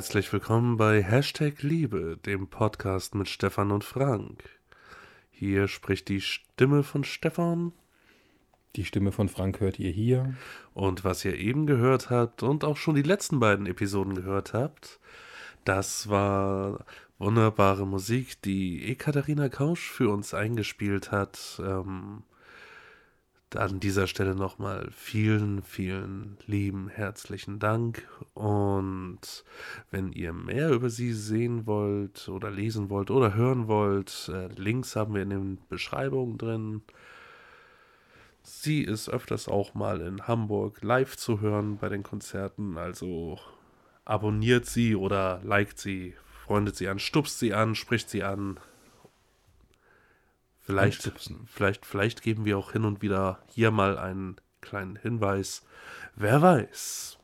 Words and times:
Herzlich 0.00 0.32
willkommen 0.32 0.78
bei 0.78 1.02
Hashtag 1.02 1.60
Liebe, 1.60 2.16
dem 2.24 2.46
Podcast 2.48 3.14
mit 3.14 3.28
Stefan 3.28 3.70
und 3.70 3.84
Frank. 3.84 4.42
Hier 5.30 5.68
spricht 5.68 6.08
die 6.08 6.22
Stimme 6.22 6.84
von 6.84 7.04
Stefan. 7.04 7.72
Die 8.76 8.86
Stimme 8.86 9.12
von 9.12 9.28
Frank 9.28 9.60
hört 9.60 9.78
ihr 9.78 9.90
hier. 9.90 10.34
Und 10.72 11.04
was 11.04 11.22
ihr 11.26 11.36
eben 11.36 11.66
gehört 11.66 12.08
habt 12.08 12.42
und 12.42 12.64
auch 12.64 12.78
schon 12.78 12.94
die 12.94 13.02
letzten 13.02 13.40
beiden 13.40 13.66
Episoden 13.66 14.14
gehört 14.14 14.54
habt, 14.54 15.00
das 15.66 16.08
war 16.08 16.86
wunderbare 17.18 17.86
Musik, 17.86 18.40
die 18.40 18.90
Ekaterina 18.90 19.50
Kausch 19.50 19.90
für 19.90 20.08
uns 20.08 20.32
eingespielt 20.32 21.12
hat. 21.12 21.60
Ähm, 21.62 22.22
an 23.54 23.80
dieser 23.80 24.06
Stelle 24.06 24.34
nochmal 24.34 24.88
vielen, 24.92 25.62
vielen 25.62 26.38
lieben 26.46 26.88
herzlichen 26.88 27.58
Dank. 27.58 28.08
Und 28.40 29.44
wenn 29.90 30.12
ihr 30.12 30.32
mehr 30.32 30.70
über 30.70 30.88
sie 30.88 31.12
sehen 31.12 31.66
wollt 31.66 32.26
oder 32.30 32.50
lesen 32.50 32.88
wollt 32.88 33.10
oder 33.10 33.34
hören 33.34 33.68
wollt, 33.68 34.30
äh, 34.32 34.46
Links 34.54 34.96
haben 34.96 35.14
wir 35.14 35.20
in 35.20 35.28
den 35.28 35.58
Beschreibungen 35.68 36.38
drin. 36.38 36.80
Sie 38.42 38.80
ist 38.80 39.10
öfters 39.10 39.46
auch 39.46 39.74
mal 39.74 40.00
in 40.00 40.26
Hamburg 40.26 40.82
live 40.82 41.18
zu 41.18 41.42
hören 41.42 41.76
bei 41.76 41.90
den 41.90 42.02
Konzerten. 42.02 42.78
Also 42.78 43.38
abonniert 44.06 44.64
sie 44.64 44.96
oder 44.96 45.42
liked 45.44 45.78
sie, 45.78 46.14
freundet 46.46 46.76
sie 46.76 46.88
an, 46.88 46.98
stupst 46.98 47.40
sie 47.40 47.52
an, 47.52 47.74
spricht 47.74 48.08
sie 48.08 48.22
an. 48.22 48.58
Vielleicht, 50.60 51.12
vielleicht, 51.44 51.84
vielleicht 51.84 52.22
geben 52.22 52.46
wir 52.46 52.56
auch 52.56 52.72
hin 52.72 52.86
und 52.86 53.02
wieder 53.02 53.42
hier 53.48 53.70
mal 53.70 53.98
einen 53.98 54.36
kleinen 54.62 54.96
Hinweis. 54.96 55.62
Wer 56.16 56.40
weiß. 56.40 57.19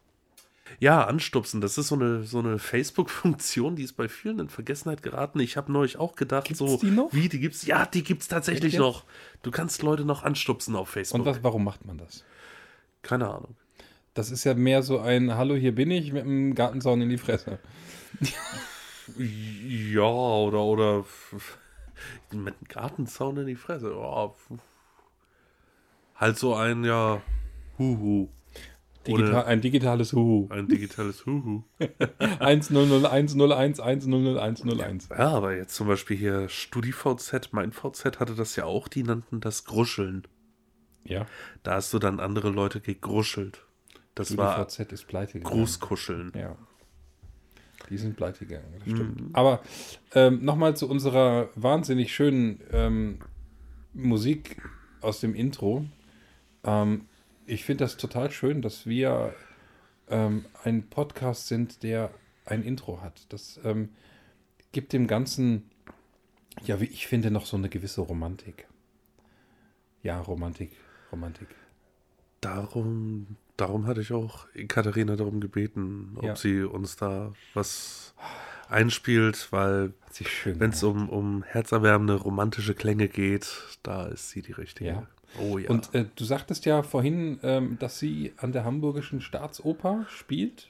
Ja, 0.79 1.05
anstupsen, 1.05 1.61
das 1.61 1.79
ist 1.79 1.89
so 1.89 1.95
eine, 1.95 2.25
so 2.25 2.39
eine 2.39 2.59
Facebook-Funktion, 2.59 3.77
die 3.77 3.83
ist 3.83 3.95
bei 3.95 4.09
vielen 4.09 4.41
in 4.41 4.49
Vergessenheit 4.49 5.03
geraten. 5.03 5.41
Ich 5.41 5.57
habe 5.57 5.73
neulich 5.73 5.97
auch 5.97 6.17
gedacht, 6.17 6.49
gibt's 6.49 6.59
so, 6.59 6.77
die 6.77 6.91
noch? 6.91 7.09
wie, 7.13 7.29
die 7.29 7.41
gibt's, 7.41 7.65
ja, 7.67 7.87
die 7.87 8.03
gibt's 8.03 8.29
tatsächlich 8.29 8.75
Echt? 8.75 8.81
noch. 8.81 9.05
Du 9.43 9.51
kannst 9.51 9.83
Leute 9.83 10.05
noch 10.05 10.23
anstupsen 10.23 10.77
auf 10.77 10.89
Facebook. 10.89 11.21
Und 11.21 11.27
was, 11.27 11.43
warum 11.43 11.65
macht 11.65 11.85
man 11.85 11.99
das? 11.99 12.25
Keine 13.03 13.29
Ahnung. 13.29 13.57
Das 14.15 14.31
ist 14.31 14.45
ja 14.45 14.55
mehr 14.55 14.83
so 14.83 14.99
ein 14.99 15.37
Hallo, 15.37 15.55
hier 15.55 15.75
bin 15.75 15.91
ich 15.91 16.13
mit 16.13 16.25
einem 16.25 16.55
Gartenzaun 16.55 17.01
in 17.03 17.11
die 17.11 17.19
Fresse. 17.19 17.59
Ja, 19.19 20.03
oder, 20.03 20.63
oder 20.63 21.05
mit 22.33 22.55
einem 22.55 22.69
Gartenzaun 22.69 23.37
in 23.37 23.47
die 23.47 23.55
Fresse. 23.55 23.93
Ja. 23.93 24.35
Halt 26.17 26.39
so 26.39 26.55
ein, 26.55 26.85
ja, 26.85 27.23
Huhu. 27.79 28.29
Digital, 29.07 29.45
ein 29.45 29.61
digitales 29.61 30.13
Huhu. 30.13 30.49
Ein 30.51 30.69
digitales 30.69 31.25
Huhu. 31.27 31.63
1001001010101. 33.81 35.17
Ja, 35.19 35.29
aber 35.31 35.57
jetzt 35.57 35.75
zum 35.75 35.87
Beispiel 35.89 36.17
hier 36.17 36.49
StudiVZ, 36.49 37.53
mein 37.53 37.73
VZ 37.73 38.21
hatte 38.21 38.35
das 38.35 38.57
ja 38.57 38.65
auch, 38.65 38.89
die 38.89 39.03
nannten 39.03 39.41
das 39.41 39.65
Gruscheln. 39.65 40.27
Ja, 41.05 41.27
Da 41.63 41.75
hast 41.75 41.93
du 41.95 41.99
dann 42.01 42.19
andere 42.21 42.51
Leute 42.51 42.81
gegruschelt. 42.81 43.65
Das 44.15 44.29
die 44.29 44.39
war 44.39 44.67
VZ 44.69 44.93
ist 44.93 45.07
pleite 45.07 45.35
gegangen. 45.35 45.55
Grußkuscheln. 45.57 46.33
Ja. 46.35 46.57
Die 47.91 47.99
sind 47.99 48.17
pleite 48.17 48.47
gegangen, 48.47 48.67
das 48.79 48.87
Mhm. 48.87 48.97
stimmt. 48.97 49.23
Aber 49.35 49.61
ähm, 50.15 50.45
nochmal 50.45 50.77
zu 50.77 50.89
unserer 50.89 51.51
wahnsinnig 51.55 52.13
schönen 52.13 52.61
ähm, 52.73 53.19
Musik 53.93 54.61
aus 55.01 55.21
dem 55.21 55.35
Intro. 55.37 55.85
Ähm, 56.65 57.03
ich 57.47 57.65
finde 57.65 57.85
das 57.85 57.97
total 57.97 58.31
schön, 58.31 58.63
dass 58.63 58.87
wir 58.87 59.35
ähm, 60.09 60.45
ein 60.65 60.89
Podcast 60.89 61.49
sind, 61.49 61.83
der 61.83 62.11
ein 62.45 62.63
Intro 62.63 63.01
hat. 63.03 63.27
Das 63.33 63.61
ähm, 63.65 63.91
gibt 64.73 64.93
dem 64.93 65.07
Ganzen, 65.07 65.71
ja, 66.65 66.81
wie 66.81 66.85
ich 66.87 67.07
finde, 67.07 67.31
noch 67.31 67.47
so 67.47 67.57
eine 67.57 67.69
gewisse 67.69 68.01
Romantik. 68.03 68.67
Ja, 70.03 70.21
Romantik, 70.21 70.71
Romantik. 71.11 71.49
Darum, 72.41 73.37
darum 73.57 73.87
hatte 73.87 74.01
ich 74.03 74.13
auch 74.13 74.47
Katharina 74.69 75.17
darum 75.17 75.41
gebeten, 75.41 76.13
ob 76.17 76.25
Ja. 76.25 76.37
sie 76.37 76.63
uns 76.63 76.97
da 76.97 77.33
was 77.55 78.15
einspielt, 78.69 79.49
weil 79.51 79.95
wenn 80.45 80.71
es 80.71 80.83
um, 80.83 81.09
um 81.09 81.43
herzerwärmende 81.43 82.15
romantische 82.15 82.75
Klänge 82.75 83.09
geht, 83.09 83.79
da 83.83 84.07
ist 84.07 84.31
sie 84.31 84.43
die 84.43 84.53
richtige. 84.53 84.91
Ja. 84.91 85.07
Oh 85.39 85.59
ja. 85.59 85.71
Und 85.71 85.95
äh, 85.95 86.07
du 86.15 86.25
sagtest 86.25 86.65
ja 86.67 86.83
vorhin, 86.83 87.39
ähm, 87.43 87.79
dass 87.79 87.99
sie 87.99 88.33
an 88.37 88.53
der 88.53 88.65
Hamburgischen 88.65 89.21
Staatsoper 89.21 90.07
spielt 90.09 90.69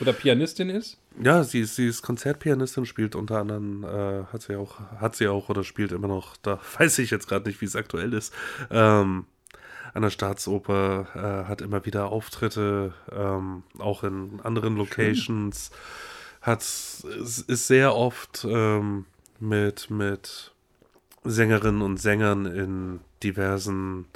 oder 0.00 0.12
Pianistin 0.12 0.68
ist. 0.68 0.98
ja, 1.22 1.42
sie 1.44 1.60
ist, 1.60 1.76
sie 1.76 1.86
ist 1.86 2.02
Konzertpianistin, 2.02 2.86
spielt 2.86 3.14
unter 3.14 3.38
anderem, 3.38 3.84
äh, 3.84 4.24
hat 4.32 4.42
sie 4.42 4.56
auch, 4.56 4.78
hat 4.98 5.16
sie 5.16 5.28
auch 5.28 5.48
oder 5.48 5.64
spielt 5.64 5.92
immer 5.92 6.08
noch, 6.08 6.36
da 6.38 6.60
weiß 6.78 6.98
ich 6.98 7.10
jetzt 7.10 7.28
gerade 7.28 7.48
nicht, 7.48 7.60
wie 7.60 7.66
es 7.66 7.76
aktuell 7.76 8.12
ist. 8.12 8.32
Ähm, 8.70 9.26
an 9.94 10.02
der 10.02 10.10
Staatsoper 10.10 11.08
äh, 11.14 11.48
hat 11.48 11.62
immer 11.62 11.86
wieder 11.86 12.12
Auftritte, 12.12 12.92
ähm, 13.10 13.62
auch 13.78 14.04
in 14.04 14.40
anderen 14.42 14.76
Locations. 14.76 15.70
Hat 16.42 16.60
ist 16.60 17.48
ist 17.48 17.66
sehr 17.66 17.94
oft 17.94 18.46
ähm, 18.48 19.06
mit 19.40 19.88
mit 19.90 20.52
Sängerinnen 21.28 21.82
und 21.82 21.98
Sängern 21.98 22.46
in 22.46 23.00
diversen 23.22 24.06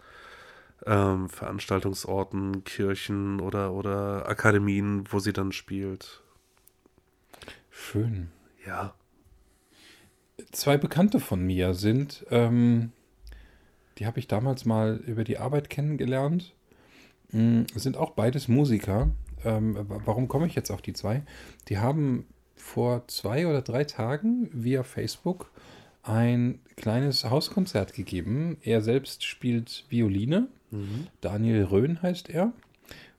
ähm, 0.87 1.29
Veranstaltungsorten, 1.29 2.65
Kirchen 2.65 3.41
oder 3.41 3.73
oder 3.73 4.29
Akademien, 4.29 5.05
wo 5.11 5.19
sie 5.19 5.33
dann 5.33 5.53
spielt. 5.53 6.23
Schön. 7.71 8.29
Ja. 8.67 8.95
Zwei 10.53 10.77
Bekannte 10.79 11.21
von 11.21 11.43
mir 11.45 11.75
sind, 11.75 12.25
ähm, 12.31 12.93
die 13.99 14.07
habe 14.07 14.19
ich 14.19 14.27
damals 14.27 14.65
mal 14.65 14.97
über 15.07 15.25
die 15.25 15.39
Arbeit 15.39 15.71
kennengelernt, 15.71 16.55
Mm, 17.33 17.63
sind 17.77 17.97
auch 17.97 18.11
beides 18.11 18.49
Musiker. 18.49 19.09
Ähm, 19.45 19.77
wa- 19.89 20.01
warum 20.05 20.27
komme 20.27 20.49
ich 20.49 20.57
jetzt 20.57 20.73
auf 20.73 20.83
die 20.83 20.95
zwei? 20.95 21.23
Die 21.69 21.79
haben 21.79 22.27
vor 22.57 23.07
zwei 23.07 23.47
oder 23.47 23.63
drei 23.63 23.85
Tagen 23.85 24.51
via 24.53 24.83
Facebook 24.83 25.53
ein 26.03 26.61
kleines 26.77 27.25
Hauskonzert 27.25 27.93
gegeben. 27.93 28.57
Er 28.63 28.81
selbst 28.81 29.25
spielt 29.25 29.85
Violine. 29.89 30.49
Daniel 31.21 31.65
Röhn 31.65 32.01
heißt 32.01 32.31
er. 32.31 32.53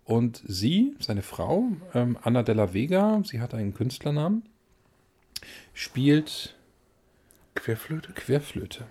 Und 0.03 0.41
sie, 0.45 0.95
seine 0.99 1.21
Frau, 1.21 1.67
ähm, 1.93 2.17
Anna 2.21 2.43
Della 2.43 2.73
Vega, 2.73 3.21
sie 3.23 3.39
hat 3.39 3.53
einen 3.53 3.73
Künstlernamen, 3.73 4.43
spielt 5.73 6.55
Querflöte? 7.55 8.13
Querflöte. 8.13 8.87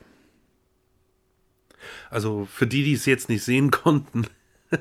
Also 2.11 2.45
für 2.45 2.67
die, 2.67 2.85
die 2.85 2.93
es 2.93 3.07
jetzt 3.07 3.29
nicht 3.29 3.45
sehen 3.45 3.71
konnten, 3.71 4.27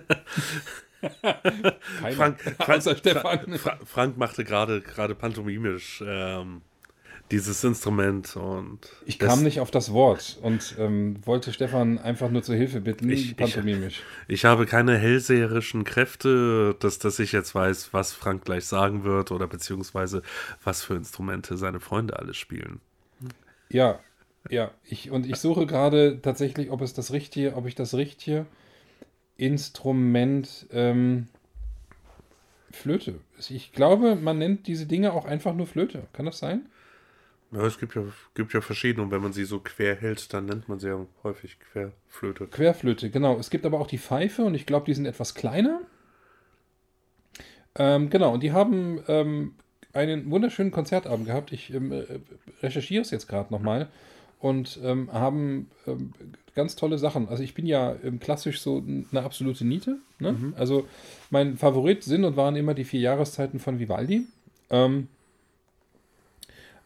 Frank, 2.02 2.42
Frank, 2.42 2.70
außer 2.70 2.96
Stefan. 2.96 3.58
Fra 3.58 3.80
Frank 3.86 4.18
machte 4.18 4.44
gerade 4.44 4.82
gerade 4.82 5.16
pantomimisch 5.16 6.04
ähm, 6.06 6.62
dieses 7.32 7.64
Instrument 7.64 8.36
und 8.36 8.80
Ich 9.06 9.20
kam 9.20 9.44
nicht 9.44 9.60
auf 9.60 9.70
das 9.72 9.94
Wort 9.94 10.40
und 10.42 10.76
ähm, 10.80 11.18
wollte 11.26 11.54
Stefan 11.54 11.98
einfach 12.00 12.30
nur 12.32 12.42
zur 12.44 12.56
Hilfe 12.56 12.82
bitten, 12.82 13.10
Ich- 13.10 13.32
ich- 13.32 13.38
pantomimisch. 13.38 14.02
Ich 14.28 14.46
habe 14.46 14.66
keine 14.66 14.98
hellseherischen 14.98 15.84
Kräfte, 15.84 16.76
dass, 16.80 17.00
dass 17.00 17.20
ich 17.20 17.32
jetzt 17.32 17.54
weiß, 17.54 17.94
was 17.94 18.14
Frank 18.14 18.46
gleich 18.46 18.66
sagen 18.66 19.04
wird 19.04 19.32
oder 19.32 19.48
beziehungsweise 19.48 20.22
was 20.64 20.82
für 20.84 20.96
Instrumente 20.96 21.58
seine 21.58 21.80
Freunde 21.80 22.18
alles 22.18 22.38
spielen. 22.38 22.80
Ja, 23.70 24.00
ja, 24.50 24.72
ich, 24.84 25.12
und 25.12 25.26
ich 25.28 25.36
suche 25.38 25.68
gerade 25.68 26.20
tatsächlich, 26.22 26.72
ob 26.72 26.82
es 26.82 26.94
das 26.94 27.12
richtige, 27.12 27.56
ob 27.56 27.68
ich 27.68 27.76
das 27.76 27.94
richtige 27.94 28.46
Instrument 29.38 30.68
ähm, 30.72 31.28
Flöte. 32.72 33.16
Ich 33.50 33.72
glaube, 33.72 34.16
man 34.16 34.38
nennt 34.38 34.68
diese 34.68 34.86
Dinge 34.86 35.14
auch 35.14 35.26
einfach 35.26 35.54
nur 35.56 35.66
Flöte. 35.68 36.04
Kann 36.14 36.26
das 36.26 36.40
sein? 36.40 36.68
Ja, 37.52 37.66
es 37.66 37.80
gibt 37.80 37.96
ja, 37.96 38.04
gibt 38.36 38.54
ja 38.54 38.62
verschiedene 38.62 39.04
und 39.04 39.12
wenn 39.12 39.22
man 39.22 39.34
sie 39.34 39.44
so 39.44 39.60
quer 39.60 39.96
hält, 39.96 40.34
dann 40.34 40.46
nennt 40.46 40.70
man 40.70 40.80
sie 40.80 40.88
ja 40.88 41.06
häufig 41.24 41.58
Querflöte. 41.60 42.48
Querflöte, 42.48 43.10
genau. 43.10 43.40
Es 43.40 43.50
gibt 43.50 43.66
aber 43.66 43.80
auch 43.80 43.88
die 43.88 43.98
Pfeife 43.98 44.44
und 44.44 44.54
ich 44.54 44.66
glaube, 44.66 44.86
die 44.86 44.94
sind 44.94 45.06
etwas 45.06 45.34
kleiner. 45.34 45.82
Ähm, 47.76 48.10
genau, 48.10 48.34
und 48.34 48.44
die 48.44 48.52
haben 48.52 49.02
ähm, 49.08 49.56
einen 49.94 50.30
wunderschönen 50.30 50.72
Konzertabend 50.72 51.26
gehabt. 51.26 51.52
Ich 51.52 51.74
ähm, 51.74 51.92
äh, 51.92 52.06
recherchiere 52.62 53.02
es 53.02 53.10
jetzt 53.10 53.28
gerade 53.28 53.52
nochmal 53.52 53.90
und 54.40 54.80
ähm, 54.84 55.12
haben 55.12 55.72
ähm, 55.88 56.14
ganz 56.54 56.76
tolle 56.76 56.98
Sachen. 57.00 57.30
Also 57.30 57.42
ich 57.42 57.56
bin 57.56 57.66
ja 57.66 57.96
ähm, 58.04 58.20
klassisch 58.20 58.62
so 58.62 58.84
eine 59.12 59.24
absolute 59.24 59.66
Niete. 59.66 59.98
Ne? 60.20 60.54
Also 60.56 60.88
mein 61.30 61.58
Favorit 61.58 62.04
sind 62.04 62.26
und 62.26 62.36
waren 62.38 62.56
immer 62.56 62.74
die 62.74 62.84
vier 62.84 63.00
Jahreszeiten 63.00 63.60
von 63.60 63.80
Vivaldi. 63.80 64.28
Ähm, 64.70 65.08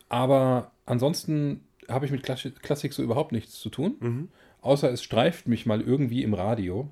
aber 0.10 0.72
ansonsten 0.86 1.62
habe 1.90 2.06
ich 2.06 2.12
mit 2.12 2.24
Klassi- 2.24 2.52
Klassik 2.62 2.94
so 2.94 3.04
überhaupt 3.04 3.32
nichts 3.32 3.60
zu 3.60 3.70
tun. 3.70 3.96
Mhm. 4.00 4.28
Außer 4.62 4.92
es 4.92 5.04
streift 5.04 5.48
mich 5.48 5.66
mal 5.66 5.82
irgendwie 5.82 6.24
im 6.24 6.34
Radio. 6.34 6.88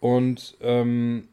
Und 0.00 0.56
ähm, 0.60 1.28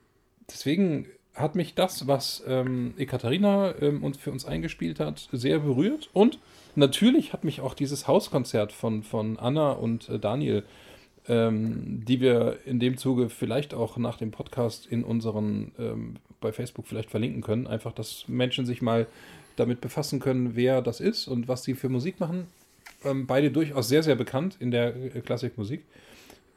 deswegen 0.49 1.07
hat 1.35 1.55
mich 1.55 1.75
das, 1.75 2.07
was 2.07 2.43
ähm, 2.47 2.93
Ekaterina 2.97 3.75
ähm, 3.81 4.03
uns 4.03 4.17
für 4.17 4.31
uns 4.31 4.45
eingespielt 4.45 4.99
hat, 4.99 5.29
sehr 5.31 5.59
berührt. 5.59 6.09
Und 6.13 6.39
natürlich 6.75 7.33
hat 7.33 7.43
mich 7.43 7.61
auch 7.61 7.73
dieses 7.73 8.07
Hauskonzert 8.07 8.71
von, 8.71 9.03
von 9.03 9.37
Anna 9.37 9.71
und 9.71 10.09
äh, 10.09 10.19
Daniel, 10.19 10.63
ähm, 11.27 12.03
die 12.05 12.19
wir 12.19 12.57
in 12.65 12.79
dem 12.79 12.97
Zuge 12.97 13.29
vielleicht 13.29 13.73
auch 13.73 13.97
nach 13.97 14.17
dem 14.17 14.31
Podcast 14.31 14.87
in 14.87 15.03
unseren, 15.03 15.71
ähm, 15.77 16.15
bei 16.41 16.51
Facebook 16.51 16.87
vielleicht 16.87 17.11
verlinken 17.11 17.41
können. 17.41 17.67
Einfach, 17.67 17.93
dass 17.93 18.27
Menschen 18.27 18.65
sich 18.65 18.81
mal 18.81 19.07
damit 19.59 19.81
befassen 19.81 20.19
können, 20.19 20.55
wer 20.55 20.81
das 20.81 20.99
ist 20.99 21.27
und 21.27 21.47
was 21.47 21.63
sie 21.63 21.75
für 21.75 21.89
Musik 21.89 22.19
machen. 22.19 22.47
Ähm, 23.03 23.27
beide 23.27 23.51
durchaus 23.51 23.87
sehr, 23.87 24.03
sehr 24.03 24.15
bekannt 24.15 24.57
in 24.59 24.71
der 24.71 24.95
äh, 24.95 25.21
Klassikmusik. 25.21 25.85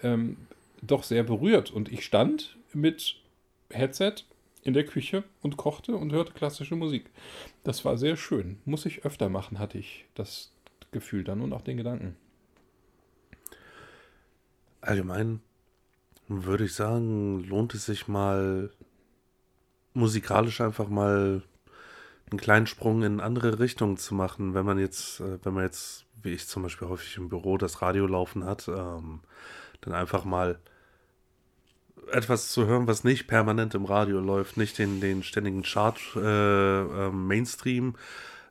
Ähm, 0.02 0.36
doch 0.82 1.04
sehr 1.04 1.22
berührt. 1.22 1.70
Und 1.70 1.90
ich 1.92 2.04
stand 2.04 2.56
mit 2.72 3.16
Headset 3.70 4.14
in 4.62 4.74
der 4.74 4.84
Küche 4.84 5.24
und 5.40 5.56
kochte 5.56 5.96
und 5.96 6.12
hörte 6.12 6.32
klassische 6.32 6.76
Musik. 6.76 7.10
Das 7.64 7.84
war 7.84 7.96
sehr 7.96 8.16
schön. 8.16 8.58
Muss 8.64 8.86
ich 8.86 9.04
öfter 9.04 9.28
machen, 9.28 9.58
hatte 9.58 9.78
ich 9.78 10.06
das 10.14 10.52
Gefühl 10.90 11.24
dann 11.24 11.40
und 11.40 11.52
auch 11.52 11.62
den 11.62 11.76
Gedanken. 11.76 12.16
Allgemein 14.80 15.40
würde 16.28 16.64
ich 16.64 16.74
sagen, 16.74 17.44
lohnt 17.44 17.74
es 17.74 17.86
sich 17.86 18.08
mal 18.08 18.70
musikalisch 19.94 20.60
einfach 20.60 20.88
mal 20.88 21.42
einen 22.32 22.40
kleinen 22.40 22.66
Sprung 22.66 23.02
in 23.02 23.20
andere 23.20 23.58
Richtungen 23.58 23.96
zu 23.96 24.14
machen, 24.14 24.54
wenn 24.54 24.66
man 24.66 24.78
jetzt, 24.78 25.20
äh, 25.20 25.38
wenn 25.44 25.54
man 25.54 25.64
jetzt, 25.64 26.04
wie 26.22 26.32
ich 26.32 26.48
zum 26.48 26.62
Beispiel 26.62 26.88
häufig 26.88 27.16
im 27.16 27.28
Büro 27.28 27.58
das 27.58 27.82
Radio 27.82 28.06
laufen 28.06 28.44
hat, 28.44 28.68
ähm, 28.68 29.20
dann 29.82 29.94
einfach 29.94 30.24
mal 30.24 30.58
etwas 32.10 32.50
zu 32.50 32.66
hören, 32.66 32.86
was 32.86 33.04
nicht 33.04 33.26
permanent 33.26 33.74
im 33.74 33.84
Radio 33.84 34.20
läuft, 34.20 34.56
nicht 34.56 34.78
den, 34.78 35.00
den 35.00 35.22
ständigen 35.22 35.62
Chart 35.62 35.98
äh, 36.16 36.80
äh, 36.80 37.10
Mainstream. 37.10 37.94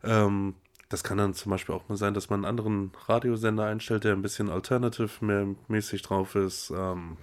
Ähm, 0.04 0.56
das 0.90 1.04
kann 1.04 1.18
dann 1.18 1.34
zum 1.34 1.52
Beispiel 1.52 1.76
auch 1.76 1.88
mal 1.88 1.98
sein, 1.98 2.14
dass 2.14 2.30
man 2.30 2.40
einen 2.40 2.50
anderen 2.50 2.92
Radiosender 3.08 3.66
einstellt, 3.66 4.04
der 4.04 4.14
ein 4.14 4.22
bisschen 4.22 4.50
alternative 4.50 5.10
mehr 5.22 5.48
mäßig 5.68 6.02
drauf 6.02 6.36
ist. 6.36 6.72
Ähm, 6.76 7.18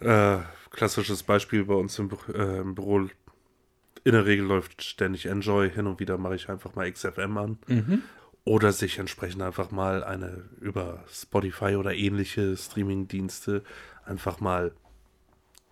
äh, 0.00 0.38
klassisches 0.70 1.22
Beispiel 1.22 1.64
bei 1.64 1.74
uns 1.74 1.98
im, 1.98 2.10
äh, 2.32 2.60
im, 2.60 2.74
Büro. 2.74 3.08
In 4.08 4.14
der 4.14 4.24
Regel 4.24 4.46
läuft 4.46 4.82
ständig 4.82 5.26
Enjoy. 5.26 5.70
Hin 5.70 5.86
und 5.86 6.00
wieder 6.00 6.16
mache 6.16 6.34
ich 6.34 6.48
einfach 6.48 6.74
mal 6.74 6.90
XFM 6.90 7.36
an. 7.36 7.58
Mhm. 7.66 8.02
Oder 8.44 8.72
sich 8.72 8.98
entsprechend 8.98 9.42
einfach 9.42 9.70
mal 9.70 10.02
eine 10.02 10.44
über 10.62 11.04
Spotify 11.12 11.76
oder 11.76 11.92
ähnliche 11.92 12.56
Streaming-Dienste 12.56 13.62
einfach 14.06 14.40
mal 14.40 14.72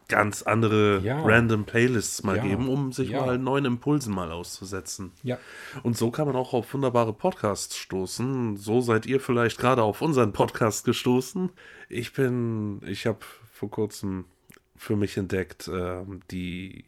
ganz 0.08 0.42
andere 0.42 1.00
ja. 1.00 1.18
random 1.22 1.64
Playlists 1.64 2.24
mal 2.24 2.36
ja. 2.36 2.42
geben, 2.42 2.68
um 2.68 2.92
sich 2.92 3.08
ja. 3.08 3.24
mal 3.24 3.38
neuen 3.38 3.64
Impulsen 3.64 4.14
mal 4.14 4.30
auszusetzen. 4.30 5.12
Ja. 5.22 5.38
Und 5.82 5.96
so 5.96 6.10
kann 6.10 6.26
man 6.26 6.36
auch 6.36 6.52
auf 6.52 6.74
wunderbare 6.74 7.14
Podcasts 7.14 7.78
stoßen. 7.78 8.58
So 8.58 8.82
seid 8.82 9.06
ihr 9.06 9.18
vielleicht 9.18 9.56
gerade 9.56 9.82
auf 9.82 10.02
unseren 10.02 10.34
Podcast 10.34 10.84
gestoßen. 10.84 11.48
Ich 11.88 12.12
bin, 12.12 12.82
ich 12.84 13.06
habe 13.06 13.20
vor 13.54 13.70
kurzem 13.70 14.26
für 14.76 14.94
mich 14.94 15.16
entdeckt, 15.16 15.70
ähm, 15.72 16.20
die, 16.30 16.84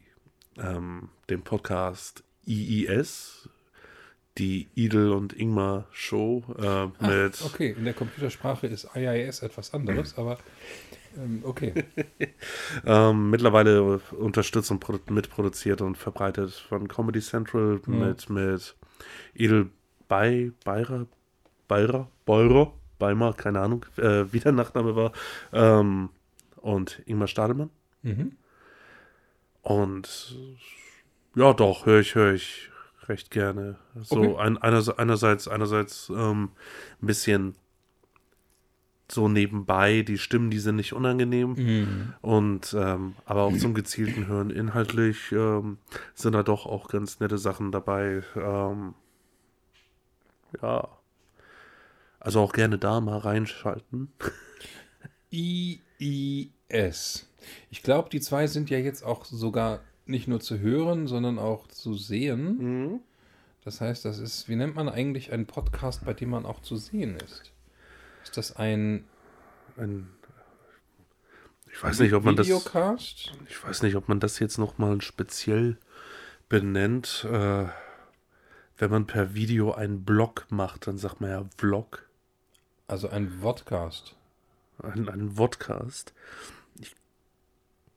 ähm, 0.57 1.09
den 1.29 1.41
Podcast 1.41 2.23
IIS, 2.47 3.49
die 4.37 4.67
Idel 4.75 5.11
und 5.11 5.33
Ingmar 5.33 5.85
Show 5.91 6.43
äh, 6.57 6.85
mit. 7.05 7.39
Ach, 7.41 7.45
okay, 7.45 7.75
in 7.77 7.85
der 7.85 7.93
Computersprache 7.93 8.67
ist 8.67 8.89
IIS 8.95 9.41
etwas 9.41 9.73
anderes, 9.73 10.17
aber 10.17 10.37
ähm, 11.17 11.41
okay. 11.43 11.73
ähm, 12.85 13.29
mittlerweile 13.29 13.99
unterstützt 14.11 14.71
und 14.71 15.09
mitproduziert 15.09 15.81
und 15.81 15.97
verbreitet 15.97 16.51
von 16.51 16.87
Comedy 16.87 17.19
Central 17.19 17.81
mhm. 17.85 17.99
mit, 17.99 18.29
mit 18.29 18.75
Edel 19.35 19.69
Bei, 20.07 20.51
Beirer, 20.63 21.07
Beirer, 21.67 22.09
Beurer, 22.25 22.73
Beimer, 22.97 23.33
keine 23.33 23.59
Ahnung, 23.61 23.85
äh, 23.97 24.31
wie 24.31 24.39
der 24.39 24.51
Nachname 24.51 24.95
war. 24.95 25.11
Ähm, 25.53 26.09
und 26.57 27.01
Ingmar 27.05 27.27
Stadelmann. 27.27 27.69
Mhm. 28.03 28.33
Und 29.61 30.37
ja, 31.35 31.53
doch, 31.53 31.85
höre 31.85 31.99
ich, 31.99 32.15
höre 32.15 32.33
ich 32.33 32.69
recht 33.07 33.31
gerne. 33.31 33.77
So 34.01 34.19
okay. 34.19 34.37
ein, 34.37 34.57
einerseits, 34.57 35.47
einerseits 35.47 36.09
ähm, 36.09 36.51
ein 37.01 37.07
bisschen 37.07 37.55
so 39.11 39.27
nebenbei. 39.27 40.03
Die 40.03 40.17
Stimmen, 40.17 40.51
die 40.51 40.59
sind 40.59 40.75
nicht 40.75 40.93
unangenehm. 40.93 41.53
Mhm. 41.53 42.13
Und 42.21 42.75
ähm, 42.77 43.15
aber 43.25 43.43
auch 43.43 43.57
zum 43.57 43.73
gezielten 43.73 44.27
Hören 44.27 44.49
inhaltlich 44.49 45.31
ähm, 45.31 45.77
sind 46.13 46.33
da 46.33 46.43
doch 46.43 46.65
auch 46.65 46.87
ganz 46.87 47.19
nette 47.19 47.37
Sachen 47.37 47.71
dabei. 47.71 48.23
Ähm, 48.35 48.93
ja. 50.61 50.87
Also 52.19 52.41
auch 52.41 52.53
gerne 52.53 52.77
da 52.77 53.01
mal 53.01 53.17
reinschalten. 53.17 54.11
IIS. 56.71 57.27
Ich 57.69 57.83
glaube, 57.83 58.09
die 58.09 58.19
zwei 58.19 58.47
sind 58.47 58.69
ja 58.69 58.77
jetzt 58.77 59.03
auch 59.03 59.25
sogar 59.25 59.81
nicht 60.05 60.27
nur 60.27 60.39
zu 60.39 60.59
hören, 60.59 61.07
sondern 61.07 61.39
auch 61.39 61.67
zu 61.67 61.93
sehen. 61.93 62.57
Mhm. 62.57 62.99
Das 63.63 63.81
heißt, 63.81 64.05
das 64.05 64.19
ist, 64.19 64.49
wie 64.49 64.55
nennt 64.55 64.75
man 64.75 64.89
eigentlich 64.89 65.31
einen 65.31 65.45
Podcast, 65.45 66.05
bei 66.05 66.13
dem 66.13 66.29
man 66.29 66.45
auch 66.45 66.61
zu 66.61 66.77
sehen 66.77 67.17
ist? 67.17 67.51
Ist 68.23 68.37
das 68.37 68.55
ein. 68.55 69.05
ein 69.77 70.09
ich 71.71 71.83
weiß 71.83 71.99
nicht, 71.99 72.13
ob 72.13 72.23
man 72.23 72.37
Videocast? 72.37 73.27
das. 73.27 73.49
Ich 73.49 73.63
weiß 73.63 73.83
nicht, 73.83 73.95
ob 73.95 74.09
man 74.09 74.19
das 74.19 74.39
jetzt 74.39 74.57
nochmal 74.57 75.01
speziell 75.01 75.77
benennt. 76.49 77.27
Äh, 77.29 77.65
wenn 78.77 78.91
man 78.91 79.07
per 79.07 79.33
Video 79.33 79.73
einen 79.73 80.03
Blog 80.03 80.47
macht, 80.49 80.87
dann 80.87 80.97
sagt 80.97 81.21
man 81.21 81.29
ja 81.29 81.45
Vlog. 81.57 82.07
Also 82.87 83.09
ein 83.09 83.29
Vodcast. 83.41 84.15
Ein, 84.81 85.09
ein 85.09 85.31
Vodcast. 85.31 86.13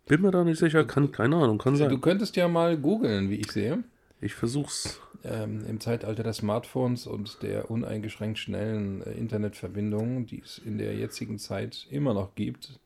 Bin 0.06 0.20
mir 0.20 0.30
da 0.30 0.44
nicht 0.44 0.58
sicher, 0.58 0.84
kann, 0.84 1.12
keine 1.12 1.36
Ahnung, 1.36 1.58
kann 1.58 1.76
sein. 1.76 1.88
Du 1.88 1.98
könntest 1.98 2.36
ja 2.36 2.48
mal 2.48 2.76
googeln, 2.76 3.30
wie 3.30 3.36
ich 3.36 3.52
sehe. 3.52 3.84
Ich 4.20 4.34
versuch's 4.34 5.00
ähm, 5.24 5.64
im 5.66 5.80
Zeitalter 5.80 6.22
der 6.22 6.32
Smartphones 6.32 7.06
und 7.06 7.42
der 7.42 7.70
uneingeschränkt 7.70 8.38
schnellen 8.38 9.02
äh, 9.02 9.12
Internetverbindungen, 9.12 10.26
die 10.26 10.40
es 10.40 10.58
in 10.58 10.78
der 10.78 10.94
jetzigen 10.94 11.38
Zeit 11.38 11.86
immer 11.90 12.14
noch 12.14 12.34
gibt, 12.34 12.80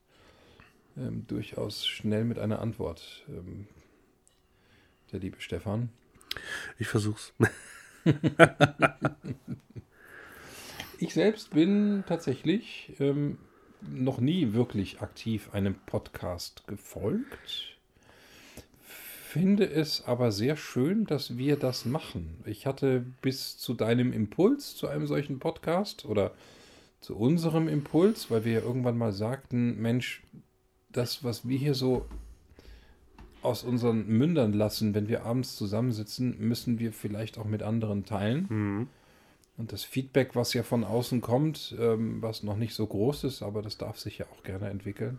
ähm, 0.97 1.27
durchaus 1.27 1.87
schnell 1.87 2.25
mit 2.25 2.39
einer 2.39 2.61
Antwort. 2.61 3.25
Ähm, 3.29 3.67
der 5.13 5.21
liebe 5.21 5.41
Stefan. 5.41 5.91
Ich 6.79 6.89
versuch's. 6.89 7.33
ich 10.99 11.15
selbst 11.15 11.51
bin 11.51 12.05
tatsächlich 12.07 12.93
ähm, 12.99 13.39
noch 13.83 14.18
nie 14.18 14.52
wirklich 14.52 15.00
aktiv 15.00 15.50
einem 15.52 15.75
Podcast 15.87 16.66
gefolgt 16.66 17.76
finde 19.37 19.68
es 19.68 20.02
aber 20.06 20.33
sehr 20.33 20.56
schön, 20.56 21.04
dass 21.04 21.37
wir 21.37 21.56
das 21.56 21.85
machen. 21.85 22.38
Ich 22.47 22.64
hatte 22.64 23.04
bis 23.21 23.59
zu 23.59 23.75
deinem 23.75 24.14
Impuls 24.14 24.75
zu 24.76 24.88
einem 24.88 25.06
solchen 25.06 25.40
Podcast 25.40 26.06
oder 26.06 26.33
zu 27.02 27.14
unserem 27.14 27.68
Impuls, 27.68 28.30
weil 28.30 28.47
wir 28.47 28.52
ja 28.52 28.61
irgendwann 28.61 28.97
mal 28.97 29.12
sagten, 29.12 29.78
Mensch, 29.78 30.23
das, 30.90 31.23
was 31.23 31.47
wir 31.47 31.59
hier 31.59 31.75
so 31.75 32.06
aus 33.42 33.62
unseren 33.62 34.06
Mündern 34.06 34.54
lassen, 34.54 34.95
wenn 34.95 35.06
wir 35.06 35.26
abends 35.26 35.54
zusammensitzen, 35.54 36.38
müssen 36.38 36.78
wir 36.78 36.95
vielleicht 36.95 37.37
auch 37.37 37.45
mit 37.45 37.62
anderen 37.62 38.06
teilen. 38.06 38.47
Mhm. 38.49 38.88
Und 39.59 39.73
das 39.73 39.85
Feedback, 39.85 40.35
was 40.35 40.53
ja 40.53 40.63
von 40.63 40.85
außen 40.85 41.21
kommt, 41.21 41.75
ähm, 41.79 42.21
was 42.21 42.43
noch 42.43 42.57
nicht 42.57 42.75
so 42.75 42.87
groß 42.87 43.25
ist, 43.25 43.43
aber 43.43 43.63
das 43.63 43.79
darf 43.79 43.99
sich 43.99 44.19
ja 44.19 44.27
auch 44.33 44.43
gerne 44.43 44.69
entwickeln, 44.69 45.19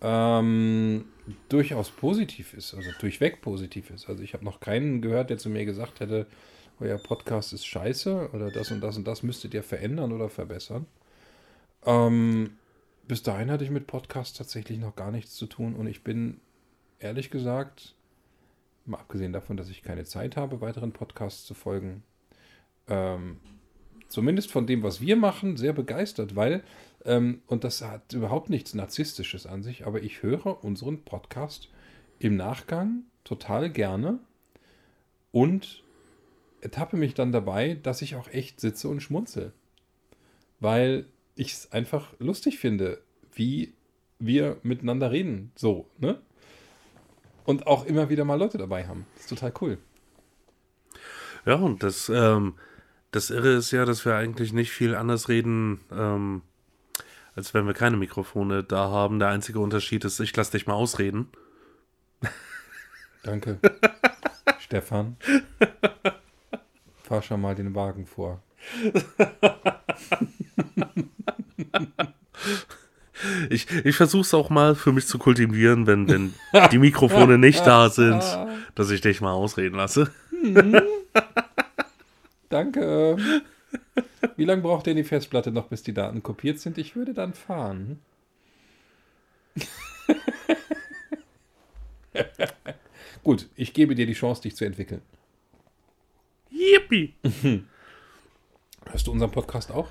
ähm, 0.00 1.06
durchaus 1.48 1.90
positiv 1.90 2.54
ist, 2.54 2.74
also 2.74 2.90
durchweg 3.00 3.40
positiv 3.40 3.90
ist. 3.90 4.08
Also 4.08 4.22
ich 4.22 4.34
habe 4.34 4.44
noch 4.44 4.60
keinen 4.60 5.00
gehört, 5.02 5.30
der 5.30 5.38
zu 5.38 5.48
mir 5.48 5.64
gesagt 5.64 6.00
hätte, 6.00 6.26
euer 6.78 6.98
Podcast 6.98 7.52
ist 7.52 7.66
scheiße 7.66 8.30
oder 8.32 8.50
das 8.50 8.70
und 8.70 8.80
das 8.80 8.96
und 8.96 9.06
das 9.08 9.22
müsstet 9.22 9.54
ihr 9.54 9.62
verändern 9.62 10.12
oder 10.12 10.28
verbessern. 10.28 10.86
Ähm, 11.84 12.50
bis 13.08 13.22
dahin 13.22 13.50
hatte 13.50 13.64
ich 13.64 13.70
mit 13.70 13.86
Podcasts 13.86 14.36
tatsächlich 14.36 14.78
noch 14.78 14.94
gar 14.94 15.10
nichts 15.10 15.34
zu 15.34 15.46
tun 15.46 15.74
und 15.74 15.86
ich 15.86 16.04
bin 16.04 16.40
ehrlich 17.00 17.30
gesagt, 17.30 17.94
mal 18.84 18.98
abgesehen 18.98 19.32
davon, 19.32 19.56
dass 19.56 19.70
ich 19.70 19.82
keine 19.82 20.04
Zeit 20.04 20.36
habe, 20.36 20.60
weiteren 20.60 20.92
Podcasts 20.92 21.44
zu 21.44 21.54
folgen, 21.54 22.02
ähm, 22.88 23.38
zumindest 24.08 24.50
von 24.50 24.66
dem, 24.66 24.82
was 24.82 25.00
wir 25.00 25.16
machen, 25.16 25.56
sehr 25.56 25.72
begeistert, 25.72 26.36
weil 26.36 26.62
ähm, 27.04 27.42
und 27.46 27.64
das 27.64 27.82
hat 27.82 28.12
überhaupt 28.12 28.50
nichts 28.50 28.74
Narzisstisches 28.74 29.46
an 29.46 29.62
sich, 29.62 29.86
aber 29.86 30.02
ich 30.02 30.22
höre 30.22 30.62
unseren 30.64 31.02
Podcast 31.02 31.68
im 32.18 32.36
Nachgang 32.36 33.04
total 33.24 33.70
gerne 33.70 34.18
und 35.32 35.82
ertappe 36.60 36.96
mich 36.96 37.14
dann 37.14 37.32
dabei, 37.32 37.74
dass 37.82 38.02
ich 38.02 38.16
auch 38.16 38.28
echt 38.28 38.60
sitze 38.60 38.88
und 38.88 39.00
schmunzel. 39.00 39.52
Weil 40.60 41.06
ich 41.36 41.52
es 41.52 41.72
einfach 41.72 42.14
lustig 42.18 42.58
finde, 42.58 43.00
wie 43.32 43.74
wir 44.18 44.58
miteinander 44.62 45.12
reden. 45.12 45.52
So, 45.54 45.86
ne? 45.98 46.20
Und 47.44 47.66
auch 47.66 47.86
immer 47.86 48.10
wieder 48.10 48.24
mal 48.24 48.38
Leute 48.38 48.58
dabei 48.58 48.86
haben. 48.88 49.06
Das 49.14 49.24
ist 49.24 49.30
total 49.30 49.52
cool. 49.60 49.78
Ja, 51.46 51.54
und 51.54 51.82
das, 51.82 52.08
ähm, 52.08 52.54
das 53.10 53.30
Irre 53.30 53.54
ist 53.54 53.70
ja, 53.70 53.84
dass 53.84 54.04
wir 54.04 54.14
eigentlich 54.14 54.52
nicht 54.52 54.70
viel 54.70 54.94
anders 54.94 55.28
reden, 55.28 55.80
ähm, 55.92 56.42
als 57.34 57.54
wenn 57.54 57.66
wir 57.66 57.74
keine 57.74 57.96
Mikrofone 57.96 58.64
da 58.64 58.90
haben. 58.90 59.18
Der 59.18 59.28
einzige 59.28 59.60
Unterschied 59.60 60.04
ist, 60.04 60.20
ich 60.20 60.34
lasse 60.36 60.52
dich 60.52 60.66
mal 60.66 60.74
ausreden. 60.74 61.28
Danke. 63.22 63.58
Stefan. 64.60 65.16
Fahr 67.02 67.22
schon 67.22 67.40
mal 67.40 67.54
den 67.54 67.74
Wagen 67.74 68.06
vor. 68.06 68.42
Ich, 73.50 73.66
ich 73.84 73.96
versuche 73.96 74.22
es 74.22 74.34
auch 74.34 74.50
mal 74.50 74.74
für 74.74 74.92
mich 74.92 75.06
zu 75.06 75.18
kultivieren, 75.18 75.86
wenn, 75.86 76.08
wenn 76.08 76.34
die 76.70 76.78
Mikrofone 76.78 77.38
nicht 77.38 77.66
da 77.66 77.90
sind, 77.90 78.22
dass 78.74 78.90
ich 78.90 79.00
dich 79.00 79.20
mal 79.20 79.32
ausreden 79.32 79.76
lasse. 79.76 80.10
Danke. 82.48 83.16
Wie 84.36 84.44
lange 84.44 84.62
braucht 84.62 84.86
denn 84.86 84.96
die 84.96 85.04
Festplatte 85.04 85.52
noch, 85.52 85.68
bis 85.68 85.82
die 85.82 85.92
Daten 85.92 86.22
kopiert 86.22 86.58
sind? 86.60 86.78
Ich 86.78 86.96
würde 86.96 87.12
dann 87.14 87.34
fahren. 87.34 88.00
Gut, 93.22 93.48
ich 93.56 93.74
gebe 93.74 93.94
dir 93.94 94.06
die 94.06 94.14
Chance, 94.14 94.42
dich 94.42 94.56
zu 94.56 94.64
entwickeln. 94.64 95.02
Yippie! 96.50 97.14
Hörst 98.86 99.06
du 99.06 99.12
unseren 99.12 99.30
Podcast 99.30 99.70
auch? 99.70 99.90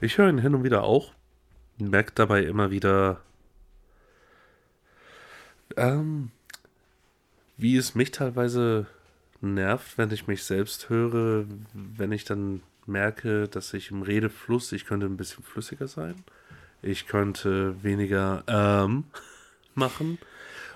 Ich 0.00 0.18
höre 0.18 0.28
ihn 0.28 0.38
hin 0.38 0.54
und 0.54 0.64
wieder 0.64 0.82
auch. 0.82 1.12
Merke 1.78 2.12
dabei 2.14 2.42
immer 2.42 2.70
wieder, 2.70 3.20
ähm, 5.76 6.30
wie 7.56 7.76
es 7.76 7.94
mich 7.94 8.10
teilweise 8.10 8.86
nervt, 9.40 9.98
wenn 9.98 10.10
ich 10.10 10.26
mich 10.26 10.44
selbst 10.44 10.88
höre, 10.88 11.44
wenn 11.72 12.12
ich 12.12 12.24
dann 12.24 12.62
merke, 12.86 13.48
dass 13.48 13.74
ich 13.74 13.90
im 13.90 14.02
Redefluss, 14.02 14.72
ich 14.72 14.86
könnte 14.86 15.06
ein 15.06 15.16
bisschen 15.16 15.44
flüssiger 15.44 15.88
sein. 15.88 16.14
Ich 16.82 17.06
könnte 17.06 17.82
weniger 17.82 18.44
ähm 18.46 19.04
machen. 19.74 20.18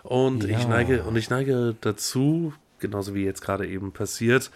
Und 0.03 0.45
Ja. 0.45 0.59
ich 0.59 0.67
neige, 0.69 1.03
und 1.05 1.17
ich 1.17 1.31
neige 1.31 1.77
dazu, 1.81 2.53
genauso 2.79 3.15
wie 3.15 3.25
jetzt 3.25 3.43
gerade 3.43 3.67
eben 3.67 3.93
passiert, 3.93 4.51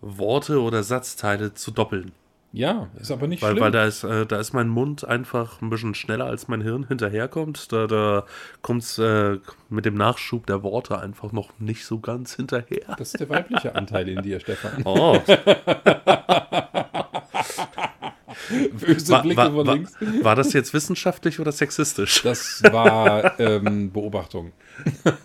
Worte 0.00 0.60
oder 0.60 0.82
Satzteile 0.82 1.54
zu 1.54 1.70
doppeln. 1.70 2.12
Ja, 2.52 2.88
ist 2.98 3.10
aber 3.10 3.26
nicht 3.26 3.42
Weil, 3.42 3.50
schlimm. 3.52 3.64
weil 3.64 3.70
da 3.70 3.84
ist, 3.84 4.02
äh, 4.04 4.24
da 4.24 4.38
ist 4.38 4.54
mein 4.54 4.68
Mund 4.68 5.04
einfach 5.06 5.60
ein 5.60 5.68
bisschen 5.68 5.94
schneller, 5.94 6.24
als 6.24 6.48
mein 6.48 6.62
Hirn 6.62 6.86
hinterherkommt. 6.88 7.70
Da, 7.70 7.86
da 7.86 8.24
kommt 8.62 8.82
es 8.82 8.98
äh, 8.98 9.38
mit 9.68 9.84
dem 9.84 9.94
Nachschub 9.94 10.46
der 10.46 10.62
Worte 10.62 10.98
einfach 10.98 11.32
noch 11.32 11.50
nicht 11.58 11.84
so 11.84 11.98
ganz 11.98 12.34
hinterher. 12.34 12.94
das 12.96 13.08
ist 13.08 13.20
der 13.20 13.28
weibliche 13.28 13.74
Anteil 13.74 14.08
in 14.08 14.22
dir, 14.22 14.40
Stefan. 14.40 14.82
Oh, 14.86 15.18
Böse 18.80 19.12
war, 19.12 19.22
Blicke 19.22 19.36
war, 19.36 19.46
von 19.50 19.66
war, 19.66 19.74
links. 19.74 19.94
war 20.22 20.34
das 20.36 20.52
jetzt 20.52 20.72
wissenschaftlich 20.72 21.40
oder 21.40 21.52
sexistisch? 21.52 22.22
Das 22.22 22.62
war 22.62 23.38
ähm, 23.40 23.90
Beobachtung. 23.92 24.52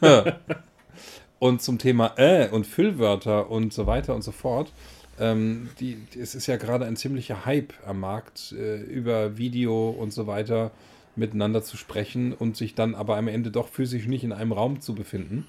und 1.39 1.61
zum 1.61 1.77
Thema 1.77 2.13
äh 2.17 2.49
und 2.49 2.65
Füllwörter 2.65 3.49
und 3.49 3.73
so 3.73 3.85
weiter 3.87 4.15
und 4.15 4.23
so 4.23 4.31
fort. 4.31 4.73
Ähm, 5.19 5.69
die, 5.79 5.97
es 6.19 6.35
ist 6.35 6.47
ja 6.47 6.57
gerade 6.57 6.85
ein 6.85 6.95
ziemlicher 6.95 7.45
Hype 7.45 7.73
am 7.85 7.99
Markt, 7.99 8.53
äh, 8.57 8.77
über 8.77 9.37
Video 9.37 9.89
und 9.89 10.13
so 10.13 10.27
weiter 10.27 10.71
miteinander 11.15 11.61
zu 11.61 11.77
sprechen 11.77 12.33
und 12.33 12.55
sich 12.55 12.75
dann 12.75 12.95
aber 12.95 13.17
am 13.17 13.27
Ende 13.27 13.51
doch 13.51 13.67
physisch 13.67 14.07
nicht 14.07 14.23
in 14.23 14.31
einem 14.31 14.51
Raum 14.51 14.81
zu 14.81 14.95
befinden. 14.95 15.47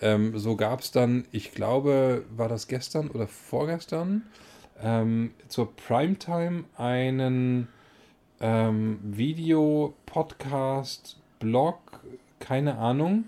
Ähm, 0.00 0.36
so 0.38 0.56
gab 0.56 0.80
es 0.80 0.90
dann, 0.90 1.24
ich 1.30 1.52
glaube, 1.52 2.24
war 2.36 2.48
das 2.48 2.66
gestern 2.66 3.08
oder 3.10 3.28
vorgestern, 3.28 4.22
ähm, 4.82 5.30
zur 5.48 5.74
Primetime 5.76 6.64
einen 6.76 7.68
ähm, 8.40 8.98
Video, 9.02 9.94
Podcast, 10.06 11.16
Blog, 11.38 11.78
keine 12.40 12.76
Ahnung, 12.78 13.24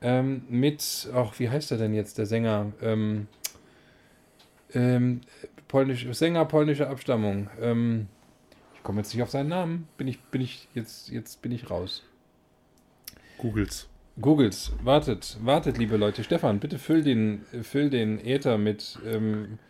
ähm, 0.00 0.42
mit, 0.48 1.08
ach, 1.12 1.38
wie 1.38 1.50
heißt 1.50 1.72
er 1.72 1.78
denn 1.78 1.94
jetzt, 1.94 2.18
der 2.18 2.26
Sänger? 2.26 2.72
Ähm, 2.80 3.26
ähm, 4.74 5.20
polnisch, 5.66 6.06
Sänger 6.12 6.44
polnischer 6.44 6.90
Abstammung. 6.90 7.48
Ähm, 7.60 8.08
ich 8.74 8.82
komme 8.82 9.00
jetzt 9.00 9.12
nicht 9.14 9.22
auf 9.22 9.30
seinen 9.30 9.48
Namen. 9.48 9.88
Bin 9.96 10.08
ich, 10.08 10.20
bin 10.20 10.40
ich, 10.40 10.68
jetzt, 10.74 11.10
jetzt 11.10 11.42
bin 11.42 11.52
ich 11.52 11.70
raus. 11.70 12.04
Googles. 13.38 13.88
Googles, 14.20 14.72
wartet, 14.82 15.38
wartet, 15.42 15.78
liebe 15.78 15.96
Leute. 15.96 16.24
Stefan, 16.24 16.58
bitte 16.58 16.78
füll 16.78 17.02
den, 17.04 17.42
füll 17.62 17.88
den 17.88 18.18
Äther 18.18 18.58
mit 18.58 18.98
ähm, 19.06 19.60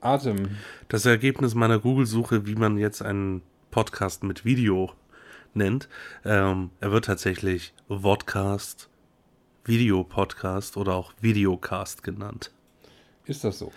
Atem. 0.00 0.56
Das 0.88 1.06
Ergebnis 1.06 1.56
meiner 1.56 1.80
Google-Suche, 1.80 2.46
wie 2.46 2.54
man 2.54 2.78
jetzt 2.78 3.02
einen 3.02 3.42
Podcast 3.72 4.22
mit 4.22 4.44
Video 4.44 4.92
nennt, 5.54 5.88
ähm, 6.24 6.70
er 6.80 6.92
wird 6.92 7.06
tatsächlich 7.06 7.74
Vodcast, 7.88 8.88
Videopodcast 9.64 10.76
oder 10.76 10.94
auch 10.94 11.12
Videocast 11.20 12.04
genannt. 12.04 12.52
Ist 13.26 13.44
das 13.44 13.58
so? 13.58 13.72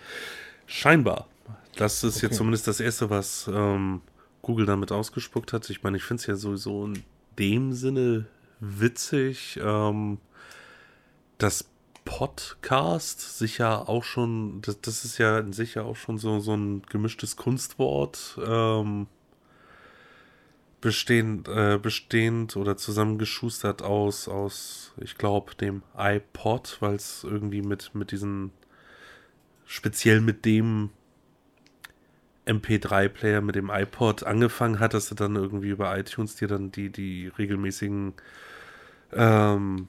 Scheinbar. 0.66 1.28
Das 1.76 2.02
ist 2.04 2.16
Okay. 2.16 2.26
jetzt 2.26 2.36
zumindest 2.36 2.66
das 2.68 2.80
Erste, 2.80 3.10
was 3.10 3.48
ähm, 3.52 4.00
Google 4.42 4.66
damit 4.66 4.92
ausgespuckt 4.92 5.52
hat. 5.52 5.68
Ich 5.70 5.82
meine, 5.82 5.96
ich 5.96 6.04
finde 6.04 6.20
es 6.20 6.26
ja 6.26 6.36
sowieso 6.36 6.86
in 6.86 7.02
dem 7.38 7.72
Sinne 7.72 8.26
witzig, 8.60 9.58
ähm, 9.62 10.18
dass 11.38 11.66
Podcast 12.04 13.38
sich 13.38 13.58
ja 13.58 13.76
auch 13.78 14.04
schon, 14.04 14.60
das, 14.62 14.80
das 14.80 15.04
ist 15.04 15.18
ja 15.18 15.38
in 15.38 15.52
sich 15.52 15.74
ja 15.74 15.82
auch 15.82 15.96
schon 15.96 16.18
so, 16.18 16.38
so 16.38 16.54
ein 16.54 16.82
gemischtes 16.82 17.36
Kunstwort, 17.36 18.38
ähm, 18.46 19.06
bestehend, 20.80 21.48
äh, 21.48 21.78
bestehend 21.80 22.56
oder 22.56 22.76
zusammengeschustert 22.76 23.80
aus, 23.82 24.28
aus 24.28 24.92
ich 25.00 25.16
glaube, 25.16 25.54
dem 25.54 25.82
iPod, 25.96 26.76
weil 26.80 26.94
es 26.94 27.24
irgendwie 27.24 27.62
mit, 27.62 27.94
mit 27.94 28.10
diesen 28.12 28.52
speziell 29.66 30.20
mit 30.20 30.44
dem 30.44 30.90
MP3-Player, 32.46 33.40
mit 33.40 33.54
dem 33.54 33.70
iPod 33.70 34.24
angefangen 34.24 34.78
hat, 34.80 34.94
dass 34.94 35.08
du 35.08 35.14
dann 35.14 35.34
irgendwie 35.36 35.70
über 35.70 35.96
iTunes 35.98 36.36
dir 36.36 36.48
dann 36.48 36.70
die, 36.70 36.90
die 36.90 37.28
regelmäßigen, 37.38 38.12
ähm, 39.12 39.88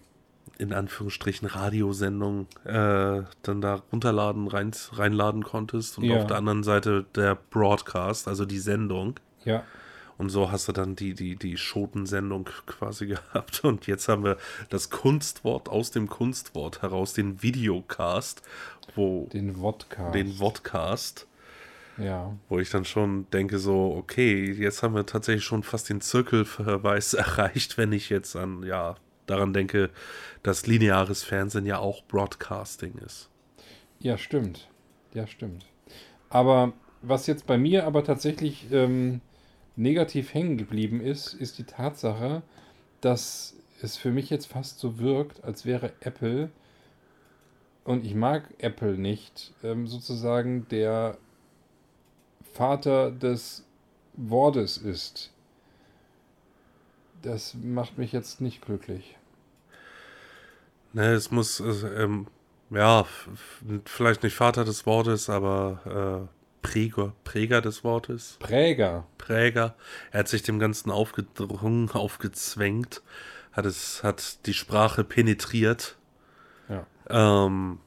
in 0.57 0.71
Anführungsstrichen 0.71 1.47
Radiosendungen 1.49 2.47
äh, 2.63 3.23
dann 3.41 3.59
da 3.61 3.83
runterladen, 3.91 4.47
rein, 4.47 4.71
reinladen 4.93 5.43
konntest. 5.43 5.97
Und 5.97 6.05
Ja. 6.05 6.17
auf 6.17 6.27
der 6.27 6.37
anderen 6.37 6.63
Seite 6.63 7.05
der 7.15 7.35
Broadcast, 7.35 8.27
also 8.27 8.45
die 8.45 8.59
Sendung. 8.59 9.19
Ja. 9.43 9.63
Und 10.17 10.29
so 10.29 10.51
hast 10.51 10.67
du 10.67 10.71
dann 10.71 10.95
die, 10.95 11.13
die, 11.13 11.35
die 11.35 11.57
Schotensendung 11.57 12.49
quasi 12.67 13.05
gehabt. 13.07 13.63
Und 13.63 13.87
jetzt 13.87 14.07
haben 14.07 14.23
wir 14.23 14.37
das 14.69 14.89
Kunstwort 14.89 15.67
aus 15.69 15.91
dem 15.91 16.07
Kunstwort 16.07 16.81
heraus, 16.81 17.13
den 17.13 17.41
Videocast, 17.43 18.41
wo 18.95 19.27
Den 19.33 19.59
Wodka. 19.59 20.11
den 20.11 20.33
Vodcast, 20.33 21.27
Ja. 21.97 22.33
wo 22.49 22.59
ich 22.59 22.69
dann 22.69 22.85
schon 22.85 23.29
denke, 23.31 23.59
so, 23.59 23.93
okay, 23.97 24.51
jetzt 24.51 24.83
haben 24.83 24.95
wir 24.95 25.05
tatsächlich 25.05 25.43
schon 25.43 25.63
fast 25.63 25.89
den 25.89 25.99
Zirkelverweis 26.01 27.13
erreicht, 27.13 27.77
wenn 27.77 27.91
ich 27.91 28.09
jetzt 28.09 28.35
an, 28.35 28.63
ja, 28.63 28.95
daran 29.25 29.53
denke, 29.53 29.89
dass 30.43 30.67
lineares 30.67 31.23
Fernsehen 31.23 31.65
ja 31.65 31.79
auch 31.79 32.03
Broadcasting 32.05 32.93
ist. 33.05 33.29
Ja, 33.99 34.17
stimmt. 34.17 34.69
Ja, 35.13 35.25
stimmt. 35.27 35.65
Aber 36.29 36.73
was 37.01 37.27
jetzt 37.27 37.47
bei 37.47 37.57
mir 37.57 37.85
aber 37.85 38.03
tatsächlich 38.03 38.67
ähm, 38.71 39.21
negativ 39.75 40.33
hängen 40.33 40.57
geblieben 40.57 41.01
ist, 41.01 41.33
ist 41.33 41.57
die 41.57 41.63
Tatsache, 41.63 42.41
dass 43.01 43.55
es 43.81 43.97
für 43.97 44.11
mich 44.11 44.29
jetzt 44.29 44.47
fast 44.47 44.79
so 44.79 44.99
wirkt, 44.99 45.43
als 45.43 45.65
wäre 45.65 45.93
Apple, 45.99 46.49
und 47.85 48.03
ich 48.03 48.15
mag 48.15 48.49
Apple 48.57 48.97
nicht, 48.97 49.53
ähm, 49.63 49.87
sozusagen 49.87 50.67
der 50.69 51.17
Vater 52.53 53.11
des 53.11 53.63
Wortes 54.13 54.77
ist. 54.77 55.31
Das 57.21 57.53
macht 57.53 57.97
mich 57.97 58.11
jetzt 58.11 58.41
nicht 58.41 58.65
glücklich. 58.65 59.17
Ne, 60.93 61.13
es 61.13 61.29
muss, 61.29 61.59
es, 61.59 61.83
ähm, 61.83 62.27
ja, 62.71 63.05
vielleicht 63.85 64.23
nicht 64.23 64.35
Vater 64.35 64.65
des 64.65 64.85
Wortes, 64.85 65.29
aber 65.29 66.27
äh, 66.31 66.34
Präger, 66.65 67.13
Präger 67.23 67.61
des 67.61 67.83
Wortes. 67.83 68.37
Präger. 68.39 69.05
Präger. 69.17 69.75
Er 70.11 70.19
hat 70.21 70.27
sich 70.27 70.43
dem 70.43 70.59
Ganzen 70.59 70.91
aufgedrungen, 70.91 71.89
aufgezwängt, 71.91 73.01
hat 73.51 73.65
es, 73.65 74.03
hat 74.03 74.45
die 74.45 74.53
Sprache 74.53 75.03
penetriert. 75.03 75.97
Ja. 76.67 76.85
Ähm, 77.09 77.79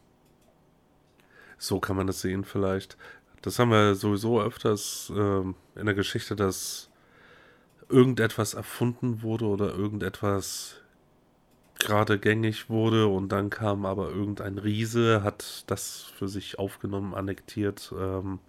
so 1.58 1.80
kann 1.80 1.96
man 1.96 2.06
das 2.06 2.20
sehen 2.20 2.44
vielleicht. 2.44 2.96
Das 3.42 3.58
haben 3.58 3.70
wir 3.70 3.94
sowieso 3.94 4.40
öfters 4.40 5.12
ähm, 5.14 5.54
in 5.74 5.86
der 5.86 5.94
Geschichte, 5.94 6.36
dass 6.36 6.88
irgendetwas 7.88 8.54
erfunden 8.54 9.22
wurde 9.22 9.46
oder 9.46 9.74
irgendetwas 9.74 10.76
gerade 11.78 12.18
gängig 12.18 12.68
wurde 12.68 13.06
und 13.06 13.30
dann 13.30 13.50
kam 13.50 13.86
aber 13.86 14.10
irgendein 14.10 14.58
Riese, 14.58 15.22
hat 15.22 15.64
das 15.68 16.02
für 16.16 16.28
sich 16.28 16.58
aufgenommen, 16.58 17.14
annektiert 17.14 17.92
ähm, 17.98 18.40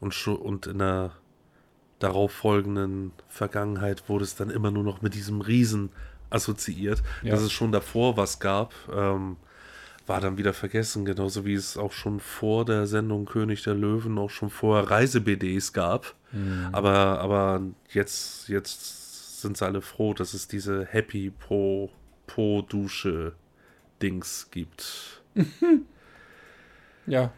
und, 0.00 0.26
und 0.26 0.66
in 0.66 0.78
der 0.78 1.12
darauffolgenden 1.98 3.12
Vergangenheit 3.28 4.08
wurde 4.08 4.24
es 4.24 4.34
dann 4.34 4.50
immer 4.50 4.70
nur 4.70 4.84
noch 4.84 5.02
mit 5.02 5.14
diesem 5.14 5.40
Riesen 5.40 5.90
assoziiert. 6.30 7.02
Ja. 7.22 7.32
Dass 7.32 7.42
es 7.42 7.52
schon 7.52 7.72
davor 7.72 8.16
was 8.16 8.40
gab, 8.40 8.72
ähm, 8.92 9.36
war 10.06 10.20
dann 10.20 10.38
wieder 10.38 10.54
vergessen, 10.54 11.04
genauso 11.04 11.44
wie 11.44 11.54
es 11.54 11.76
auch 11.76 11.92
schon 11.92 12.20
vor 12.20 12.64
der 12.64 12.86
Sendung 12.86 13.26
König 13.26 13.62
der 13.62 13.74
Löwen 13.74 14.18
auch 14.18 14.30
schon 14.30 14.50
vorher 14.50 14.90
Reise-BDs 14.90 15.72
gab. 15.72 16.14
Aber, 16.72 17.20
aber 17.20 17.62
jetzt, 17.88 18.48
jetzt 18.48 19.40
sind 19.40 19.56
sie 19.56 19.64
alle 19.64 19.80
froh, 19.80 20.14
dass 20.14 20.34
es 20.34 20.48
diese 20.48 20.84
Happy 20.84 21.30
Po, 21.30 21.90
Po 22.26 22.62
Dusche 22.62 23.34
Dings 24.00 24.48
gibt. 24.50 25.22
Ja. 27.06 27.32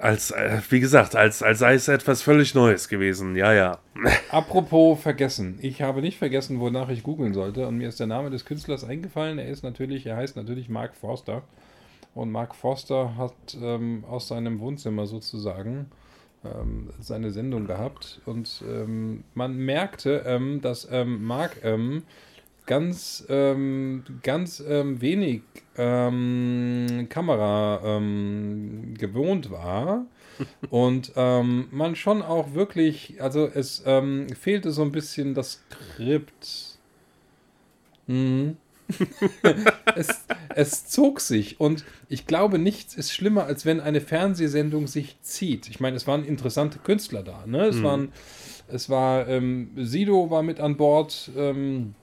Als, 0.00 0.32
äh, 0.32 0.60
wie 0.70 0.80
gesagt, 0.80 1.14
als, 1.14 1.42
als 1.42 1.60
sei 1.60 1.74
es 1.74 1.88
etwas 1.88 2.22
völlig 2.22 2.54
Neues 2.54 2.88
gewesen. 2.88 3.36
Ja, 3.36 3.52
ja. 3.52 3.78
Apropos 4.30 5.00
vergessen. 5.00 5.58
Ich 5.62 5.82
habe 5.82 6.00
nicht 6.00 6.18
vergessen, 6.18 6.60
wonach 6.60 6.88
ich 6.88 7.02
googeln 7.02 7.32
sollte. 7.32 7.66
Und 7.68 7.78
mir 7.78 7.88
ist 7.88 8.00
der 8.00 8.06
Name 8.06 8.30
des 8.30 8.44
Künstlers 8.44 8.84
eingefallen. 8.84 9.38
Er 9.38 9.48
ist 9.48 9.62
natürlich, 9.62 10.06
er 10.06 10.16
heißt 10.16 10.36
natürlich 10.36 10.68
Mark 10.68 10.96
Forster. 10.96 11.42
Und 12.14 12.30
Mark 12.30 12.54
Forster 12.54 13.16
hat 13.16 13.56
ähm, 13.60 14.04
aus 14.08 14.28
seinem 14.28 14.60
Wohnzimmer 14.60 15.06
sozusagen 15.06 15.86
ähm, 16.44 16.90
seine 17.00 17.30
Sendung 17.30 17.66
gehabt. 17.66 18.20
Und 18.24 18.62
ähm, 18.68 19.24
man 19.34 19.56
merkte, 19.56 20.24
ähm, 20.26 20.60
dass 20.60 20.88
ähm, 20.90 21.24
Mark 21.24 21.58
ähm, 21.62 22.02
ganz, 22.66 23.24
ähm, 23.28 24.04
ganz 24.22 24.62
ähm, 24.66 25.00
wenig 25.00 25.42
ähm, 25.76 27.06
Kamera 27.08 27.80
ähm, 27.84 28.94
gewohnt 28.98 29.50
war. 29.50 30.06
Und 30.70 31.12
ähm, 31.16 31.68
man 31.70 31.94
schon 31.94 32.22
auch 32.22 32.54
wirklich, 32.54 33.22
also 33.22 33.46
es 33.46 33.82
ähm, 33.86 34.26
fehlte 34.30 34.72
so 34.72 34.82
ein 34.82 34.90
bisschen 34.90 35.34
das 35.34 35.60
Skript. 35.70 36.78
Mhm. 38.06 38.56
es, 39.94 40.26
es 40.54 40.86
zog 40.86 41.20
sich 41.20 41.58
und 41.58 41.86
ich 42.10 42.26
glaube, 42.26 42.58
nichts 42.58 42.94
ist 42.94 43.12
schlimmer, 43.12 43.44
als 43.44 43.64
wenn 43.64 43.80
eine 43.80 44.02
Fernsehsendung 44.02 44.88
sich 44.88 45.16
zieht. 45.22 45.70
Ich 45.70 45.80
meine, 45.80 45.96
es 45.96 46.06
waren 46.06 46.22
interessante 46.22 46.78
Künstler 46.80 47.22
da. 47.22 47.46
Ne? 47.46 47.64
Es, 47.64 47.82
waren, 47.82 48.12
es 48.68 48.90
war, 48.90 49.26
Sido 49.76 50.28
war 50.28 50.42
mit 50.42 50.60
an 50.60 50.76
Bord, 50.76 51.30
ähm, 51.34 51.94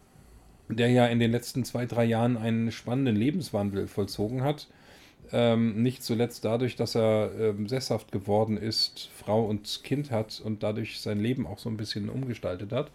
der 0.72 0.90
ja 0.90 1.06
in 1.08 1.20
den 1.20 1.32
letzten 1.32 1.64
zwei, 1.64 1.86
drei 1.86 2.06
Jahren 2.06 2.38
einen 2.38 2.72
spannenden 2.72 3.16
Lebenswandel 3.16 3.88
vollzogen 3.88 4.44
hat. 4.44 4.68
Ähm, 5.34 5.82
nicht 5.82 6.04
zuletzt 6.04 6.44
dadurch, 6.44 6.76
dass 6.76 6.94
er 6.96 7.32
ähm, 7.40 7.68
sesshaft 7.68 8.12
geworden 8.12 8.58
ist, 8.58 9.10
Frau 9.16 9.46
und 9.46 9.82
Kind 9.84 10.12
hat 10.12 10.42
und 10.44 10.62
dadurch 10.62 11.00
sein 11.00 11.20
Leben 11.22 11.48
auch 11.48 11.58
so 11.58 11.70
ein 11.70 11.78
bisschen 11.78 12.10
umgestaltet 12.10 12.74
hat. 12.74 12.92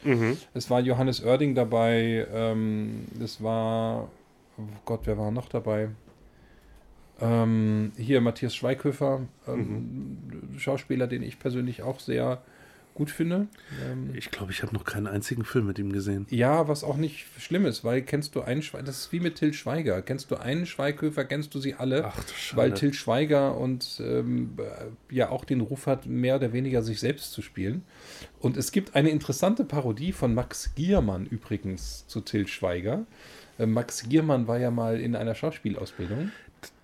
Es 0.52 0.68
war 0.68 0.80
Johannes 0.80 1.24
Oerding 1.24 1.54
dabei, 1.54 2.26
ähm, 2.34 3.06
es 3.22 3.42
war, 3.42 4.10
oh 4.58 4.62
Gott, 4.84 5.00
wer 5.04 5.16
war 5.16 5.30
noch 5.30 5.48
dabei? 5.48 5.88
Ähm, 7.22 7.92
hier 7.96 8.20
Matthias 8.20 8.54
Schweighöfer, 8.54 9.22
ähm, 9.48 10.18
Schauspieler, 10.58 11.06
den 11.06 11.22
ich 11.22 11.38
persönlich 11.38 11.82
auch 11.82 12.00
sehr 12.00 12.42
gut 12.96 13.10
finde. 13.12 13.46
Ähm, 13.88 14.10
Ich 14.14 14.32
glaube, 14.32 14.50
ich 14.50 14.62
habe 14.62 14.74
noch 14.74 14.84
keinen 14.84 15.06
einzigen 15.06 15.44
Film 15.44 15.66
mit 15.66 15.78
ihm 15.78 15.92
gesehen. 15.92 16.26
ja, 16.30 16.66
was 16.66 16.82
auch 16.82 16.96
nicht 16.96 17.26
schlimm 17.38 17.64
ist, 17.66 17.84
weil 17.84 18.02
kennst 18.02 18.34
du 18.34 18.40
einen 18.42 18.62
Schweiger, 18.62 18.84
das 18.84 18.98
ist 18.98 19.12
wie 19.12 19.20
mit 19.20 19.36
Till 19.36 19.52
Schweiger. 19.52 20.02
Kennst 20.02 20.30
du 20.32 20.36
einen 20.36 20.66
Schweighöfer, 20.66 21.24
kennst 21.24 21.54
du 21.54 21.60
sie 21.60 21.74
alle? 21.74 22.04
Ach 22.04 22.16
du 22.24 22.32
Schande. 22.34 22.62
weil 22.62 22.74
Till 22.74 22.92
Schweiger 22.94 23.56
und 23.56 24.00
ähm, 24.04 24.56
äh, 24.58 25.14
ja 25.14 25.28
auch 25.28 25.44
den 25.44 25.60
Ruf 25.60 25.86
hat, 25.86 26.06
mehr 26.06 26.36
oder 26.36 26.52
weniger 26.52 26.82
sich 26.82 26.98
selbst 26.98 27.32
zu 27.32 27.42
spielen. 27.42 27.84
Und 28.40 28.56
es 28.56 28.72
gibt 28.72 28.96
eine 28.96 29.10
interessante 29.10 29.64
Parodie 29.64 30.12
von 30.12 30.34
Max 30.34 30.74
Giermann 30.74 31.26
übrigens 31.26 32.06
zu 32.08 32.20
Till 32.22 32.48
Schweiger. 32.48 33.06
Äh, 33.58 33.66
Max 33.66 34.08
Giermann 34.08 34.48
war 34.48 34.58
ja 34.58 34.70
mal 34.70 34.98
in 35.00 35.14
einer 35.14 35.34
Schauspielausbildung. 35.34 36.30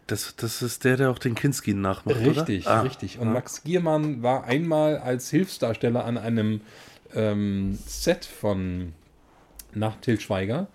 Das, 0.07 0.35
das 0.37 0.63
ist 0.63 0.85
der, 0.85 0.97
der 0.97 1.11
auch 1.11 1.19
den 1.19 1.35
Kinski 1.35 1.75
nachmacht, 1.75 2.19
Richtig? 2.19 2.67
Ah, 2.67 2.83
richtig. 2.83 3.19
Und 3.19 3.29
ah. 3.29 3.33
Max 3.33 3.63
Giermann 3.63 4.23
war 4.23 4.45
einmal 4.45 4.99
als 4.99 5.31
Hilfsdarsteller 5.31 6.05
an 6.05 6.19
einem 6.19 6.61
ähm, 7.15 7.79
Set 7.87 8.25
von 8.25 8.93
nach 9.75 9.97
Till 9.97 10.21
Schweiger. 10.21 10.67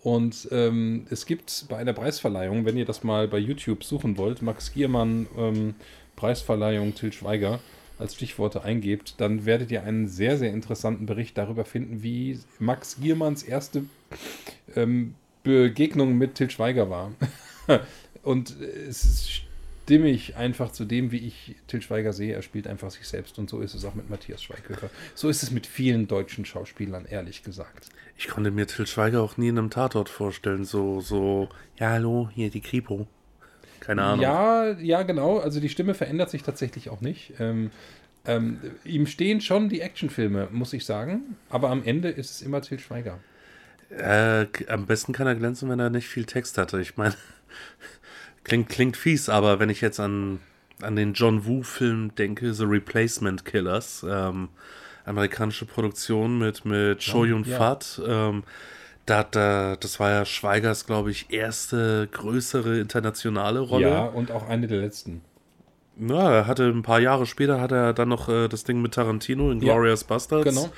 Und 0.00 0.48
ähm, 0.52 1.06
es 1.10 1.26
gibt 1.26 1.66
bei 1.68 1.76
einer 1.76 1.92
Preisverleihung, 1.92 2.64
wenn 2.64 2.76
ihr 2.76 2.84
das 2.84 3.02
mal 3.02 3.26
bei 3.28 3.38
YouTube 3.38 3.82
suchen 3.84 4.16
wollt, 4.16 4.42
Max 4.42 4.72
Giermann 4.72 5.26
ähm, 5.36 5.74
Preisverleihung 6.16 6.94
Till 6.94 7.12
Schweiger 7.12 7.60
als 7.98 8.14
Stichworte 8.14 8.62
eingebt, 8.62 9.14
dann 9.18 9.44
werdet 9.44 9.70
ihr 9.70 9.82
einen 9.82 10.06
sehr, 10.06 10.38
sehr 10.38 10.52
interessanten 10.52 11.06
Bericht 11.06 11.36
darüber 11.36 11.64
finden, 11.64 12.02
wie 12.02 12.38
Max 12.58 12.98
Giermanns 13.00 13.42
erste 13.42 13.84
ähm, 14.76 15.14
Begegnung 15.42 16.16
mit 16.16 16.36
Till 16.36 16.50
Schweiger 16.50 16.90
war. 16.90 17.12
Und 18.28 18.60
es 18.60 19.06
ist 19.06 19.30
stimmig 19.84 20.36
einfach 20.36 20.70
zu 20.70 20.84
dem, 20.84 21.12
wie 21.12 21.16
ich 21.16 21.56
Till 21.66 21.80
Schweiger 21.80 22.12
sehe. 22.12 22.34
Er 22.34 22.42
spielt 22.42 22.66
einfach 22.66 22.90
sich 22.90 23.08
selbst 23.08 23.38
und 23.38 23.48
so 23.48 23.60
ist 23.60 23.74
es 23.74 23.86
auch 23.86 23.94
mit 23.94 24.10
Matthias 24.10 24.42
Schweighöfer. 24.42 24.90
So 25.14 25.30
ist 25.30 25.42
es 25.42 25.50
mit 25.50 25.66
vielen 25.66 26.08
deutschen 26.08 26.44
Schauspielern, 26.44 27.06
ehrlich 27.06 27.42
gesagt. 27.42 27.88
Ich 28.18 28.28
konnte 28.28 28.50
mir 28.50 28.66
Till 28.66 28.86
Schweiger 28.86 29.22
auch 29.22 29.38
nie 29.38 29.48
in 29.48 29.56
einem 29.56 29.70
Tatort 29.70 30.10
vorstellen. 30.10 30.66
So, 30.66 31.00
so, 31.00 31.48
ja, 31.78 31.88
hallo, 31.88 32.28
hier 32.34 32.50
die 32.50 32.60
Kripo. 32.60 33.06
Keine 33.80 34.02
Ahnung. 34.02 34.20
Ja, 34.20 34.72
ja, 34.72 35.04
genau. 35.04 35.38
Also 35.38 35.58
die 35.58 35.70
Stimme 35.70 35.94
verändert 35.94 36.28
sich 36.28 36.42
tatsächlich 36.42 36.90
auch 36.90 37.00
nicht. 37.00 37.32
Ähm, 37.38 37.70
ähm, 38.26 38.60
ihm 38.84 39.06
stehen 39.06 39.40
schon 39.40 39.70
die 39.70 39.80
Actionfilme, 39.80 40.48
muss 40.52 40.74
ich 40.74 40.84
sagen. 40.84 41.34
Aber 41.48 41.70
am 41.70 41.82
Ende 41.82 42.10
ist 42.10 42.30
es 42.30 42.42
immer 42.42 42.60
Till 42.60 42.78
Schweiger. 42.78 43.20
Äh, 43.88 44.44
am 44.68 44.84
besten 44.84 45.14
kann 45.14 45.26
er 45.26 45.34
glänzen, 45.34 45.70
wenn 45.70 45.80
er 45.80 45.88
nicht 45.88 46.08
viel 46.08 46.26
Text 46.26 46.58
hatte. 46.58 46.78
Ich 46.82 46.98
meine, 46.98 47.14
klingt, 48.48 48.68
klingt 48.68 48.96
fies, 48.96 49.28
aber 49.28 49.60
wenn 49.60 49.70
ich 49.70 49.80
jetzt 49.80 50.00
an, 50.00 50.40
an 50.82 50.96
den 50.96 51.12
John 51.12 51.46
Woo-Film 51.46 52.14
denke, 52.16 52.52
The 52.52 52.64
Replacement 52.64 53.44
Killers, 53.44 54.04
ähm, 54.08 54.48
amerikanische 55.04 55.66
Produktion 55.66 56.38
mit, 56.38 56.64
mit 56.64 57.00
Cho 57.00 57.24
Yun 57.24 57.44
ja. 57.44 57.56
Fat, 57.56 58.00
ähm, 58.06 58.42
da, 59.06 59.22
da, 59.22 59.76
das 59.76 60.00
war 60.00 60.10
ja 60.10 60.24
Schweigers, 60.24 60.86
glaube 60.86 61.10
ich, 61.10 61.30
erste 61.30 62.08
größere 62.12 62.78
internationale 62.78 63.60
Rolle. 63.60 63.88
Ja, 63.88 64.02
und 64.04 64.30
auch 64.30 64.48
eine 64.48 64.66
der 64.66 64.80
letzten. 64.80 65.22
Ja, 65.98 66.30
er 66.30 66.46
hatte 66.46 66.64
ein 66.64 66.82
paar 66.82 67.00
Jahre 67.00 67.26
später 67.26 67.60
hat 67.60 67.72
er 67.72 67.92
dann 67.92 68.08
noch 68.08 68.28
äh, 68.28 68.48
das 68.48 68.64
Ding 68.64 68.82
mit 68.82 68.94
Tarantino 68.94 69.50
in 69.50 69.60
Ja, 69.60 69.74
Glorious 69.74 70.04
Bastards. 70.04 70.44
Genau. 70.44 70.70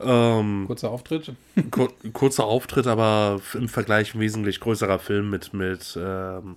Ähm, 0.00 0.64
Kurzer 0.66 0.90
Auftritt. 0.90 1.32
kur 1.70 1.88
kurzer 2.12 2.44
Auftritt, 2.44 2.86
aber 2.86 3.40
im 3.54 3.68
Vergleich 3.68 4.14
ein 4.14 4.20
wesentlich 4.20 4.60
größerer 4.60 4.98
Film 4.98 5.30
mit, 5.30 5.54
mit 5.54 5.98
ähm, 6.00 6.56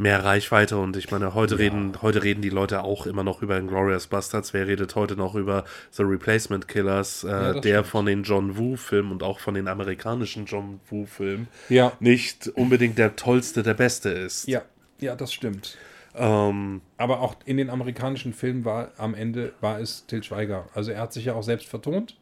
mehr 0.00 0.24
Reichweite. 0.24 0.76
Und 0.78 0.96
ich 0.96 1.10
meine, 1.10 1.34
heute 1.34 1.58
reden, 1.58 2.00
heute 2.02 2.22
reden 2.22 2.42
die 2.42 2.48
Leute 2.50 2.82
auch 2.82 3.06
immer 3.06 3.22
noch 3.22 3.42
über 3.42 3.60
Glorious 3.60 4.06
Bastards. 4.06 4.52
Wer 4.52 4.66
redet 4.66 4.94
heute 4.94 5.14
noch 5.16 5.34
über 5.34 5.64
The 5.92 6.02
Replacement 6.02 6.66
Killers, 6.68 7.24
äh, 7.24 7.28
Ja, 7.28 7.52
der 7.54 7.60
stimmt. 7.60 7.86
von 7.86 8.06
den 8.06 8.22
John 8.22 8.56
Woo-Filmen 8.56 9.12
und 9.12 9.22
auch 9.22 9.38
von 9.40 9.54
den 9.54 9.68
amerikanischen 9.68 10.46
John 10.46 10.80
Woo-Filmen 10.88 11.48
Ja. 11.68 11.92
nicht 12.00 12.48
unbedingt 12.48 12.98
der 12.98 13.16
tollste, 13.16 13.62
der 13.62 13.74
beste 13.74 14.08
ist. 14.08 14.48
Ja, 14.48 14.62
ja, 15.00 15.14
das 15.14 15.32
stimmt. 15.32 15.76
Ähm, 16.14 16.80
Aber 16.96 17.20
auch 17.20 17.36
in 17.44 17.56
den 17.56 17.70
amerikanischen 17.70 18.32
Filmen 18.34 18.64
war 18.64 18.90
am 18.96 19.14
Ende 19.14 19.52
war 19.60 19.78
es 19.80 20.06
Till 20.06 20.22
Schweiger. 20.24 20.68
Also 20.74 20.90
er 20.90 21.00
hat 21.02 21.12
sich 21.12 21.26
ja 21.26 21.34
auch 21.34 21.42
selbst 21.44 21.68
vertont, 21.68 22.16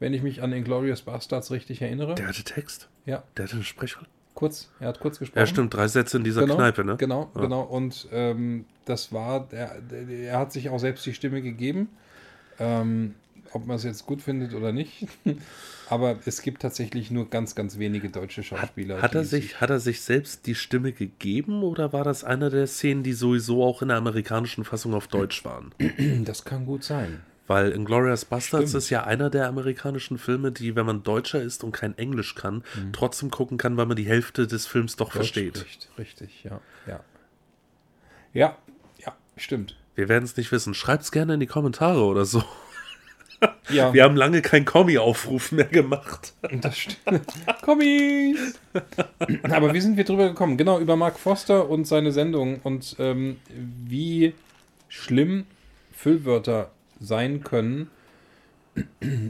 wenn 0.00 0.12
ich 0.12 0.22
mich 0.22 0.42
an 0.42 0.52
Inglourious 0.52 1.02
Bastards 1.02 1.50
richtig 1.52 1.80
erinnere. 1.82 2.14
der 2.16 2.26
hatte 2.28 2.42
Text. 2.42 2.88
ja, 3.06 3.22
Der 3.36 3.44
hatte 3.44 3.54
eine 3.56 3.64
Sprechrolle. 3.64 4.08
Kurz. 4.38 4.68
Er 4.78 4.88
hat 4.88 5.00
kurz 5.00 5.18
gesprochen. 5.18 5.40
Ja, 5.40 5.46
stimmt, 5.46 5.74
drei 5.74 5.88
Sätze 5.88 6.16
in 6.16 6.22
dieser 6.22 6.42
Genau, 6.42 6.54
Kneipe, 6.54 6.84
ne? 6.84 6.96
Genau, 6.96 7.28
Ja. 7.34 7.40
genau. 7.40 7.62
Und 7.62 8.06
ähm, 8.12 8.66
das 8.84 9.12
war, 9.12 9.48
der, 9.48 9.82
er 10.08 10.38
hat 10.38 10.52
sich 10.52 10.70
auch 10.70 10.78
selbst 10.78 11.04
die 11.06 11.12
Stimme 11.12 11.42
gegeben. 11.42 11.88
Ähm, 12.60 13.14
ob 13.52 13.66
man 13.66 13.76
es 13.76 13.82
jetzt 13.82 14.06
gut 14.06 14.22
findet 14.22 14.54
oder 14.54 14.72
nicht. 14.72 15.08
Aber 15.88 16.18
es 16.26 16.42
gibt 16.42 16.62
tatsächlich 16.62 17.10
nur 17.10 17.30
ganz, 17.30 17.54
ganz 17.54 17.78
wenige 17.78 18.10
deutsche 18.10 18.42
Schauspieler. 18.42 19.00
Hat 19.02 19.14
er, 19.14 19.22
die 19.22 19.26
sich, 19.26 19.60
hat 19.60 19.70
er 19.70 19.80
sich 19.80 20.02
selbst 20.02 20.46
die 20.46 20.54
Stimme 20.54 20.92
gegeben 20.92 21.62
oder 21.62 21.92
war 21.92 22.04
das 22.04 22.24
eine 22.24 22.50
der 22.50 22.66
Szenen, 22.66 23.02
die 23.02 23.14
sowieso 23.14 23.64
auch 23.64 23.82
in 23.82 23.88
der 23.88 23.96
amerikanischen 23.96 24.64
Fassung 24.64 24.94
auf 24.94 25.08
Deutsch 25.08 25.44
waren? 25.44 25.72
Das 26.24 26.44
kann 26.44 26.66
gut 26.66 26.84
sein. 26.84 27.22
Weil 27.48 27.72
Inglourious 27.72 28.26
Bastards 28.26 28.70
Stimmt. 28.70 28.82
ist 28.84 28.90
ja 28.90 29.04
einer 29.04 29.30
der 29.30 29.48
amerikanischen 29.48 30.18
Filme, 30.18 30.52
die, 30.52 30.76
wenn 30.76 30.86
man 30.86 31.02
Deutscher 31.02 31.42
ist 31.42 31.64
und 31.64 31.72
kein 31.72 31.96
Englisch 31.98 32.34
kann, 32.34 32.62
trotzdem 32.92 33.30
gucken 33.30 33.58
kann, 33.58 33.76
weil 33.76 33.86
man 33.86 33.96
die 33.96 34.06
Hälfte 34.06 34.46
des 34.46 34.66
Films 34.66 34.96
doch 34.96 35.06
Deutsch 35.06 35.16
versteht. 35.16 35.58
spricht. 35.58 35.88
Richtig, 35.98 36.44
ja. 36.44 36.60
Ja, 36.86 37.00
ja, 38.34 38.56
ja 38.98 39.16
stimmt. 39.36 39.76
Wir 39.94 40.08
werden 40.08 40.24
es 40.24 40.36
nicht 40.36 40.52
wissen. 40.52 40.74
Schreibt's 40.74 41.10
gerne 41.10 41.34
in 41.34 41.40
die 41.40 41.46
Kommentare 41.46 42.04
oder 42.04 42.24
so. 42.24 42.44
Ja, 43.70 43.94
Wir 43.94 44.02
haben 44.02 44.16
lange 44.16 44.42
keinen 44.42 44.64
Kommi-Aufruf 44.64 45.52
mehr 45.52 45.66
gemacht. 45.66 46.32
das 46.60 46.76
stimmt. 46.76 47.24
Kommis! 47.62 48.58
Aber 49.44 49.72
wie 49.72 49.80
sind 49.80 49.96
wir 49.96 50.02
drüber 50.02 50.28
gekommen? 50.30 50.56
Genau, 50.56 50.80
über 50.80 50.96
Mark 50.96 51.20
Foster 51.20 51.70
und 51.70 51.86
seine 51.86 52.10
Sendung 52.10 52.58
und 52.64 52.96
ähm, 52.98 53.36
wie 53.48 54.34
schlimm 54.88 55.46
Füllwörter 55.92 56.72
sein 57.00 57.42
können 57.42 57.90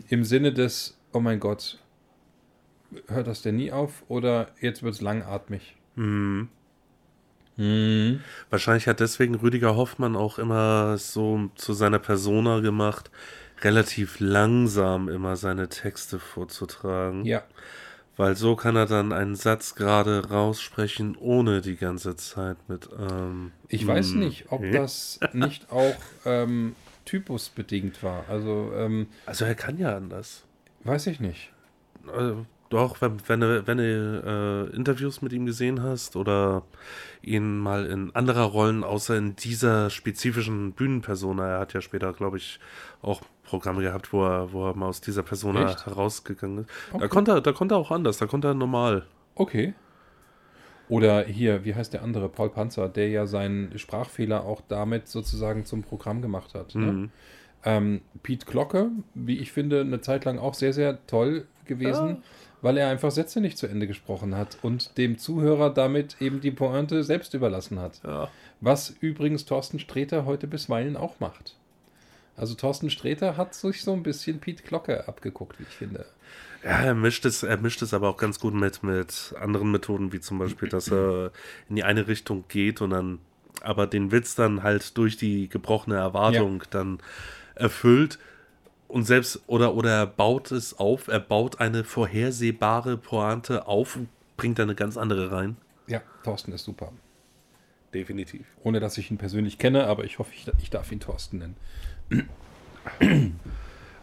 im 0.09 0.25
Sinne 0.25 0.53
des, 0.53 0.99
oh 1.13 1.21
mein 1.21 1.41
Gott, 1.41 1.79
hört 3.09 3.27
das 3.27 3.43
denn 3.43 3.57
nie 3.57 3.73
auf 3.73 4.05
oder 4.09 4.49
jetzt 4.61 4.83
wird 4.83 4.95
es 4.95 5.01
langatmig? 5.01 5.77
Hm. 5.97 6.49
Hm. 7.57 8.21
Wahrscheinlich 8.51 8.87
hat 8.87 9.01
deswegen 9.01 9.35
Rüdiger 9.35 9.77
Hoffmann 9.77 10.17
auch 10.17 10.39
immer 10.39 10.97
so 10.97 11.51
zu 11.57 11.73
seiner 11.73 11.99
Persona 11.99 12.61
gemacht, 12.61 13.11
relativ 13.63 14.21
langsam 14.21 15.09
immer 15.09 15.37
seine 15.37 15.69
Texte 15.69 16.21
vorzutragen. 16.21 17.25
Ja, 17.25 17.43
Weil 18.17 18.37
so 18.37 18.55
kann 18.55 18.77
er 18.77 18.87
dann 18.87 19.13
einen 19.13 19.35
Satz 19.35 19.75
gerade 19.75 20.29
raussprechen, 20.29 21.17
ohne 21.17 21.61
die 21.61 21.77
ganze 21.77 22.15
Zeit 22.15 22.57
mit. 22.69 22.89
Ähm, 22.97 23.51
ich 23.67 23.85
weiß 23.85 24.13
mm, 24.13 24.19
nicht, 24.21 24.47
ob 24.51 24.63
das 24.71 25.19
nicht 25.33 25.73
auch 25.73 25.97
ähm, 26.25 26.77
typusbedingt 27.09 28.03
war. 28.03 28.25
Also, 28.29 28.73
ähm, 28.77 29.07
Also 29.27 29.45
er 29.45 29.55
kann 29.55 29.79
ja 29.79 29.97
anders. 29.97 30.45
weiß 30.85 31.07
ich 31.09 31.21
nicht. 31.21 31.51
Äh, 32.07 32.33
doch, 32.71 33.01
wenn, 33.01 33.17
wenn 33.27 33.41
du, 33.41 33.67
wenn 33.67 33.79
du 33.79 34.69
äh, 34.73 34.77
Interviews 34.77 35.23
mit 35.23 35.33
ihm 35.33 35.47
gesehen 35.47 35.83
hast 35.83 36.17
oder 36.17 36.63
ihn 37.23 37.59
mal 37.59 37.87
in 37.87 38.15
anderer 38.15 38.43
Rollen, 38.45 38.85
außer 38.85 39.17
in 39.17 39.37
dieser 39.37 39.89
spezifischen 39.91 40.73
Bühnenpersona, 40.73 41.49
er 41.49 41.61
hat 41.61 41.73
ja 41.73 41.81
später, 41.81 42.13
glaube 42.13 42.37
ich, 42.37 42.61
auch 43.01 43.23
Programme 43.43 43.81
gehabt, 43.81 44.13
wo 44.13 44.23
er, 44.25 44.53
wo 44.53 44.69
er 44.69 44.77
mal 44.77 44.87
aus 44.89 45.01
dieser 45.01 45.23
Persona 45.23 45.71
Echt? 45.71 45.87
herausgegangen 45.87 46.59
ist. 46.59 46.71
Da, 46.91 46.97
Okay. 46.97 47.09
konnte 47.09 47.31
er, 47.33 47.41
da 47.41 47.53
konnte 47.53 47.75
er 47.75 47.79
auch 47.79 47.91
anders, 47.91 48.19
da 48.19 48.27
konnte 48.27 48.49
er 48.49 48.55
normal. 48.55 49.07
Okay. 49.35 49.73
Oder 50.89 51.25
hier, 51.25 51.65
wie 51.65 51.75
heißt 51.75 51.93
der 51.93 52.03
andere, 52.03 52.29
Paul 52.29 52.51
Panzer, 52.51 52.89
der 52.89 53.09
ja 53.09 53.27
seinen 53.27 53.79
Sprachfehler 53.79 54.45
auch 54.45 54.63
damit 54.69 55.09
sozusagen 55.09 55.65
zum 55.65 55.83
Programm 55.83 56.23
gemacht 56.23 56.55
hat. 56.55 56.75
Ne? 56.75 56.93
Mhm. 56.93 57.11
Ähm, 57.65 58.01
Pete 58.23 58.47
Glocke, 58.47 58.91
wie 59.15 59.39
ich 59.39 59.53
finde, 59.53 59.81
eine 59.81 60.01
Zeit 60.01 60.25
lang 60.25 60.39
auch 60.39 60.55
sehr, 60.55 60.73
sehr 60.73 61.05
toll 61.07 61.47
gewesen, 61.67 62.09
Ja. 62.09 62.17
weil 62.63 62.79
er 62.79 62.89
einfach 62.89 63.11
Sätze 63.11 63.41
nicht 63.41 63.59
zu 63.59 63.67
Ende 63.67 63.87
gesprochen 63.87 64.37
hat 64.37 64.59
und 64.63 64.97
dem 64.97 65.19
Zuhörer 65.19 65.71
damit 65.71 66.17
eben 66.21 66.41
die 66.41 66.53
Pointe 66.53 67.03
selbst 67.05 67.35
überlassen 67.35 67.81
hat. 67.81 68.01
Ja. 68.05 68.29
Was 68.61 68.91
übrigens 69.01 69.45
Thorsten 69.45 69.79
Sträter 69.79 70.25
heute 70.25 70.47
bisweilen 70.47 70.97
auch 70.97 71.21
macht. 71.21 71.57
Also 72.37 72.55
Thorsten 72.55 72.89
Sträter 72.91 73.37
hat 73.37 73.55
sich 73.55 73.83
so 73.83 73.93
ein 73.93 74.05
bisschen 74.05 74.39
Pete 74.39 74.63
Glocke 74.63 75.09
abgeguckt, 75.09 75.59
wie 75.59 75.65
ich 75.65 75.75
finde. 75.75 76.07
Ja, 76.65 76.81
er 76.81 76.95
mischt 76.95 77.25
es, 77.25 77.43
er 77.43 77.57
mischt 77.59 77.83
es 77.83 77.95
aber 77.95 78.09
auch 78.09 78.17
ganz 78.17 78.41
gut 78.41 78.55
mit, 78.55 78.83
mit 78.83 79.35
anderen 79.41 79.71
Methoden, 79.71 80.13
wie 80.13 80.21
zum 80.21 80.39
Beispiel, 80.39 80.69
dass 80.69 80.91
er 80.91 81.31
in 81.69 81.77
die 81.77 81.85
eine 81.85 82.09
Richtung 82.09 82.45
geht 82.49 82.81
und 82.81 82.91
dann 82.91 83.21
aber 83.63 83.87
den 83.87 84.13
Witz 84.13 84.35
dann 84.35 84.63
halt 84.63 84.97
durch 84.97 85.17
die 85.17 85.49
gebrochene 85.49 85.97
Erwartung 85.97 86.63
dann 86.71 86.99
erfüllt. 87.55 88.19
Und 88.89 89.05
selbst, 89.05 89.43
oder, 89.47 89.75
oder 89.75 89.91
er 89.91 90.07
baut 90.07 90.51
es 90.51 90.79
auf, 90.79 91.09
er 91.09 91.21
baut 91.21 91.61
eine 91.61 91.85
vorhersehbare 91.85 92.97
Pointe 92.97 93.67
auf 93.67 93.97
und 93.97 94.09
bringt 94.37 94.59
da 94.59 94.63
eine 94.63 94.75
ganz 94.75 94.97
andere 94.97 95.31
rein. 95.31 95.57
Ja, 95.87 96.01
Thorsten 96.25 96.53
ist 96.53 96.65
super. 96.65 96.93
Definitiv. 97.93 98.47
Ohne 98.63 98.81
dass 98.81 98.99
ich 98.99 99.11
ihn 99.11 99.19
persönlich 99.19 99.59
kenne, 99.59 99.87
aber 99.87 100.05
ich 100.05 100.19
hoffe, 100.19 100.33
ich, 100.35 100.47
ich 100.59 100.71
darf 100.71 100.91
ihn 100.93 101.01
Thorsten 101.01 101.39
nennen. 101.39 101.57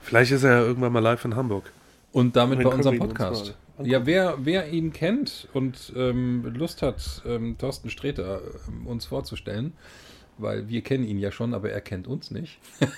Vielleicht 0.01 0.31
ist 0.31 0.43
er 0.43 0.51
ja 0.51 0.61
irgendwann 0.61 0.93
mal 0.93 0.99
live 0.99 1.25
in 1.25 1.35
Hamburg. 1.35 1.71
Und 2.15 2.37
damit 2.37 2.63
bei 2.63 2.69
unserem 2.69 2.97
Podcast. 2.97 3.55
Ja, 3.83 4.05
wer, 4.05 4.37
wer 4.39 4.69
ihn 4.69 4.93
kennt 4.93 5.49
und 5.51 5.91
ähm, 5.97 6.45
Lust 6.55 6.81
hat, 6.81 7.21
ähm, 7.25 7.57
Thorsten 7.57 7.89
Sträter 7.89 8.39
ähm, 8.69 8.87
uns 8.87 9.03
vorzustellen, 9.03 9.73
weil 10.37 10.69
wir 10.69 10.81
kennen 10.81 11.03
ihn 11.03 11.19
ja 11.19 11.29
schon, 11.33 11.53
aber 11.53 11.71
er 11.71 11.81
kennt 11.81 12.07
uns 12.07 12.31
nicht. 12.31 12.57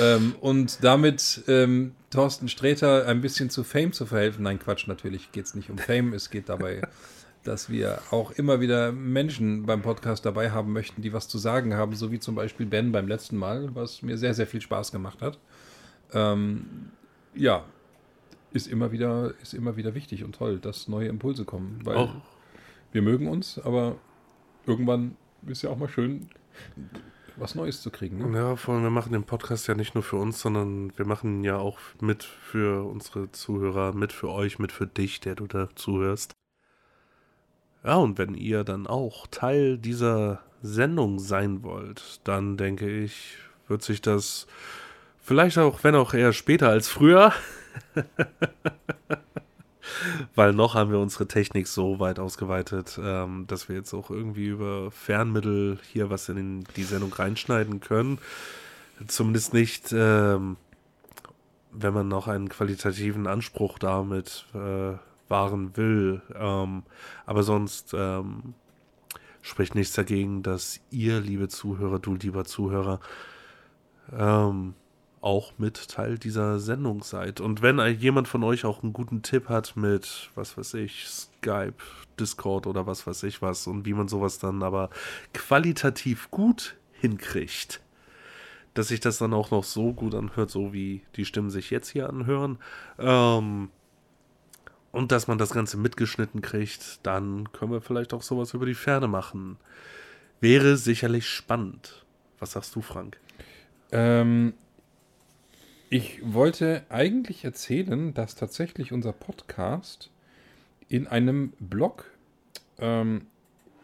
ähm, 0.00 0.34
und 0.40 0.82
damit 0.82 1.42
ähm, 1.48 1.92
Thorsten 2.08 2.48
Sträter 2.48 3.06
ein 3.06 3.20
bisschen 3.20 3.50
zu 3.50 3.62
Fame 3.62 3.92
zu 3.92 4.06
verhelfen. 4.06 4.44
Nein, 4.44 4.58
Quatsch, 4.58 4.86
natürlich 4.86 5.32
geht 5.32 5.44
es 5.44 5.54
nicht 5.54 5.68
um 5.68 5.76
Fame. 5.76 6.14
Es 6.14 6.30
geht 6.30 6.48
dabei, 6.48 6.80
dass 7.44 7.68
wir 7.68 7.98
auch 8.10 8.30
immer 8.30 8.62
wieder 8.62 8.90
Menschen 8.90 9.66
beim 9.66 9.82
Podcast 9.82 10.24
dabei 10.24 10.50
haben 10.50 10.72
möchten, 10.72 11.02
die 11.02 11.12
was 11.12 11.28
zu 11.28 11.36
sagen 11.36 11.74
haben, 11.74 11.94
so 11.94 12.10
wie 12.10 12.20
zum 12.20 12.36
Beispiel 12.36 12.64
Ben 12.64 12.90
beim 12.90 13.06
letzten 13.06 13.36
Mal, 13.36 13.74
was 13.74 14.00
mir 14.00 14.16
sehr, 14.16 14.32
sehr 14.32 14.46
viel 14.46 14.62
Spaß 14.62 14.92
gemacht 14.92 15.20
hat. 15.20 15.38
Ähm, 16.12 16.90
ja, 17.34 17.64
ist 18.52 18.68
immer 18.68 18.92
wieder, 18.92 19.34
ist 19.42 19.54
immer 19.54 19.76
wieder 19.76 19.94
wichtig 19.94 20.24
und 20.24 20.34
toll, 20.34 20.58
dass 20.58 20.88
neue 20.88 21.08
Impulse 21.08 21.44
kommen. 21.44 21.80
Weil 21.84 21.96
Auch. 21.96 22.14
wir 22.92 23.02
mögen 23.02 23.28
uns, 23.28 23.58
aber 23.58 23.96
irgendwann 24.66 25.16
ist 25.46 25.62
ja 25.62 25.70
auch 25.70 25.78
mal 25.78 25.88
schön, 25.88 26.28
was 27.36 27.54
Neues 27.54 27.80
zu 27.82 27.90
kriegen. 27.90 28.18
Ne? 28.18 28.36
Ja, 28.36 28.56
vor 28.56 28.74
allem, 28.74 28.82
wir 28.82 28.90
machen 28.90 29.12
den 29.12 29.24
Podcast 29.24 29.66
ja 29.66 29.74
nicht 29.74 29.94
nur 29.94 30.02
für 30.02 30.16
uns, 30.16 30.40
sondern 30.40 30.96
wir 30.96 31.06
machen 31.06 31.38
ihn 31.38 31.44
ja 31.44 31.56
auch 31.56 31.78
mit 32.00 32.24
für 32.24 32.84
unsere 32.86 33.32
Zuhörer, 33.32 33.94
mit 33.94 34.12
für 34.12 34.28
euch, 34.28 34.58
mit 34.58 34.72
für 34.72 34.86
dich, 34.86 35.20
der 35.20 35.34
du 35.34 35.46
da 35.46 35.68
zuhörst. 35.74 36.32
Ja, 37.84 37.96
und 37.96 38.18
wenn 38.18 38.34
ihr 38.34 38.64
dann 38.64 38.86
auch 38.86 39.26
Teil 39.26 39.78
dieser 39.78 40.42
Sendung 40.62 41.18
sein 41.18 41.62
wollt, 41.64 42.20
dann 42.24 42.56
denke 42.56 42.88
ich, 42.88 43.38
wird 43.66 43.82
sich 43.82 44.00
das 44.00 44.46
vielleicht 45.22 45.58
auch, 45.58 45.82
wenn 45.84 45.94
auch 45.94 46.14
eher 46.14 46.32
später 46.32 46.68
als 46.68 46.88
früher, 46.88 47.32
weil 50.34 50.52
noch 50.52 50.74
haben 50.74 50.90
wir 50.90 50.98
unsere 50.98 51.26
Technik 51.26 51.68
so 51.68 51.98
weit 52.00 52.18
ausgeweitet, 52.18 52.98
ähm, 53.02 53.46
dass 53.46 53.68
wir 53.68 53.76
jetzt 53.76 53.94
auch 53.94 54.10
irgendwie 54.10 54.46
über 54.46 54.90
Fernmittel 54.90 55.78
hier 55.92 56.10
was 56.10 56.28
in 56.28 56.64
die 56.76 56.84
Sendung 56.84 57.12
reinschneiden 57.12 57.80
können. 57.80 58.18
Zumindest 59.06 59.54
nicht, 59.54 59.92
ähm, 59.92 60.56
wenn 61.72 61.94
man 61.94 62.08
noch 62.08 62.28
einen 62.28 62.48
qualitativen 62.48 63.26
Anspruch 63.26 63.78
damit 63.78 64.46
äh, 64.54 64.96
wahren 65.28 65.76
will. 65.76 66.20
Ähm, 66.34 66.82
aber 67.26 67.42
sonst 67.42 67.94
ähm, 67.94 68.54
spricht 69.40 69.74
nichts 69.74 69.94
dagegen, 69.94 70.42
dass 70.42 70.80
ihr, 70.90 71.20
liebe 71.20 71.48
Zuhörer, 71.48 71.98
du, 71.98 72.14
lieber 72.14 72.44
Zuhörer, 72.44 73.00
ähm, 74.16 74.74
auch 75.22 75.52
mit 75.56 75.88
Teil 75.88 76.18
dieser 76.18 76.58
Sendung 76.58 77.02
seid. 77.02 77.40
Und 77.40 77.62
wenn 77.62 77.78
jemand 77.98 78.28
von 78.28 78.42
euch 78.44 78.64
auch 78.64 78.82
einen 78.82 78.92
guten 78.92 79.22
Tipp 79.22 79.48
hat 79.48 79.76
mit, 79.76 80.30
was 80.34 80.58
weiß 80.58 80.74
ich, 80.74 81.06
Skype, 81.08 81.74
Discord 82.18 82.66
oder 82.66 82.86
was 82.86 83.06
weiß 83.06 83.22
ich 83.22 83.40
was 83.40 83.66
und 83.66 83.86
wie 83.86 83.94
man 83.94 84.08
sowas 84.08 84.38
dann 84.38 84.62
aber 84.62 84.90
qualitativ 85.32 86.30
gut 86.30 86.76
hinkriegt, 86.92 87.80
dass 88.74 88.88
sich 88.88 89.00
das 89.00 89.18
dann 89.18 89.32
auch 89.32 89.50
noch 89.50 89.64
so 89.64 89.92
gut 89.92 90.14
anhört, 90.14 90.50
so 90.50 90.72
wie 90.72 91.02
die 91.16 91.24
Stimmen 91.24 91.50
sich 91.50 91.70
jetzt 91.70 91.88
hier 91.88 92.08
anhören, 92.08 92.58
ähm, 92.98 93.70
und 94.92 95.10
dass 95.10 95.26
man 95.26 95.38
das 95.38 95.50
Ganze 95.50 95.78
mitgeschnitten 95.78 96.42
kriegt, 96.42 97.00
dann 97.02 97.50
können 97.52 97.72
wir 97.72 97.80
vielleicht 97.80 98.12
auch 98.12 98.20
sowas 98.20 98.52
über 98.52 98.66
die 98.66 98.74
Ferne 98.74 99.08
machen. 99.08 99.56
Wäre 100.40 100.76
sicherlich 100.76 101.26
spannend. 101.26 102.04
Was 102.38 102.52
sagst 102.52 102.74
du, 102.74 102.82
Frank? 102.82 103.18
Ähm, 103.90 104.52
ich 105.92 106.20
wollte 106.24 106.84
eigentlich 106.88 107.44
erzählen, 107.44 108.14
dass 108.14 108.34
tatsächlich 108.34 108.92
unser 108.92 109.12
Podcast 109.12 110.10
in 110.88 111.06
einem 111.06 111.52
Blog 111.60 112.10
ähm, 112.78 113.26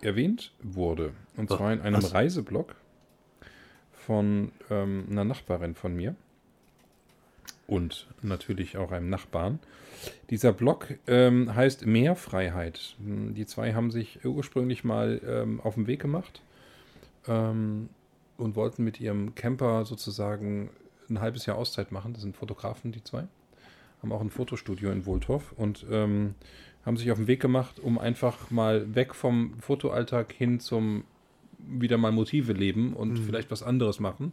erwähnt 0.00 0.54
wurde. 0.62 1.12
Und 1.36 1.50
zwar 1.50 1.70
in 1.70 1.82
einem? 1.82 2.02
Reiseblog 2.02 2.76
von 3.92 4.52
ähm, 4.70 5.04
einer 5.10 5.24
Nachbarin 5.24 5.74
von 5.74 5.94
mir. 5.94 6.14
Und 7.66 8.06
natürlich 8.22 8.78
auch 8.78 8.90
einem 8.90 9.10
Nachbarn. 9.10 9.58
Dieser 10.30 10.54
Blog 10.54 10.94
ähm, 11.06 11.54
heißt 11.54 11.84
Mehrfreiheit. 11.84 12.96
Die 12.98 13.44
zwei 13.44 13.74
haben 13.74 13.90
sich 13.90 14.24
ursprünglich 14.24 14.82
mal 14.82 15.20
ähm, 15.26 15.60
auf 15.60 15.74
den 15.74 15.86
Weg 15.86 16.00
gemacht 16.00 16.40
ähm, 17.26 17.90
und 18.38 18.56
wollten 18.56 18.82
mit 18.82 18.98
ihrem 18.98 19.34
Camper 19.34 19.84
sozusagen 19.84 20.70
ein 21.10 21.20
halbes 21.20 21.46
Jahr 21.46 21.56
Auszeit 21.56 21.92
machen. 21.92 22.12
Das 22.12 22.22
sind 22.22 22.36
Fotografen, 22.36 22.92
die 22.92 23.02
zwei. 23.02 23.24
Haben 24.02 24.12
auch 24.12 24.20
ein 24.20 24.30
Fotostudio 24.30 24.90
in 24.90 25.06
Wohltorf 25.06 25.52
und 25.56 25.84
ähm, 25.90 26.34
haben 26.86 26.96
sich 26.96 27.10
auf 27.10 27.18
den 27.18 27.26
Weg 27.26 27.40
gemacht, 27.40 27.80
um 27.80 27.98
einfach 27.98 28.50
mal 28.50 28.94
weg 28.94 29.14
vom 29.14 29.54
Fotoalltag 29.60 30.32
hin 30.32 30.60
zum 30.60 31.04
wieder 31.58 31.98
mal 31.98 32.12
Motive 32.12 32.52
leben 32.52 32.92
und 32.94 33.14
Mhm. 33.14 33.24
vielleicht 33.24 33.50
was 33.50 33.62
anderes 33.64 33.98
machen. 33.98 34.32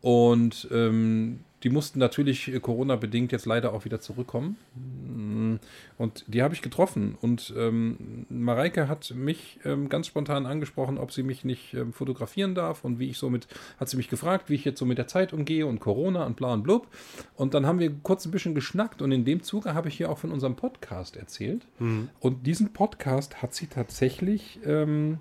Und 0.00 0.68
ähm, 0.72 1.40
die 1.62 1.70
mussten 1.70 1.98
natürlich 1.98 2.52
äh, 2.52 2.60
Corona-bedingt 2.60 3.32
jetzt 3.32 3.46
leider 3.46 3.72
auch 3.72 3.84
wieder 3.84 4.00
zurückkommen. 4.00 4.56
Ähm, 4.76 5.58
und 5.96 6.24
die 6.26 6.42
habe 6.42 6.54
ich 6.54 6.62
getroffen. 6.62 7.16
Und 7.20 7.52
ähm, 7.56 8.26
Mareike 8.28 8.88
hat 8.88 9.12
mich 9.14 9.58
ähm, 9.64 9.88
ganz 9.88 10.06
spontan 10.06 10.46
angesprochen, 10.46 10.98
ob 10.98 11.12
sie 11.12 11.22
mich 11.22 11.44
nicht 11.44 11.74
ähm, 11.74 11.92
fotografieren 11.92 12.54
darf 12.54 12.84
und 12.84 12.98
wie 12.98 13.08
ich 13.08 13.18
so 13.18 13.30
mit, 13.30 13.48
hat 13.78 13.88
sie 13.88 13.96
mich 13.96 14.08
gefragt, 14.08 14.48
wie 14.50 14.54
ich 14.54 14.64
jetzt 14.64 14.78
so 14.78 14.86
mit 14.86 14.98
der 14.98 15.08
Zeit 15.08 15.32
umgehe 15.32 15.66
und 15.66 15.80
Corona 15.80 16.24
und 16.24 16.36
bla 16.36 16.52
und 16.52 16.62
blub. 16.62 16.86
Und 17.34 17.54
dann 17.54 17.66
haben 17.66 17.78
wir 17.80 17.92
kurz 18.02 18.24
ein 18.24 18.30
bisschen 18.30 18.54
geschnackt 18.54 19.02
und 19.02 19.12
in 19.12 19.24
dem 19.24 19.42
Zuge 19.42 19.74
habe 19.74 19.88
ich 19.88 19.96
hier 19.96 20.10
auch 20.10 20.18
von 20.18 20.30
unserem 20.30 20.56
Podcast 20.56 21.16
erzählt. 21.16 21.66
Mhm. 21.78 22.08
Und 22.20 22.46
diesen 22.46 22.72
Podcast 22.72 23.42
hat 23.42 23.54
sie 23.54 23.66
tatsächlich 23.66 24.60
ähm, 24.64 25.18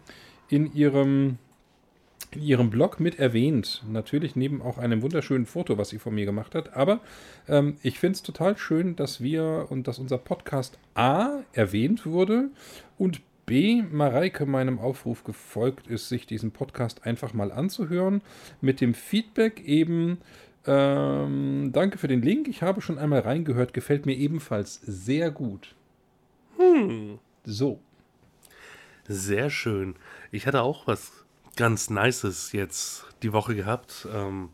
in 0.50 0.74
ihrem 0.74 1.38
in 2.32 2.42
ihrem 2.42 2.70
Blog 2.70 3.00
mit 3.00 3.20
erwähnt. 3.20 3.84
Natürlich 3.90 4.36
neben 4.36 4.62
auch 4.62 4.78
einem 4.78 5.02
wunderschönen 5.02 5.46
Foto, 5.46 5.78
was 5.78 5.90
sie 5.90 6.00
von 6.00 6.16
mir 6.16 6.26
gemacht 6.26 6.56
hat. 6.56 6.76
Aber 6.76 7.00
ähm, 7.48 7.78
ich 7.84 8.00
finde 8.00 8.16
es 8.16 8.24
total 8.24 8.58
schön, 8.58 8.96
dass 8.96 9.22
wir 9.22 9.68
und 9.70 9.88
dass 9.88 10.00
unser 10.00 10.18
Podcast 10.18 10.78
A 10.94 11.40
erwähnt 11.54 12.06
wurde 12.06 12.50
und 12.98 13.22
B, 13.46 13.82
Mareike 13.82 14.46
meinem 14.46 14.78
Aufruf 14.78 15.24
gefolgt 15.24 15.88
ist, 15.88 16.10
sich 16.10 16.28
diesen 16.28 16.52
Podcast 16.52 17.06
einfach 17.06 17.34
mal 17.34 17.52
anzuhören. 17.54 18.22
Mit 18.60 18.82
dem 18.82 18.94
Feedback 18.94 19.64
eben, 19.64 20.18
ähm, 20.66 21.70
danke 21.72 21.98
für 21.98 22.10
den 22.10 22.22
Link. 22.22 22.50
Ich 22.50 22.62
habe 22.62 22.82
schon 22.82 22.98
einmal 22.98 23.22
reingehört, 23.22 23.74
gefällt 23.74 24.06
mir 24.06 24.16
ebenfalls 24.18 24.82
sehr 24.84 25.32
gut. 25.32 25.76
Hm. 26.58 27.20
So. 27.46 27.80
Sehr 29.08 29.50
schön. 29.50 29.96
Ich 30.32 30.46
hatte 30.46 30.62
auch 30.62 30.86
was 30.86 31.26
ganz 31.58 31.90
Nices 31.90 32.52
jetzt 32.54 33.06
die 33.24 33.34
Woche 33.34 33.56
gehabt. 33.56 34.08
Ähm, 34.14 34.50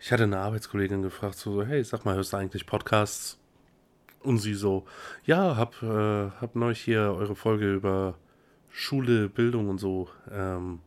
ich 0.00 0.10
hatte 0.10 0.24
eine 0.24 0.38
Arbeitskollegin 0.38 1.02
gefragt, 1.02 1.36
so, 1.36 1.64
hey, 1.64 1.84
sag 1.84 2.04
mal, 2.04 2.16
hörst 2.16 2.32
du 2.32 2.38
eigentlich 2.38 2.66
Podcasts? 2.66 3.38
Und 4.20 4.38
sie 4.38 4.54
so, 4.54 4.84
ja, 5.24 5.56
hab, 5.56 5.82
äh, 5.82 6.30
hab 6.40 6.54
neulich 6.54 6.80
hier 6.80 7.14
eure 7.14 7.36
Folge 7.36 7.72
über 7.72 8.16
Schule, 8.70 9.28
Bildung 9.28 9.68
und 9.68 9.78
so 9.78 10.08
ähm, 10.30 10.80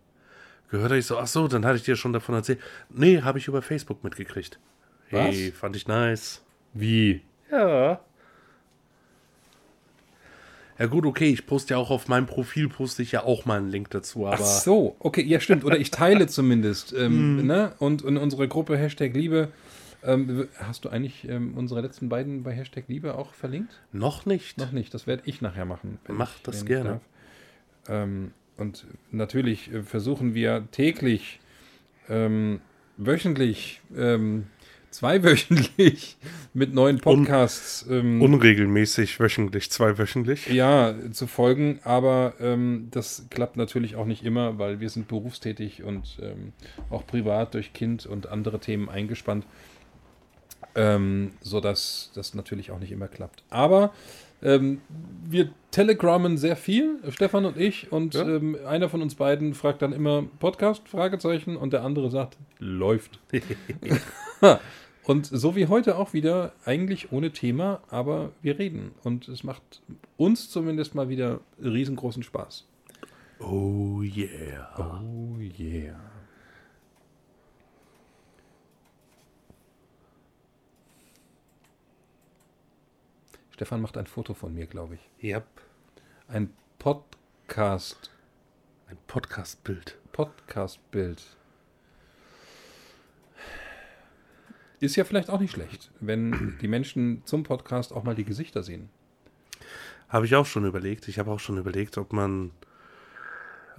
gehört. 0.69 0.91
Ich 0.93 1.05
so, 1.05 1.17
ach 1.17 1.27
so, 1.27 1.47
dann 1.47 1.65
hatte 1.65 1.77
ich 1.77 1.83
dir 1.83 1.95
schon 1.95 2.13
davon 2.13 2.35
erzählt. 2.35 2.59
Nee, 2.89 3.21
habe 3.21 3.37
ich 3.37 3.47
über 3.47 3.61
Facebook 3.61 4.03
mitgekriegt. 4.03 4.59
Hey, 5.07 5.51
Was? 5.51 5.59
fand 5.59 5.75
ich 5.75 5.87
nice. 5.87 6.43
Wie? 6.73 7.21
Ja. 7.51 8.01
Ja 10.77 10.87
gut, 10.87 11.05
okay, 11.05 11.29
ich 11.29 11.45
poste 11.45 11.73
ja 11.73 11.77
auch 11.77 11.89
auf 11.89 12.07
meinem 12.07 12.25
Profil, 12.25 12.67
poste 12.67 13.01
ich 13.01 13.13
ja 13.13 13.23
auch 13.23 13.45
mal 13.45 13.57
einen 13.57 13.69
Link 13.69 13.89
dazu, 13.91 14.27
aber 14.27 14.35
Ach 14.41 14.45
so, 14.45 14.95
okay, 14.99 15.23
ja 15.23 15.39
stimmt. 15.39 15.63
Oder 15.63 15.77
ich 15.77 15.91
teile 15.91 16.27
zumindest. 16.27 16.93
Ähm, 16.93 17.45
ne? 17.45 17.73
Und 17.79 18.01
in 18.01 18.17
unserer 18.17 18.47
Gruppe 18.47 18.77
Hashtag 18.77 19.13
Liebe. 19.13 19.49
Ähm, 20.03 20.47
hast 20.59 20.85
du 20.85 20.89
eigentlich 20.89 21.27
ähm, 21.27 21.53
unsere 21.57 21.81
letzten 21.81 22.09
beiden 22.09 22.43
bei 22.43 22.51
Hashtag 22.51 22.83
Liebe 22.87 23.17
auch 23.17 23.33
verlinkt? 23.33 23.81
noch 23.91 24.25
nicht. 24.25 24.57
Noch 24.57 24.71
nicht, 24.71 24.93
das 24.93 25.07
werde 25.07 25.23
ich 25.25 25.41
nachher 25.41 25.65
machen. 25.65 25.97
Mach 26.07 26.31
das 26.43 26.65
gerne. 26.65 26.99
Ähm, 27.87 28.31
und 28.57 28.85
natürlich 29.11 29.73
äh, 29.73 29.81
versuchen 29.81 30.33
wir 30.35 30.67
täglich, 30.71 31.39
ähm, 32.09 32.61
wöchentlich, 32.97 33.81
ähm, 33.95 34.47
zweiwöchentlich 34.95 36.17
mit 36.53 36.73
neuen 36.73 36.99
Podcasts 36.99 37.85
ähm, 37.89 38.21
Unregelmäßig, 38.21 39.19
wöchentlich, 39.19 39.69
zweiwöchentlich. 39.69 40.47
ja, 40.47 40.93
zu 41.11 41.27
folgen, 41.27 41.79
aber 41.83 42.33
ähm, 42.39 42.87
das 42.91 43.25
klappt 43.29 43.57
natürlich 43.57 43.95
auch 43.95 44.05
nicht 44.05 44.23
immer, 44.23 44.57
weil 44.57 44.79
wir 44.79 44.89
sind 44.89 45.07
berufstätig 45.07 45.83
und 45.83 46.17
ähm, 46.21 46.53
auch 46.89 47.05
privat 47.05 47.53
durch 47.53 47.73
Kind 47.73 48.05
und 48.05 48.27
andere 48.27 48.59
Themen 48.59 48.87
eingespannt, 48.89 49.45
ähm, 50.75 51.31
sodass 51.41 52.11
das 52.15 52.33
natürlich 52.33 52.71
auch 52.71 52.79
nicht 52.79 52.91
immer 52.91 53.07
klappt. 53.07 53.43
Aber 53.49 53.93
ähm, 54.41 54.81
wir 55.27 55.49
telegrammen 55.71 56.37
sehr 56.37 56.55
viel, 56.55 56.99
Stefan 57.09 57.45
und 57.45 57.57
ich, 57.57 57.91
und 57.91 58.13
Ja. 58.13 58.21
ähm, 58.27 58.57
einer 58.67 58.89
von 58.89 59.01
uns 59.01 59.15
beiden 59.15 59.53
fragt 59.53 59.81
dann 59.81 59.91
immer 59.93 60.23
Podcast, 60.39 60.87
Fragezeichen, 60.87 61.57
und 61.57 61.73
der 61.73 61.83
andere 61.83 62.09
sagt, 62.11 62.37
läuft. 62.59 63.19
Und 65.05 65.27
so 65.27 65.55
wie 65.55 65.67
heute 65.67 65.97
auch 65.97 66.13
wieder, 66.13 66.53
eigentlich 66.65 67.11
ohne 67.11 67.31
Thema, 67.31 67.81
aber 67.89 68.31
wir 68.41 68.57
reden. 68.57 68.95
Und 69.03 69.27
es 69.27 69.43
macht 69.43 69.81
uns 70.17 70.49
zumindest 70.49 70.95
mal 70.95 71.09
wieder 71.09 71.41
riesengroßen 71.63 72.23
Spaß. 72.23 72.65
Oh 73.39 74.01
yeah. 74.01 74.73
Oh 74.79 75.39
yeah. 75.39 75.99
Stefan 83.51 83.81
macht 83.81 83.97
ein 83.97 84.07
Foto 84.07 84.33
von 84.33 84.53
mir, 84.55 84.65
glaube 84.65 84.95
ich. 84.95 85.31
Yep. 85.31 85.45
Ein 86.27 86.51
Podcast, 86.79 88.09
Ein 88.87 88.97
Podcast-Bild. 89.07 89.97
Podcast-Bild. 90.11 91.37
Ist 94.85 94.95
ja 94.95 95.03
vielleicht 95.03 95.31
auch 95.31 95.39
nicht 95.39 95.51
schlecht, 95.51 95.89
wenn 95.99 96.57
die 96.61 96.67
Menschen 96.67 97.23
zum 97.25 97.41
Podcast 97.41 97.91
auch 97.91 98.03
mal 98.03 98.13
die 98.13 98.23
Gesichter 98.23 98.61
sehen. 98.61 98.89
Habe 100.09 100.27
ich 100.27 100.35
auch 100.35 100.45
schon 100.45 100.63
überlegt. 100.65 101.07
Ich 101.07 101.17
habe 101.17 101.31
auch 101.31 101.39
schon 101.39 101.57
überlegt, 101.57 101.97
ob 101.97 102.13
man 102.13 102.51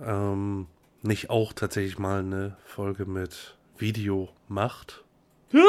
ähm, 0.05 0.67
nicht 1.03 1.31
auch 1.31 1.53
tatsächlich 1.53 2.01
mal 2.01 2.19
eine 2.21 2.57
Folge 2.65 3.07
mit 3.07 3.57
Video 3.79 4.29
macht. 4.49 5.05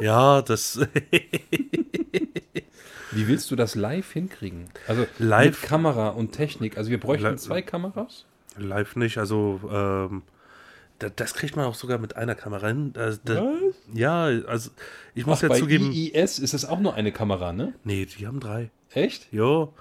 Ja, 0.00 0.42
das 0.42 0.78
Wie 3.10 3.26
willst 3.26 3.50
du 3.50 3.56
das 3.56 3.74
live 3.74 4.12
hinkriegen? 4.12 4.70
Also 4.86 5.08
Live? 5.18 5.60
mit 5.60 5.68
Kamera 5.68 6.10
und 6.10 6.30
Technik. 6.30 6.78
Also 6.78 6.90
wir 6.90 7.00
bräuchten 7.00 7.36
zwei 7.36 7.62
Kameras. 7.62 8.24
live 8.56 8.94
nicht. 8.94 9.18
Also 9.18 9.60
ähm, 9.68 10.22
das 10.98 11.34
kriegt 11.34 11.54
man 11.56 11.64
auch 11.66 11.74
sogar 11.74 11.98
mit 11.98 12.16
einer 12.16 12.34
Kamera 12.34 12.66
hin. 12.68 12.92
Das, 12.92 13.22
das, 13.22 13.40
ja, 13.94 14.24
also 14.24 14.70
ich 15.14 15.26
muss 15.26 15.38
Ach, 15.38 15.42
ja 15.42 15.48
bei 15.48 15.58
zugeben. 15.60 15.92
IIS 15.92 16.38
ist 16.38 16.54
es 16.54 16.64
auch 16.64 16.80
nur 16.80 16.94
eine 16.94 17.12
Kamera, 17.12 17.52
ne? 17.52 17.72
Nee, 17.84 18.06
die 18.06 18.26
haben 18.26 18.40
drei. 18.40 18.70
Echt? 18.90 19.32
Jo, 19.32 19.72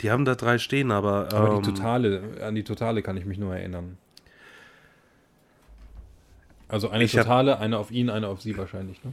die 0.00 0.10
haben 0.10 0.24
da 0.24 0.34
drei 0.34 0.58
stehen, 0.58 0.90
aber. 0.90 1.32
Aber 1.32 1.56
ähm, 1.56 1.62
die 1.62 1.70
totale, 1.72 2.22
an 2.42 2.54
die 2.54 2.64
totale 2.64 3.02
kann 3.02 3.16
ich 3.16 3.24
mich 3.24 3.38
nur 3.38 3.54
erinnern. 3.54 3.96
Also 6.68 6.88
eine 6.90 7.04
Ich 7.04 7.16
hab- 7.16 7.24
totale, 7.24 7.58
eine 7.60 7.78
auf 7.78 7.90
ihn, 7.90 8.10
eine 8.10 8.28
auf 8.28 8.40
sie 8.42 8.56
wahrscheinlich, 8.58 9.02
ne? 9.04 9.12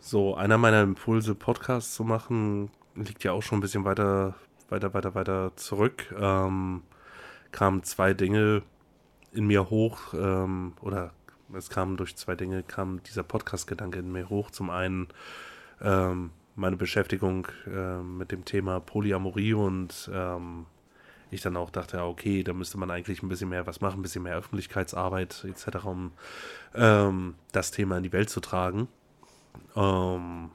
So, 0.00 0.34
einer 0.34 0.58
meiner 0.58 0.82
Impulse, 0.82 1.34
Podcasts 1.34 1.94
zu 1.94 2.04
machen, 2.04 2.70
liegt 2.94 3.24
ja 3.24 3.32
auch 3.32 3.42
schon 3.42 3.58
ein 3.58 3.60
bisschen 3.62 3.84
weiter, 3.84 4.34
weiter, 4.68 4.92
weiter, 4.94 5.14
weiter 5.14 5.52
zurück. 5.56 6.14
Ähm, 6.18 6.82
kamen 7.52 7.82
zwei 7.84 8.12
Dinge 8.14 8.62
in 9.34 9.46
mir 9.46 9.70
hoch, 9.70 10.14
ähm, 10.14 10.72
oder 10.80 11.12
es 11.52 11.70
kamen 11.70 11.96
durch 11.96 12.16
zwei 12.16 12.34
Dinge, 12.34 12.62
kam 12.62 13.02
dieser 13.02 13.22
Podcast-Gedanke 13.22 13.98
in 13.98 14.12
mir 14.12 14.28
hoch. 14.28 14.50
Zum 14.50 14.70
einen 14.70 15.08
ähm, 15.80 16.30
meine 16.56 16.76
Beschäftigung 16.76 17.48
ähm, 17.66 18.18
mit 18.18 18.32
dem 18.32 18.44
Thema 18.44 18.80
Polyamorie 18.80 19.54
und 19.54 20.10
ähm, 20.12 20.66
ich 21.30 21.42
dann 21.42 21.56
auch 21.56 21.70
dachte, 21.70 22.02
okay, 22.02 22.42
da 22.42 22.52
müsste 22.52 22.78
man 22.78 22.90
eigentlich 22.90 23.22
ein 23.22 23.28
bisschen 23.28 23.48
mehr 23.48 23.66
was 23.66 23.80
machen, 23.80 23.98
ein 23.98 24.02
bisschen 24.02 24.22
mehr 24.22 24.36
Öffentlichkeitsarbeit 24.36 25.44
etc., 25.48 25.84
um 25.84 26.12
ähm, 26.74 27.34
das 27.52 27.70
Thema 27.70 27.96
in 27.96 28.04
die 28.04 28.12
Welt 28.12 28.30
zu 28.30 28.40
tragen. 28.40 28.88
Ähm, 29.74 30.50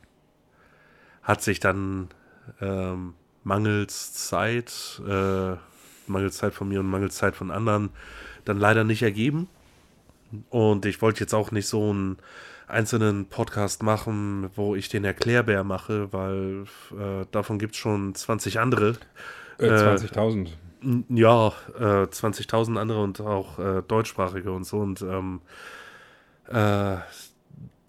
hat 1.21 1.41
sich 1.41 1.59
dann 1.59 2.09
ähm, 2.61 3.13
mangels 3.43 4.13
Zeit, 4.13 5.01
äh, 5.05 5.55
mangels 6.07 6.37
Zeit 6.37 6.53
von 6.53 6.69
mir 6.69 6.79
und 6.79 6.87
mangels 6.87 7.15
Zeit 7.15 7.35
von 7.35 7.51
anderen 7.51 7.89
dann 8.45 8.58
leider 8.60 8.84
nicht 8.84 9.02
ergeben. 9.02 9.47
Und 10.49 10.86
ich 10.86 11.02
wollte 11.02 11.21
jetzt 11.21 11.34
auch 11.34 11.52
nicht 11.52 11.67
so 11.67 11.89
einen 11.89 12.17
einzelnen 12.67 13.25
Podcast 13.25 13.82
machen, 13.82 14.49
wo 14.56 14.75
ich 14.75 14.89
den 14.89 15.04
Erklärbär 15.04 15.63
mache, 15.63 16.13
weil 16.13 16.65
äh, 16.91 17.25
davon 17.32 17.58
gibt 17.58 17.73
es 17.73 17.80
schon 17.80 18.13
20 18.13 18.60
andere. 18.60 18.95
Äh, 19.60 19.65
Äh, 19.67 19.95
20.000. 19.95 20.49
N- 20.84 21.04
Ja, 21.10 21.52
äh, 21.80 22.06
20.000 22.08 22.78
andere 22.80 23.02
und 23.02 23.21
auch 23.21 23.58
äh, 23.60 23.82
deutschsprachige 23.88 24.52
und 24.52 24.65
so 24.65 24.78
und 24.78 25.02
ähm, 25.02 25.41
äh, 26.47 26.97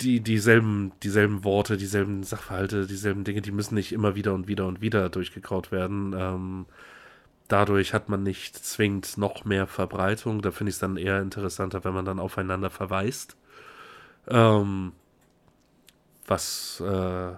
die 0.01 0.21
dieselben, 0.21 0.93
dieselben 1.03 1.45
Worte, 1.45 1.77
dieselben 1.77 2.23
Sachverhalte, 2.23 2.87
dieselben 2.87 3.23
Dinge, 3.23 3.43
die 3.43 3.53
müssen 3.53 3.75
nicht 3.75 3.93
immer 3.93 4.15
wieder 4.15 4.33
und 4.33 4.49
wieder 4.49 4.67
und 4.67 4.81
wieder 4.81 5.11
durchgekaut 5.11 5.73
werden. 5.73 6.15
Ähm, 6.19 6.67
dadurch 7.51 7.93
hat 7.93 8.09
man 8.09 8.23
nicht 8.23 8.57
zwingend 8.57 9.19
noch 9.19 9.45
mehr 9.45 9.67
Verbreitung. 9.67 10.41
Da 10.41 10.51
finde 10.51 10.71
ich 10.71 10.77
es 10.77 10.81
dann 10.81 10.97
eher 10.97 11.21
interessanter, 11.21 11.85
wenn 11.85 11.93
man 11.93 12.05
dann 12.05 12.19
aufeinander 12.19 12.71
verweist. 12.71 13.37
Ähm, 14.29 14.93
was, 16.27 16.81
äh, 16.81 17.33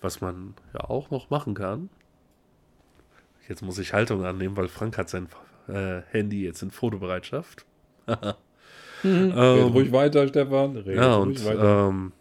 was 0.00 0.20
man 0.20 0.54
ja 0.72 0.80
auch 0.80 1.10
noch 1.10 1.30
machen 1.30 1.54
kann. 1.54 1.90
Jetzt 3.48 3.62
muss 3.62 3.78
ich 3.78 3.92
Haltung 3.92 4.24
annehmen, 4.24 4.56
weil 4.56 4.68
Frank 4.68 4.96
hat 4.96 5.10
sein 5.10 5.28
äh, 5.68 6.00
Handy 6.10 6.44
jetzt 6.44 6.62
in 6.62 6.70
Fotobereitschaft. 6.70 7.66
Red 8.06 8.34
Ähm, 9.04 9.72
ruhig 9.72 9.92
weiter, 9.92 10.26
Stefan. 10.28 10.76
Red 10.76 10.96
ja, 10.96 11.16
ruhig 11.16 11.40
und 11.40 11.44
weiter. 11.44 11.88
ähm, 11.88 12.12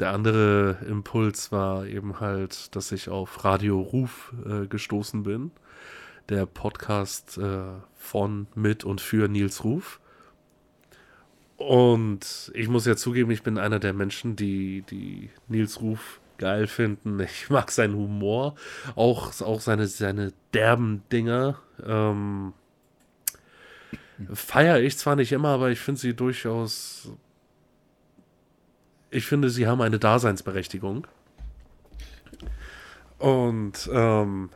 der 0.00 0.10
andere 0.10 0.78
Impuls 0.88 1.52
war 1.52 1.86
eben 1.86 2.18
halt, 2.18 2.74
dass 2.74 2.90
ich 2.90 3.08
auf 3.08 3.44
Radio 3.44 3.80
Ruf 3.80 4.34
äh, 4.44 4.66
gestoßen 4.66 5.22
bin. 5.22 5.52
Der 6.28 6.46
Podcast 6.46 7.38
äh, 7.38 7.64
von, 7.94 8.46
mit 8.54 8.84
und 8.84 9.00
für 9.00 9.28
Nils 9.28 9.64
Ruf. 9.64 10.00
Und 11.56 12.50
ich 12.54 12.68
muss 12.68 12.86
ja 12.86 12.96
zugeben, 12.96 13.30
ich 13.30 13.42
bin 13.42 13.58
einer 13.58 13.78
der 13.78 13.92
Menschen, 13.92 14.36
die, 14.36 14.82
die 14.82 15.30
Nils 15.48 15.80
Ruf 15.80 16.20
geil 16.38 16.66
finden. 16.66 17.20
Ich 17.20 17.50
mag 17.50 17.70
seinen 17.70 17.94
Humor, 17.94 18.54
auch, 18.96 19.40
auch 19.40 19.60
seine, 19.60 19.86
seine 19.86 20.32
derben 20.52 21.02
Dinger. 21.10 21.58
Ähm, 21.84 22.54
Feiere 24.32 24.80
ich 24.80 24.96
zwar 24.96 25.16
nicht 25.16 25.32
immer, 25.32 25.48
aber 25.48 25.70
ich 25.70 25.80
finde 25.80 26.00
sie 26.00 26.14
durchaus. 26.14 27.10
Ich 29.10 29.26
finde, 29.26 29.50
sie 29.50 29.66
haben 29.66 29.80
eine 29.80 29.98
Daseinsberechtigung. 29.98 31.06
Und 33.18 33.88
ähm, 33.92 34.50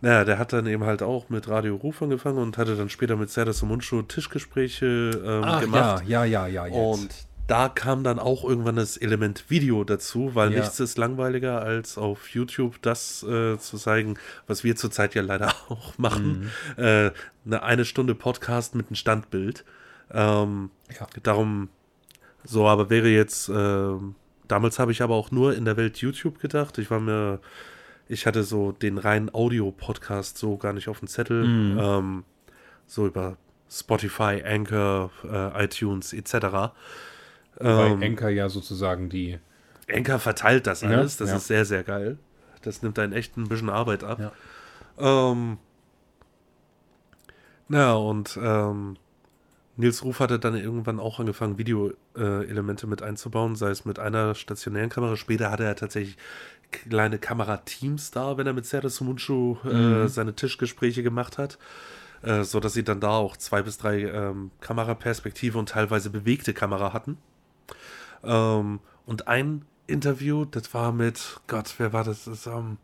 naja, 0.00 0.24
der 0.24 0.38
hat 0.38 0.52
dann 0.52 0.66
eben 0.66 0.84
halt 0.84 1.02
auch 1.02 1.28
mit 1.28 1.48
Radio 1.48 1.76
Ruf 1.76 2.00
angefangen 2.02 2.38
und 2.38 2.56
hatte 2.58 2.76
dann 2.76 2.88
später 2.88 3.16
mit 3.16 3.30
Serdas 3.30 3.62
Mundschuh 3.62 4.02
Tischgespräche 4.02 4.86
ähm, 5.24 5.42
Ach, 5.44 5.60
gemacht. 5.60 6.04
ja, 6.06 6.24
ja, 6.24 6.46
ja, 6.46 6.66
ja. 6.66 6.66
Jetzt. 6.66 6.74
Und 6.76 7.08
da 7.46 7.68
kam 7.68 8.04
dann 8.04 8.18
auch 8.20 8.44
irgendwann 8.44 8.76
das 8.76 8.96
Element 8.96 9.46
Video 9.50 9.82
dazu, 9.82 10.34
weil 10.36 10.52
Ja. 10.52 10.60
nichts 10.60 10.78
ist 10.78 10.96
langweiliger 10.98 11.60
als 11.62 11.98
auf 11.98 12.28
YouTube 12.30 12.80
das 12.82 13.22
äh, 13.24 13.58
zu 13.58 13.76
zeigen, 13.76 14.14
was 14.46 14.62
wir 14.62 14.76
zurzeit 14.76 15.14
ja 15.16 15.22
leider 15.22 15.52
auch 15.68 15.98
machen. 15.98 16.50
Mhm. 16.76 16.82
Äh, 16.84 17.10
eine 17.46 17.62
eine 17.62 17.84
Stunde 17.84 18.14
Podcast 18.14 18.74
mit 18.76 18.86
einem 18.86 18.94
Standbild. 18.96 19.64
Ähm, 20.12 20.70
Ja. 20.98 21.06
Darum, 21.22 21.68
so, 22.44 22.66
aber 22.68 22.88
wäre 22.88 23.08
jetzt, 23.08 23.48
ähm, 23.48 24.14
damals 24.48 24.78
habe 24.78 24.92
ich 24.92 25.02
aber 25.02 25.14
auch 25.16 25.30
nur 25.30 25.54
in 25.56 25.64
der 25.64 25.76
Welt 25.76 25.98
YouTube 25.98 26.38
gedacht. 26.40 26.78
Ich 26.78 26.90
war 26.90 27.00
mir, 27.00 27.40
ich 28.10 28.26
hatte 28.26 28.42
so 28.42 28.72
den 28.72 28.98
reinen 28.98 29.32
Audio-Podcast 29.32 30.36
so 30.36 30.56
gar 30.56 30.72
nicht 30.72 30.88
auf 30.88 30.98
dem 30.98 31.06
Zettel. 31.06 31.46
Mhm. 31.46 31.78
Ähm, 31.78 32.24
so 32.86 33.06
über 33.06 33.36
Spotify, 33.70 34.42
Anchor, 34.44 35.12
äh, 35.22 35.64
iTunes 35.64 36.12
etc. 36.12 36.72
Bei 37.56 37.86
Ähm, 37.88 38.02
Enker 38.02 38.28
ja 38.28 38.48
sozusagen 38.48 39.08
die. 39.08 39.38
Anchor 39.88 40.18
verteilt 40.18 40.66
das 40.66 40.80
Ja, 40.80 40.90
alles. 40.90 41.18
das 41.18 41.30
ja. 41.30 41.36
ist 41.36 41.46
sehr, 41.46 41.64
sehr 41.64 41.84
geil. 41.84 42.18
Das 42.62 42.82
nimmt 42.82 42.98
einen 42.98 43.12
echt 43.12 43.36
ein 43.36 43.48
bisschen 43.48 43.70
Arbeit 43.70 44.02
ab. 44.02 44.18
Ja. 44.98 45.30
Ähm, 45.30 45.58
na, 47.68 47.94
und 47.94 48.36
ähm, 48.42 48.96
Nils 49.76 50.04
Ruf 50.04 50.20
hatte 50.20 50.38
dann 50.38 50.56
irgendwann 50.56 51.00
auch 51.00 51.20
angefangen, 51.20 51.56
Video-Elemente 51.58 52.86
mit 52.86 53.02
einzubauen, 53.02 53.56
sei 53.56 53.70
es 53.70 53.84
mit 53.84 53.98
einer 53.98 54.34
stationären 54.34 54.90
Kamera. 54.90 55.16
Später 55.16 55.50
hatte 55.50 55.64
er 55.64 55.76
tatsächlich 55.76 56.16
kleine 56.70 57.18
Kamerateams 57.18 58.10
da, 58.10 58.36
wenn 58.36 58.46
er 58.46 58.52
mit 58.52 58.66
Serda 58.66 58.88
Sumunchu 58.88 59.56
äh, 59.64 60.04
Mhm. 60.04 60.08
seine 60.08 60.34
Tischgespräche 60.34 61.02
gemacht 61.02 61.38
hat. 61.38 61.58
Äh, 62.22 62.44
so 62.44 62.60
dass 62.60 62.74
sie 62.74 62.84
dann 62.84 63.00
da 63.00 63.10
auch 63.10 63.36
zwei 63.38 63.62
bis 63.62 63.78
drei 63.78 64.02
ähm, 64.02 64.50
Kameraperspektive 64.60 65.58
und 65.58 65.70
teilweise 65.70 66.10
bewegte 66.10 66.52
Kamera 66.52 66.92
hatten. 66.92 67.16
Ähm, 68.22 68.80
und 69.06 69.26
ein 69.28 69.64
Interview, 69.86 70.44
das 70.44 70.74
war 70.74 70.92
mit, 70.92 71.40
Gott, 71.46 71.74
wer 71.78 71.92
war 71.92 72.04
das? 72.04 72.24
das 72.24 72.46
ähm, 72.46 72.76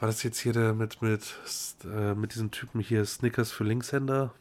war 0.00 0.08
das 0.08 0.22
jetzt 0.24 0.38
hier 0.40 0.52
der 0.52 0.74
mit, 0.74 1.00
mit, 1.02 1.36
äh, 1.84 2.14
mit 2.14 2.34
diesem 2.34 2.50
Typen 2.50 2.80
hier, 2.80 3.04
Snickers 3.04 3.52
für 3.52 3.64
Linkshänder? 3.64 4.32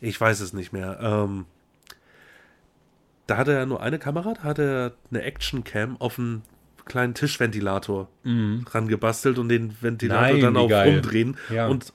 Ich 0.00 0.20
weiß 0.20 0.40
es 0.40 0.52
nicht 0.52 0.72
mehr. 0.72 0.98
Ähm, 1.00 1.46
da 3.26 3.36
hatte 3.36 3.52
er 3.52 3.66
nur 3.66 3.82
eine 3.82 3.98
Kamera, 3.98 4.34
da 4.34 4.42
hatte 4.42 4.62
er 4.62 4.92
eine 5.10 5.22
Action-Cam 5.22 5.96
auf 6.00 6.18
einen 6.18 6.42
kleinen 6.86 7.12
Tischventilator 7.14 8.08
Mhm. 8.24 8.64
rangebastelt 8.70 9.38
und 9.38 9.48
den 9.50 9.76
Ventilator 9.82 10.22
Nein, 10.32 10.40
dann 10.40 10.56
auch 10.56 10.68
geil. 10.68 10.94
rumdrehen. 10.94 11.36
Ja. 11.52 11.66
Und, 11.66 11.92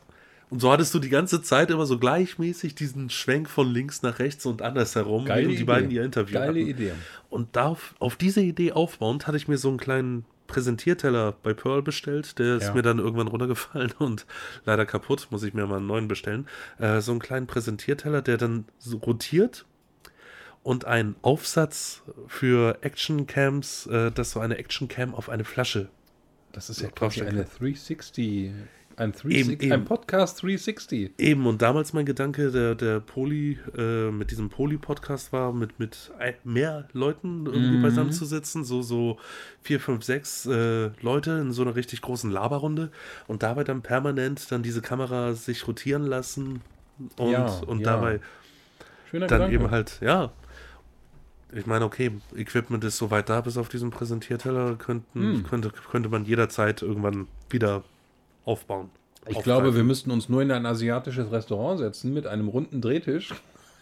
und 0.51 0.59
so 0.59 0.71
hattest 0.71 0.93
du 0.93 0.99
die 0.99 1.09
ganze 1.09 1.41
Zeit 1.41 1.71
immer 1.71 1.87
so 1.87 1.97
gleichmäßig 1.97 2.75
diesen 2.75 3.09
Schwenk 3.09 3.49
von 3.49 3.67
links 3.71 4.03
nach 4.03 4.19
rechts 4.19 4.45
und 4.45 4.61
andersherum, 4.61 5.25
wie 5.25 5.47
die 5.47 5.53
Idee. 5.55 5.63
beiden 5.63 5.89
ihr 5.89 6.03
Interview 6.03 6.33
Geile 6.35 6.59
hatten. 6.59 6.69
Idee. 6.69 6.91
Und 7.31 7.55
da, 7.55 7.75
auf 7.97 8.15
diese 8.17 8.41
Idee 8.41 8.73
aufbauend 8.73 9.25
hatte 9.25 9.37
ich 9.37 9.47
mir 9.47 9.57
so 9.57 9.69
einen 9.69 9.77
kleinen 9.79 10.25
Präsentierteller 10.53 11.33
bei 11.43 11.53
Pearl 11.53 11.81
bestellt. 11.81 12.37
Der 12.39 12.57
ist 12.57 12.63
Ja. 12.67 12.73
mir 12.73 12.81
dann 12.81 12.99
irgendwann 12.99 13.27
runtergefallen 13.27 13.91
und 13.99 14.25
leider 14.65 14.85
kaputt. 14.85 15.27
Muss 15.31 15.43
ich 15.43 15.53
mir 15.53 15.65
mal 15.67 15.77
einen 15.77 15.87
neuen 15.87 16.07
bestellen. 16.07 16.47
Äh, 16.79 17.01
so 17.01 17.11
einen 17.11 17.19
kleinen 17.19 17.47
Präsentierteller, 17.47 18.21
der 18.21 18.37
dann 18.37 18.65
so 18.79 18.97
rotiert 18.97 19.65
und 20.63 20.85
ein 20.85 21.15
Aufsatz 21.21 22.03
für 22.27 22.77
Actioncams, 22.81 23.87
äh, 23.87 24.11
das 24.11 24.31
so 24.31 24.39
eine 24.39 24.57
Actioncam 24.57 25.13
auf 25.15 25.29
eine 25.29 25.43
Flasche. 25.43 25.89
Das 26.53 26.69
ist 26.69 26.81
ja 26.81 26.89
quasi 26.89 27.21
eine 27.21 27.45
360. 27.45 28.51
Ein, 28.95 29.11
360 29.11 29.61
eben. 29.63 29.71
ein 29.71 29.85
Podcast 29.85 30.41
360. 30.43 31.11
Eben, 31.17 31.45
und 31.47 31.61
damals 31.61 31.93
mein 31.93 32.05
Gedanke, 32.05 32.51
der, 32.51 32.75
der 32.75 32.99
Poly, 32.99 33.57
äh, 33.77 34.11
mit 34.11 34.29
diesem 34.31 34.49
Poly-Podcast 34.49 35.33
war, 35.33 35.51
mit, 35.51 35.79
mit 35.79 36.11
mehr 36.43 36.87
Leuten 36.93 37.45
irgendwie 37.47 37.77
Mhm. 37.77 37.81
beisammen 37.81 38.11
zu 38.11 38.25
sitzen, 38.25 38.63
so, 38.63 38.81
so 38.81 39.17
vier, 39.61 39.79
fünf, 39.79 40.03
sechs 40.03 40.45
äh, 40.45 40.91
Leute 41.01 41.31
in 41.41 41.51
so 41.51 41.63
einer 41.63 41.75
richtig 41.75 42.01
großen 42.01 42.29
Laberrunde 42.29 42.91
und 43.27 43.41
dabei 43.43 43.63
dann 43.63 43.81
permanent 43.81 44.51
dann 44.51 44.61
diese 44.63 44.81
Kamera 44.81 45.33
sich 45.33 45.67
rotieren 45.67 46.05
lassen 46.05 46.61
und, 47.17 47.31
Ja, 47.31 47.45
und 47.65 47.79
ja. 47.79 47.85
dabei 47.85 48.19
Schöner 49.09 49.27
dann 49.27 49.39
Gedanke. 49.49 49.55
eben 49.55 49.71
halt, 49.71 49.99
ja. 50.01 50.31
Ich 51.55 51.65
meine, 51.67 51.85
okay, 51.85 52.11
Equipment 52.35 52.83
ist 52.83 52.97
soweit 52.97 53.29
da, 53.29 53.41
bis 53.41 53.57
auf 53.57 53.69
diesen 53.69 53.91
Präsentierteller 53.91 54.75
könnten, 54.75 55.21
Hm. 55.21 55.43
könnte, 55.43 55.71
könnte 55.91 56.09
man 56.09 56.25
jederzeit 56.25 56.81
irgendwann 56.81 57.27
wieder 57.49 57.83
aufbauen. 58.45 58.89
Ich 59.21 59.37
aufgreifen. 59.37 59.43
glaube, 59.43 59.75
wir 59.75 59.83
müssten 59.83 60.11
uns 60.11 60.27
nur 60.29 60.41
in 60.41 60.51
ein 60.51 60.65
asiatisches 60.65 61.31
Restaurant 61.31 61.79
setzen 61.79 62.13
mit 62.13 62.27
einem 62.27 62.47
runden 62.49 62.81
Drehtisch. 62.81 63.33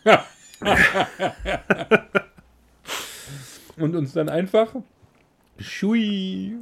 Und 3.77 3.95
uns 3.95 4.13
dann 4.13 4.29
einfach. 4.29 4.75
Schui. 5.59 6.55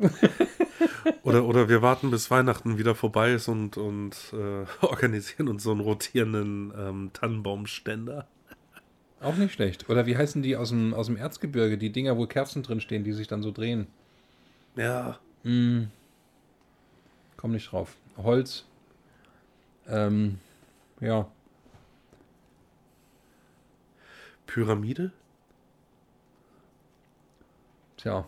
Oder, 1.23 1.45
oder 1.45 1.69
wir 1.69 1.81
warten, 1.81 2.12
bis 2.12 2.29
Weihnachten 2.31 2.77
wieder 2.77 2.93
vorbei 2.95 3.33
ist 3.33 3.47
und, 3.47 3.77
und 3.77 4.15
äh, 4.33 4.65
organisieren 4.85 5.47
uns 5.47 5.63
so 5.63 5.71
einen 5.71 5.79
rotierenden 5.79 6.73
ähm, 6.77 7.09
Tannenbaumständer. 7.13 8.27
Auch 9.21 9.35
nicht 9.35 9.53
schlecht. 9.53 9.89
Oder 9.89 10.05
wie 10.05 10.17
heißen 10.17 10.41
die 10.41 10.55
aus 10.55 10.69
dem, 10.69 10.93
aus 10.93 11.05
dem 11.07 11.17
Erzgebirge? 11.17 11.77
Die 11.77 11.91
Dinger, 11.91 12.17
wo 12.17 12.25
Kerzen 12.25 12.63
drin 12.63 12.79
stehen, 12.81 13.03
die 13.03 13.13
sich 13.13 13.27
dann 13.27 13.41
so 13.43 13.51
drehen. 13.51 13.88
Ja, 14.75 15.19
Mm. 15.43 15.83
Komm 17.39 17.52
nicht 17.52 17.71
drauf. 17.71 17.95
Holz. 18.17 18.65
Ähm, 19.88 20.39
ja. 20.99 21.25
Pyramide? 24.45 25.12
Tja. 27.95 28.25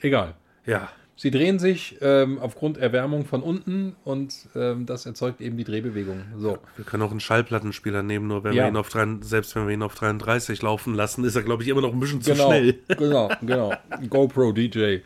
Egal. 0.00 0.34
Ja, 0.64 0.88
Sie 1.16 1.30
drehen 1.30 1.58
sich 1.58 1.96
ähm, 2.00 2.38
aufgrund 2.40 2.76
Erwärmung 2.78 3.24
von 3.24 3.42
unten 3.42 3.94
und 4.04 4.34
ähm, 4.56 4.84
das 4.86 5.06
erzeugt 5.06 5.40
eben 5.40 5.56
die 5.56 5.62
Drehbewegung. 5.64 6.24
So. 6.38 6.58
wir 6.76 6.84
können 6.84 7.02
auch 7.04 7.10
einen 7.12 7.20
Schallplattenspieler 7.20 8.02
nehmen, 8.02 8.26
nur 8.26 8.42
wenn 8.44 8.52
Ja. 8.54 8.64
wir 8.64 8.68
ihn 8.70 8.76
auf 8.76 8.88
3, 8.88 9.18
selbst 9.20 9.54
wenn 9.54 9.66
wir 9.68 9.74
ihn 9.74 9.82
auf 9.82 9.94
33 9.94 10.60
laufen 10.62 10.94
lassen, 10.94 11.22
ist 11.24 11.36
er, 11.36 11.42
glaube 11.42 11.62
ich, 11.62 11.68
immer 11.68 11.82
noch 11.82 11.92
ein 11.92 12.00
bisschen 12.00 12.20
zu 12.20 12.32
Genau, 12.32 12.46
schnell. 12.48 12.78
genau, 12.88 13.30
genau. 13.42 13.72
GoPro 14.08 14.52
DJ. 14.52 14.98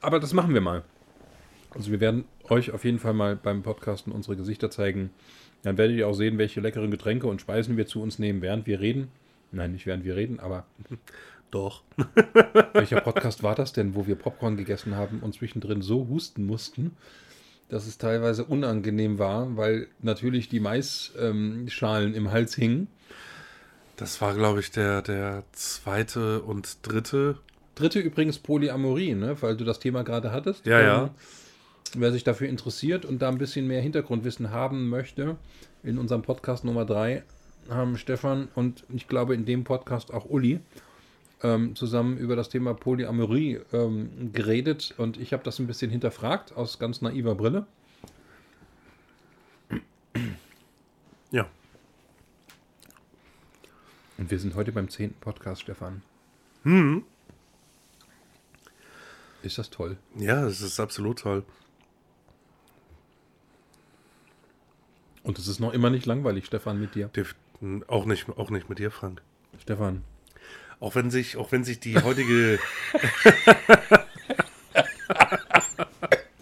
Aber 0.00 0.20
das 0.20 0.32
machen 0.32 0.54
wir 0.54 0.60
mal. 0.60 0.82
Also 1.70 1.90
wir 1.90 2.00
werden 2.00 2.24
euch 2.48 2.72
auf 2.72 2.84
jeden 2.84 2.98
Fall 2.98 3.14
mal 3.14 3.36
beim 3.36 3.62
Podcasten 3.62 4.12
unsere 4.12 4.36
Gesichter 4.36 4.70
zeigen. 4.70 5.10
Dann 5.62 5.78
werdet 5.78 5.96
ihr 5.96 6.08
auch 6.08 6.14
sehen, 6.14 6.38
welche 6.38 6.60
leckeren 6.60 6.90
Getränke 6.90 7.26
und 7.26 7.40
Speisen 7.40 7.76
wir 7.76 7.86
zu 7.86 8.02
uns 8.02 8.18
nehmen, 8.18 8.42
während 8.42 8.66
wir 8.66 8.80
reden. 8.80 9.08
Nein, 9.52 9.72
nicht 9.72 9.86
während 9.86 10.04
wir 10.04 10.16
reden, 10.16 10.40
aber 10.40 10.64
Doch. 11.50 11.82
welcher 12.74 13.00
Podcast 13.00 13.42
war 13.42 13.54
das 13.54 13.72
denn, 13.72 13.94
wo 13.94 14.06
wir 14.06 14.14
Popcorn 14.14 14.56
gegessen 14.56 14.94
haben 14.94 15.20
und 15.20 15.34
zwischendrin 15.34 15.82
so 15.82 16.06
husten 16.08 16.46
mussten, 16.46 16.96
dass 17.68 17.86
es 17.86 17.98
teilweise 17.98 18.44
unangenehm 18.44 19.18
war, 19.18 19.56
weil 19.56 19.88
natürlich 20.00 20.48
die 20.48 20.60
Maisschalen 20.60 22.10
ähm, 22.10 22.14
im 22.14 22.30
Hals 22.30 22.54
hingen. 22.54 22.86
Das 23.96 24.20
war, 24.20 24.34
glaube 24.34 24.60
ich, 24.60 24.70
der, 24.70 25.02
der 25.02 25.44
zweite 25.52 26.42
und 26.42 26.78
dritte. 26.82 27.36
Dritte 27.80 28.00
übrigens 28.00 28.38
Polyamorie, 28.38 29.14
ne? 29.14 29.40
weil 29.40 29.56
du 29.56 29.64
das 29.64 29.78
Thema 29.78 30.04
gerade 30.04 30.32
hattest. 30.32 30.66
Ja, 30.66 30.80
ja. 30.80 31.02
Ähm, 31.04 31.10
Wer 31.94 32.12
sich 32.12 32.22
dafür 32.22 32.48
interessiert 32.48 33.04
und 33.04 33.20
da 33.20 33.30
ein 33.30 33.38
bisschen 33.38 33.66
mehr 33.66 33.80
Hintergrundwissen 33.80 34.50
haben 34.50 34.90
möchte, 34.90 35.36
in 35.82 35.98
unserem 35.98 36.22
Podcast 36.22 36.64
Nummer 36.64 36.84
3 36.84 37.24
haben 37.70 37.96
Stefan 37.96 38.48
und 38.54 38.84
ich 38.90 39.08
glaube 39.08 39.34
in 39.34 39.44
dem 39.44 39.64
Podcast 39.64 40.12
auch 40.12 40.26
Uli 40.26 40.60
ähm, 41.42 41.74
zusammen 41.74 42.18
über 42.18 42.36
das 42.36 42.48
Thema 42.48 42.74
Polyamorie 42.74 43.60
ähm, 43.72 44.30
geredet 44.32 44.94
und 44.98 45.18
ich 45.18 45.32
habe 45.32 45.42
das 45.42 45.58
ein 45.58 45.66
bisschen 45.66 45.90
hinterfragt 45.90 46.54
aus 46.54 46.78
ganz 46.78 47.00
naiver 47.00 47.34
Brille. 47.34 47.66
Ja. 51.30 51.48
Und 54.18 54.30
wir 54.30 54.38
sind 54.38 54.54
heute 54.54 54.70
beim 54.70 54.90
zehnten 54.90 55.18
Podcast, 55.18 55.62
Stefan. 55.62 56.02
Hm. 56.64 57.04
Ist 59.42 59.58
das 59.58 59.70
toll. 59.70 59.96
Ja, 60.16 60.44
es 60.46 60.60
ist 60.60 60.78
absolut 60.80 61.20
toll. 61.20 61.44
Und 65.22 65.38
es 65.38 65.48
ist 65.48 65.60
noch 65.60 65.72
immer 65.72 65.90
nicht 65.90 66.06
langweilig, 66.06 66.46
Stefan, 66.46 66.80
mit 66.80 66.94
dir. 66.94 67.08
Def- 67.14 67.34
Auch 67.88 68.04
nicht, 68.06 68.28
auch 68.30 68.50
nicht 68.50 68.68
mit 68.68 68.78
dir, 68.78 68.90
Frank. 68.90 69.22
Stefan. 69.60 70.02
Auch 70.78 70.94
wenn 70.94 71.10
sich, 71.10 71.36
auch 71.36 71.52
wenn 71.52 71.62
sich 71.64 71.78
die 71.80 71.98
heutige. 72.02 72.58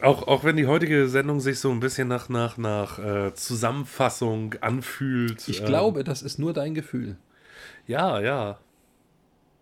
auch, 0.03 0.27
auch 0.29 0.45
wenn 0.45 0.57
die 0.57 0.67
heutige 0.67 1.09
Sendung 1.09 1.41
sich 1.41 1.59
so 1.59 1.71
ein 1.71 1.81
bisschen 1.81 2.07
nach, 2.09 2.29
nach, 2.29 2.57
nach 2.57 2.99
äh, 2.99 3.35
Zusammenfassung 3.35 4.55
anfühlt. 4.61 5.49
Ich 5.49 5.61
ähm, 5.61 5.67
glaube, 5.67 6.05
das 6.05 6.23
ist 6.23 6.39
nur 6.39 6.53
dein 6.53 6.75
Gefühl. 6.75 7.17
Ja, 7.87 8.21
ja. 8.21 8.59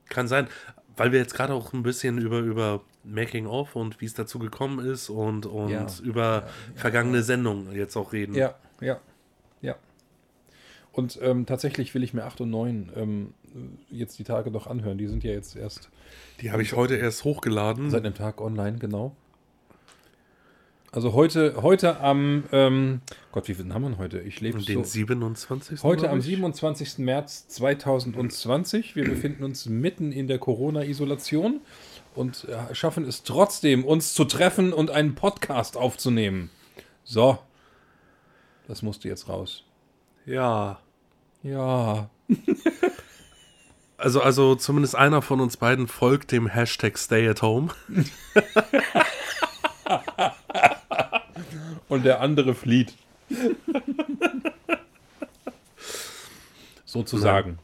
Kann 0.08 0.28
sein. 0.28 0.48
Weil 0.96 1.12
wir 1.12 1.18
jetzt 1.18 1.34
gerade 1.34 1.52
auch 1.54 1.72
ein 1.72 1.82
bisschen 1.82 2.18
über, 2.18 2.38
über 2.38 2.82
Making 3.04 3.46
of 3.46 3.76
und 3.76 4.00
wie 4.00 4.06
es 4.06 4.14
dazu 4.14 4.38
gekommen 4.38 4.84
ist 4.84 5.10
und, 5.10 5.46
und 5.46 5.70
Ja. 5.70 5.86
über 6.02 6.48
vergangene 6.74 7.22
Sendungen 7.22 7.74
jetzt 7.74 7.96
auch 7.96 8.12
reden. 8.12 8.34
Ja, 8.34 8.54
ja, 8.80 8.98
ja. 9.60 9.74
Und 10.92 11.18
ähm, 11.22 11.44
tatsächlich 11.46 11.94
will 11.94 12.02
ich 12.02 12.14
mir 12.14 12.24
8 12.24 12.40
und 12.40 12.50
9 12.50 12.90
ähm, 12.96 13.34
jetzt 13.90 14.18
die 14.18 14.24
Tage 14.24 14.50
noch 14.50 14.66
anhören. 14.66 14.96
Die 14.98 15.06
sind 15.06 15.22
ja 15.24 15.32
jetzt 15.32 15.54
erst 15.56 15.90
Die 16.40 16.50
habe 16.50 16.62
ich 16.62 16.72
heute 16.74 16.96
erst 16.96 17.24
hochgeladen. 17.24 17.90
seit 17.90 18.04
einem 18.04 18.14
Tag 18.14 18.40
online, 18.40 18.78
genau. 18.78 19.14
Also 20.92 21.12
heute, 21.12 21.62
heute 21.62 22.00
am, 22.00 22.44
ähm, 22.52 23.00
Gott, 23.32 23.48
wie 23.48 23.54
viel 23.54 23.70
haben 23.72 23.82
wir 23.82 23.98
heute? 23.98 24.20
Ich 24.20 24.40
lebe 24.40 24.62
den 24.62 24.84
so. 24.84 24.90
27. 24.90 25.82
Heute 25.82 26.08
am 26.08 26.20
ich. 26.20 26.24
27. 26.24 26.98
März 26.98 27.48
2020. 27.48 28.96
Wir 28.96 29.04
befinden 29.04 29.44
uns 29.44 29.66
mitten 29.66 30.12
in 30.12 30.26
der 30.26 30.38
Corona-Isolation 30.38 31.60
und 32.14 32.44
äh, 32.44 32.74
schaffen 32.74 33.04
es 33.04 33.24
trotzdem, 33.24 33.84
uns 33.84 34.14
zu 34.14 34.24
treffen 34.24 34.72
und 34.72 34.90
einen 34.90 35.14
Podcast 35.14 35.76
aufzunehmen. 35.76 36.50
So. 37.04 37.38
Das 38.68 38.82
musste 38.82 39.08
jetzt 39.08 39.28
raus. 39.28 39.64
Ja. 40.24 40.80
Ja. 41.42 42.08
Also, 43.98 44.20
also 44.20 44.54
zumindest 44.56 44.94
einer 44.94 45.22
von 45.22 45.40
uns 45.40 45.56
beiden 45.56 45.88
folgt 45.88 46.30
dem 46.30 46.48
Hashtag 46.48 46.98
Stay 46.98 47.26
at 47.28 47.40
Home. 47.40 47.70
Und 51.88 52.04
der 52.04 52.20
andere 52.20 52.54
flieht. 52.54 52.94
Sozusagen. 56.84 57.58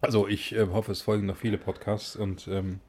Also 0.00 0.28
ich 0.28 0.54
äh, 0.54 0.66
hoffe, 0.66 0.92
es 0.92 1.02
folgen 1.02 1.26
noch 1.26 1.36
viele 1.36 1.58
Podcasts 1.58 2.14
und 2.14 2.46
ähm, 2.48 2.80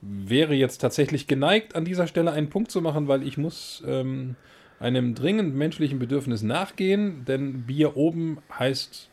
wäre 0.00 0.54
jetzt 0.54 0.78
tatsächlich 0.78 1.26
geneigt, 1.26 1.74
an 1.74 1.84
dieser 1.84 2.06
Stelle 2.06 2.32
einen 2.32 2.50
Punkt 2.50 2.70
zu 2.70 2.80
machen, 2.80 3.08
weil 3.08 3.22
ich 3.22 3.38
muss 3.38 3.82
ähm, 3.86 4.36
einem 4.80 5.14
dringend 5.14 5.54
menschlichen 5.54 5.98
Bedürfnis 5.98 6.42
nachgehen, 6.42 7.24
denn 7.24 7.62
Bier 7.66 7.96
oben 7.96 8.38
heißt 8.58 9.08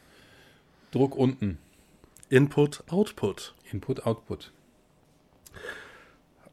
Druck 0.91 1.15
unten. 1.15 1.57
Input, 2.29 2.83
Output. 2.89 3.53
Input, 3.71 4.05
Output. 4.05 4.51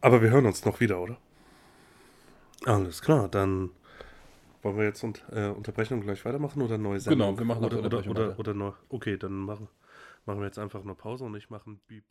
Aber 0.00 0.22
wir 0.22 0.30
hören 0.30 0.46
uns 0.46 0.64
noch 0.64 0.80
wieder, 0.80 1.00
oder? 1.00 1.18
Alles 2.66 3.02
klar, 3.02 3.28
dann 3.28 3.70
wollen 4.62 4.76
wir 4.76 4.84
jetzt 4.84 5.02
und, 5.02 5.24
äh, 5.32 5.48
unterbrechen 5.48 5.94
und 5.94 6.02
gleich 6.02 6.24
weitermachen 6.24 6.60
oder 6.60 6.76
neue 6.76 7.00
Sendung? 7.00 7.28
Genau, 7.28 7.38
wir 7.38 7.46
machen 7.46 7.64
oder, 7.64 7.76
der 7.76 7.86
oder, 7.86 7.98
Unterbrechung 7.98 8.12
oder, 8.12 8.38
oder 8.38 8.54
neu. 8.54 8.72
Okay, 8.88 9.16
dann 9.16 9.32
machen, 9.32 9.68
machen 10.26 10.40
wir 10.40 10.46
jetzt 10.46 10.58
einfach 10.58 10.82
eine 10.82 10.94
Pause 10.94 11.24
und 11.24 11.34
ich 11.36 11.48
mache 11.50 11.66
einen 11.66 11.80
Beep. 11.86 12.04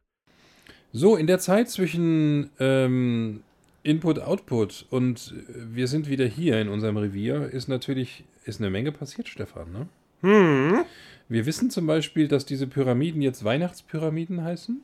So, 0.91 1.15
in 1.15 1.27
der 1.27 1.39
Zeit 1.39 1.69
zwischen 1.69 2.49
ähm, 2.59 3.43
Input, 3.83 4.19
Output 4.19 4.87
und 4.89 5.35
äh, 5.47 5.75
wir 5.75 5.87
sind 5.87 6.09
wieder 6.09 6.25
hier 6.25 6.59
in 6.59 6.69
unserem 6.69 6.97
Revier, 6.97 7.49
ist 7.49 7.67
natürlich 7.67 8.23
ist 8.45 8.59
eine 8.59 8.71
Menge 8.71 8.91
passiert, 8.91 9.27
Stefan. 9.27 9.71
Ne? 9.71 9.87
Hm. 10.21 10.85
Wir 11.27 11.45
wissen 11.45 11.69
zum 11.69 11.85
Beispiel, 11.85 12.27
dass 12.27 12.45
diese 12.45 12.65
Pyramiden 12.65 13.21
jetzt 13.21 13.43
Weihnachtspyramiden 13.43 14.43
heißen. 14.43 14.81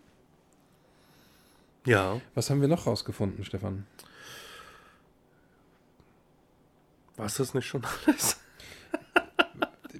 Ja, 1.87 2.21
Was 2.33 2.49
haben 2.49 2.61
wir 2.61 2.67
noch 2.67 2.87
rausgefunden, 2.87 3.43
Stefan? 3.43 3.85
War 7.17 7.25
es 7.25 7.35
das 7.35 7.53
nicht 7.53 7.65
schon 7.67 7.83
alles? 8.05 8.39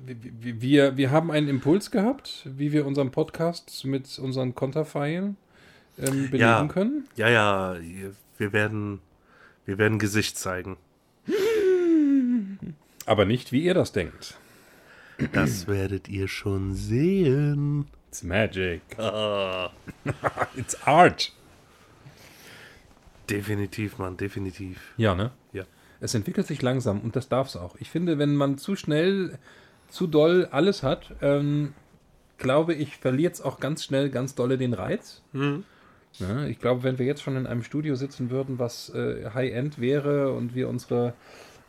Wir, 0.07 0.97
wir, 0.97 1.11
haben 1.11 1.31
einen 1.31 1.47
Impuls 1.47 1.89
gehabt, 1.89 2.43
wie 2.45 2.71
wir 2.71 2.85
unseren 2.85 3.11
Podcast 3.11 3.85
mit 3.85 4.19
unseren 4.19 4.53
Konterfeilen 4.53 5.37
ähm, 5.97 6.29
belegen 6.29 6.37
Ja. 6.39 6.67
können. 6.67 7.07
Ja, 7.15 7.29
ja, 7.29 7.75
wir 8.37 8.53
werden, 8.53 8.99
wir 9.65 9.77
werden 9.79 9.97
Gesicht 9.97 10.37
zeigen. 10.37 10.77
Aber 13.07 13.25
nicht, 13.25 13.51
wie 13.51 13.63
ihr 13.63 13.73
das 13.73 13.93
denkt. 13.93 14.37
Das 15.31 15.67
werdet 15.67 16.07
ihr 16.07 16.27
schon 16.27 16.75
sehen. 16.75 17.87
It's 18.09 18.21
magic. 18.23 18.81
Ah. 18.99 19.71
It's 20.55 20.75
art. 20.85 21.33
Definitiv, 23.29 23.97
Mann, 23.97 24.17
definitiv. 24.17 24.79
Ja, 24.97 25.15
ne? 25.15 25.31
Ja. 25.51 25.63
Es 25.99 26.13
entwickelt 26.13 26.47
sich 26.47 26.61
langsam 26.61 27.01
und 27.01 27.15
das 27.15 27.29
darf 27.29 27.47
es 27.47 27.55
auch. 27.55 27.75
Ich 27.79 27.89
finde, 27.89 28.17
wenn 28.17 28.35
man 28.35 28.57
zu 28.57 28.75
schnell, 28.75 29.37
zu 29.89 30.07
doll 30.07 30.47
alles 30.51 30.83
hat, 30.83 31.13
ähm, 31.21 31.73
glaube 32.37 32.73
ich, 32.73 32.97
verliert 32.97 33.35
es 33.35 33.41
auch 33.41 33.59
ganz 33.59 33.83
schnell 33.83 34.09
ganz 34.09 34.35
dolle 34.35 34.57
den 34.57 34.73
Reiz. 34.73 35.21
Hm. 35.33 35.63
Ja, 36.19 36.45
ich 36.45 36.59
glaube, 36.59 36.83
wenn 36.83 36.97
wir 36.97 37.05
jetzt 37.05 37.21
schon 37.21 37.35
in 37.35 37.45
einem 37.45 37.63
Studio 37.63 37.95
sitzen 37.95 38.29
würden, 38.29 38.57
was 38.57 38.89
äh, 38.89 39.29
High-End 39.33 39.79
wäre 39.79 40.31
und 40.31 40.55
wir 40.55 40.69
unsere 40.69 41.13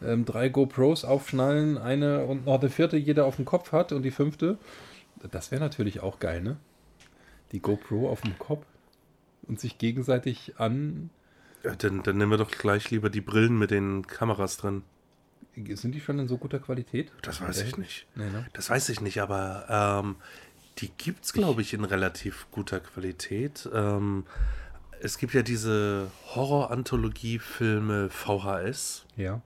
ähm, 0.03 0.25
drei 0.25 0.49
GoPros 0.49 1.05
aufschnallen, 1.05 1.79
eine 1.79 2.25
und 2.25 2.47
noch 2.47 2.61
eine 2.61 2.71
vierte 2.71 2.97
jeder 2.97 3.27
auf 3.27 3.37
dem 3.37 3.45
Kopf 3.45 3.73
hat 3.73 3.93
und 3.93 4.03
die 4.03 4.11
fünfte, 4.11 4.59
das 5.31 5.51
wäre 5.51 5.61
natürlich 5.61 6.01
auch 6.01 6.21
geil, 6.21 6.43
ne? 6.43 6.57
Die 7.53 7.61
GoPro 7.61 8.09
auf 8.09 8.21
dem 8.21 8.39
Kopf 8.39 8.65
und 9.49 9.61
sich 9.61 9.79
gegenseitig 9.79 10.55
an. 10.59 11.11
Ja, 11.67 11.75
dann, 11.77 12.03
dann 12.03 12.17
nehmen 12.17 12.31
wir 12.31 12.39
doch 12.39 12.51
gleich 12.51 12.91
lieber 12.91 13.11
die 13.11 13.21
Brillen 13.21 13.59
mit 13.59 13.71
den 13.71 14.07
Kameras 14.07 14.57
drin. 14.57 14.83
Sind 15.75 15.95
die 15.95 16.01
schon 16.01 16.19
in 16.19 16.29
so 16.29 16.37
guter 16.39 16.59
Qualität? 16.59 17.13
Das 17.23 17.41
weiß 17.41 17.63
ich 17.63 17.77
nicht. 17.79 18.07
Nee, 18.15 18.29
ne? 18.31 18.47
Das 18.53 18.69
weiß 18.71 18.89
ich 18.91 19.01
nicht, 19.01 19.21
aber 19.21 20.03
ähm, 20.05 20.17
die 20.79 20.91
gibt 20.99 21.25
es, 21.25 21.33
glaube 21.33 21.63
ich, 21.63 21.73
in 21.73 21.85
relativ 21.85 22.47
guter 22.51 22.79
Qualität. 22.81 23.69
Ähm, 23.73 24.25
es 25.01 25.17
gibt 25.19 25.33
ja 25.35 25.43
diese 25.43 26.11
Horror-Anthologie-Filme 26.35 28.09
VHS, 28.11 29.07
Ja. 29.17 29.41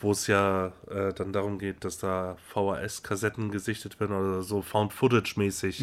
Wo 0.00 0.12
es 0.12 0.26
ja 0.28 0.72
äh, 0.88 1.12
dann 1.12 1.32
darum 1.32 1.58
geht, 1.58 1.84
dass 1.84 1.98
da 1.98 2.36
VHS-Kassetten 2.52 3.50
gesichtet 3.50 3.98
werden 3.98 4.16
oder 4.16 4.42
so 4.42 4.62
Found-Footage-mäßig 4.62 5.82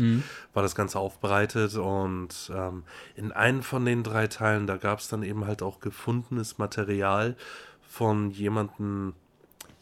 war 0.53 0.63
das 0.63 0.76
Ganze 0.76 0.99
aufbereitet. 0.99 1.76
Und 1.76 2.51
ähm, 2.53 2.84
in 3.16 3.32
einem 3.32 3.61
von 3.61 3.84
den 3.86 4.03
drei 4.03 4.28
Teilen, 4.28 4.68
da 4.68 4.78
gab 4.78 4.99
es 4.99 5.09
dann 5.09 5.24
eben 5.24 5.45
halt 5.45 5.61
auch 5.61 5.80
gefundenes 5.80 6.57
Material 6.57 7.36
von 7.82 8.32
jemandem, 8.32 9.13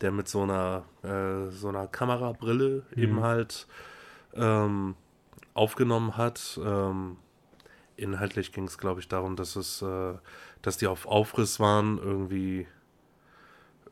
der 0.02 0.12
mit 0.12 0.28
so 0.28 0.44
einer, 0.44 0.84
äh, 1.04 1.52
so 1.52 1.70
einer 1.70 1.88
Kamerabrille 1.88 2.84
eben 2.96 3.22
halt 3.22 3.68
ähm, 4.34 4.96
aufgenommen 5.54 6.18
hat. 6.18 6.60
Ähm, 6.64 7.18
inhaltlich 7.98 8.52
ging 8.52 8.66
es, 8.66 8.78
glaube 8.78 9.00
ich, 9.00 9.08
darum, 9.08 9.36
dass 9.36 9.56
es, 9.56 9.82
äh, 9.84 10.14
dass 10.64 10.78
die 10.78 10.88
auf 10.88 11.06
Aufriss 11.06 11.60
waren, 11.60 12.00
irgendwie 12.00 12.68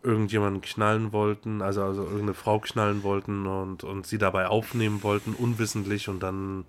irgendjemanden 0.03 0.61
knallen 0.61 1.11
wollten, 1.13 1.61
also, 1.61 1.83
also 1.83 2.03
irgendeine 2.03 2.33
Frau 2.33 2.59
knallen 2.59 3.03
wollten 3.03 3.45
und, 3.47 3.83
und 3.83 4.07
sie 4.07 4.17
dabei 4.17 4.47
aufnehmen 4.47 5.03
wollten, 5.03 5.33
unwissentlich 5.33 6.09
und 6.09 6.21
dann 6.21 6.65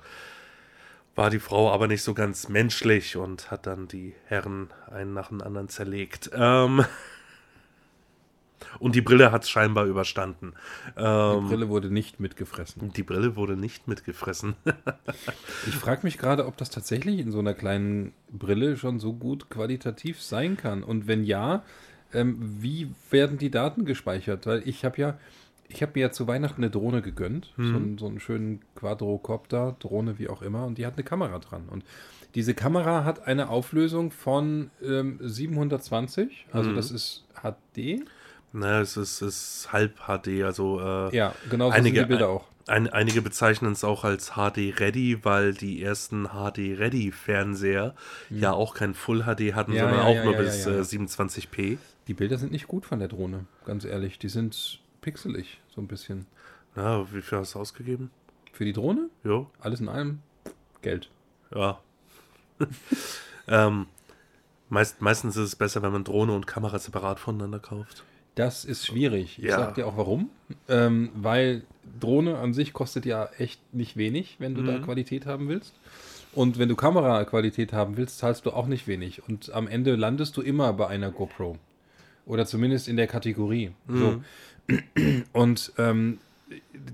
war 1.14 1.28
die 1.30 1.40
Frau 1.40 1.70
aber 1.70 1.88
nicht 1.88 2.02
so 2.02 2.14
ganz 2.14 2.48
menschlich 2.48 3.16
und 3.16 3.50
hat 3.50 3.66
dann 3.66 3.86
die 3.88 4.14
Herren 4.26 4.68
einen 4.90 5.12
nach 5.12 5.28
dem 5.28 5.42
anderen 5.42 5.68
zerlegt. 5.68 6.30
Ähm, 6.34 6.84
und 8.78 8.94
die 8.94 9.02
Brille 9.02 9.32
hat 9.32 9.42
es 9.42 9.50
scheinbar 9.50 9.84
überstanden. 9.86 10.54
Die 10.96 11.02
Ähm, 11.02 11.48
Brille 11.48 11.68
wurde 11.68 11.90
nicht 11.90 12.20
mitgefressen. 12.20 12.92
die 12.92 13.02
Brille 13.02 13.36
wurde 13.36 13.56
nicht 13.56 13.88
mitgefressen. 13.88 14.56
Ich 15.66 15.76
frage 15.76 16.00
mich 16.04 16.18
gerade, 16.18 16.46
ob 16.46 16.56
das 16.56 16.70
tatsächlich 16.70 17.20
in 17.20 17.30
so 17.30 17.38
einer 17.38 17.54
kleinen 17.54 18.12
Brille 18.30 18.76
schon 18.76 18.98
so 18.98 19.12
gut 19.12 19.50
qualitativ 19.50 20.20
sein 20.22 20.56
kann. 20.56 20.82
Und 20.82 21.06
wenn 21.06 21.24
ja, 21.24 21.62
ähm, 22.14 22.38
wie 22.60 22.90
werden 23.10 23.38
die 23.38 23.50
Daten 23.50 23.84
gespeichert? 23.84 24.46
Weil 24.46 24.62
ich 24.68 24.84
habe 24.84 24.98
ja, 25.00 25.18
ich 25.68 25.82
habe 25.82 25.92
mir 25.94 26.00
ja 26.02 26.10
zu 26.10 26.26
Weihnachten 26.26 26.62
eine 26.62 26.70
Drohne 26.70 27.00
gegönnt. 27.02 27.52
So, 27.56 27.62
einen, 27.62 27.96
so 27.98 28.06
einen 28.06 28.20
schönen 28.20 28.60
Quadrocopter, 28.74 29.76
Drohne, 29.78 30.18
wie 30.18 30.28
auch 30.28 30.42
immer. 30.42 30.66
Und 30.66 30.78
die 30.78 30.86
hat 30.86 30.94
eine 30.94 31.04
Kamera 31.04 31.38
dran. 31.38 31.62
Und 31.70 31.84
diese 32.34 32.54
Kamera 32.54 33.04
hat 33.04 33.26
eine 33.26 33.48
Auflösung 33.48 34.10
von 34.10 34.70
ähm, 34.82 35.18
720. 35.20 36.46
Also 36.52 36.70
Mhm. 36.70 36.76
das 36.76 36.90
ist 36.90 37.24
HD. 37.42 38.04
Na, 38.52 38.80
es 38.80 38.96
ist, 38.96 39.22
es 39.22 39.62
ist 39.64 39.72
halb 39.72 39.96
HD, 40.06 40.42
also 40.42 40.78
äh, 40.80 41.16
Ja, 41.16 41.34
genau 41.50 41.68
so 41.70 41.72
Einige- 41.76 41.96
sind 42.00 42.04
die 42.04 42.08
Bilder 42.10 42.28
auch. 42.28 42.44
ein, 42.66 42.88
einige 42.88 43.22
bezeichnen 43.22 43.72
es 43.72 43.82
auch 43.82 44.04
als 44.04 44.32
HD 44.32 44.74
Ready, 44.78 45.24
weil 45.24 45.54
die 45.54 45.82
ersten 45.82 46.26
HD 46.28 46.78
Ready 46.78 47.12
Fernseher 47.12 47.94
ja 48.28 48.52
auch 48.52 48.74
kein 48.74 48.92
Full 48.94 49.22
HD 49.22 49.54
hatten. 49.54 49.72
Ja, 49.72 49.84
sondern 49.84 50.00
ja, 50.00 50.04
auch 50.06 50.14
ja, 50.16 50.24
nur 50.24 50.34
bis. 50.34 50.66
Äh, 50.66 50.80
27p. 50.82 51.78
Die 52.08 52.14
Bilder 52.14 52.38
sind 52.38 52.52
nicht 52.52 52.66
gut 52.68 52.84
von 52.84 52.98
der 52.98 53.08
Drohne, 53.08 53.46
ganz 53.64 53.84
ehrlich. 53.84 54.18
Die 54.18 54.28
sind 54.28 54.80
pixelig, 55.00 55.60
so 55.74 55.80
ein 55.80 55.86
bisschen. 55.88 56.26
Ja, 56.76 57.06
wie 57.12 57.22
viel 57.22 57.38
hast 57.38 57.54
du 57.54 57.58
ausgegeben? 57.60 58.10
Für 58.52 58.64
die 58.64 58.72
Drohne, 58.72 59.08
Jo, 59.24 59.48
alles 59.60 59.80
in 59.80 59.88
allem, 59.88 60.20
Geld. 60.82 61.08
ja. 61.54 61.78
ähm, 63.48 63.86
meist, 64.68 65.00
meistens 65.00 65.36
ist 65.36 65.44
es 65.44 65.56
besser, 65.56 65.82
wenn 65.82 65.92
man 65.92 66.04
Drohne 66.04 66.32
und 66.34 66.46
Kamera 66.46 66.78
separat 66.78 67.18
voneinander 67.18 67.58
kauft. 67.58 68.04
Das 68.34 68.64
ist 68.64 68.86
schwierig. 68.86 69.38
Ich 69.38 69.44
Ja. 69.44 69.56
sag 69.58 69.74
dir 69.74 69.86
auch 69.86 69.96
warum. 69.96 70.30
Ähm, 70.68 71.10
weil 71.14 71.64
Drohne 72.00 72.38
an 72.38 72.54
sich 72.54 72.72
kostet 72.72 73.04
ja 73.04 73.26
echt 73.38 73.60
nicht 73.74 73.96
wenig, 73.96 74.36
wenn 74.38 74.54
du 74.54 74.62
da 74.62 74.78
Mhm. 74.78 74.82
Qualität 74.82 75.26
haben 75.26 75.48
willst. 75.48 75.74
Und 76.34 76.58
wenn 76.58 76.68
du 76.70 76.76
Kameraqualität 76.76 77.74
haben 77.74 77.98
willst, 77.98 78.18
zahlst 78.18 78.46
du 78.46 78.52
auch 78.52 78.66
nicht 78.66 78.86
wenig. 78.86 79.22
Und 79.28 79.52
am 79.52 79.68
Ende 79.68 79.96
landest 79.96 80.36
du 80.38 80.40
immer 80.42 80.72
bei 80.72 80.86
einer 80.88 81.10
GoPro. 81.10 81.58
Oder 82.26 82.44
zumindest 82.46 82.88
in 82.88 82.96
der 82.96 83.06
Kategorie. 83.06 83.70
So. 83.88 84.22
Und 85.32 85.72
ähm, 85.78 86.18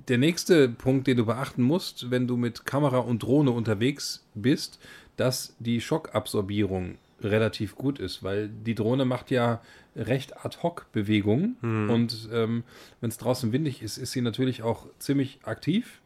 der 0.09 0.18
nächste 0.18 0.68
Punkt, 0.68 1.07
den 1.07 1.16
du 1.16 1.24
beachten 1.26 1.62
musst, 1.62 2.11
wenn 2.11 2.26
du 2.26 2.37
mit 2.37 2.66
Kamera 2.66 2.99
und 2.99 3.22
Drohne 3.22 3.51
unterwegs 3.51 4.24
bist, 4.35 4.79
dass 5.16 5.55
die 5.59 5.81
Schockabsorbierung 5.81 6.99
relativ 7.20 7.74
gut 7.74 7.99
ist, 7.99 8.22
weil 8.22 8.49
die 8.49 8.76
Drohne 8.76 9.05
macht 9.05 9.33
ja 9.33 9.61
recht 9.97 10.45
ad 10.45 10.59
hoc 10.62 10.87
Bewegungen 10.93 11.57
und 11.91 12.29
ähm, 12.33 12.62
wenn 13.01 13.11
es 13.11 13.18
draußen 13.18 13.53
windig 13.53 13.83
ist, 13.83 13.99
ist 13.99 14.12
sie 14.12 14.20
natürlich 14.20 14.62
auch 14.62 14.87
ziemlich 14.99 15.41
aktiv. 15.43 16.01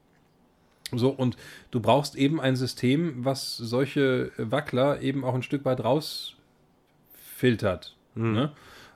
So, 0.94 1.10
und 1.10 1.36
du 1.70 1.80
brauchst 1.80 2.16
eben 2.16 2.40
ein 2.40 2.56
System, 2.56 3.24
was 3.24 3.56
solche 3.56 4.30
Wackler 4.36 5.00
eben 5.02 5.24
auch 5.24 5.34
ein 5.34 5.42
Stück 5.42 5.64
weit 5.64 5.82
rausfiltert. 5.84 7.96
Ne? 8.32 8.52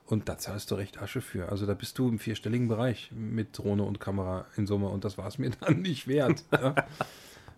Und 0.07 0.29
da 0.29 0.39
zahlst 0.39 0.71
du 0.71 0.77
recht 0.77 1.03
Asche 1.03 1.21
für. 1.21 1.49
Also 1.49 1.67
da 1.67 1.75
bist 1.75 1.99
du 1.99 2.09
im 2.09 2.19
vierstelligen 2.19 2.69
Bereich 2.69 3.11
mit 3.13 3.59
Drohne 3.59 3.83
und 3.83 3.99
Kamera 3.99 4.47
in 4.57 4.67
Summe 4.67 4.89
und 4.89 5.05
das 5.05 5.19
war 5.19 5.27
es 5.27 5.39
mir 5.39 5.51
dann 5.61 5.83
nicht 5.83 6.09
wert. 6.09 6.45
ja. 6.53 6.75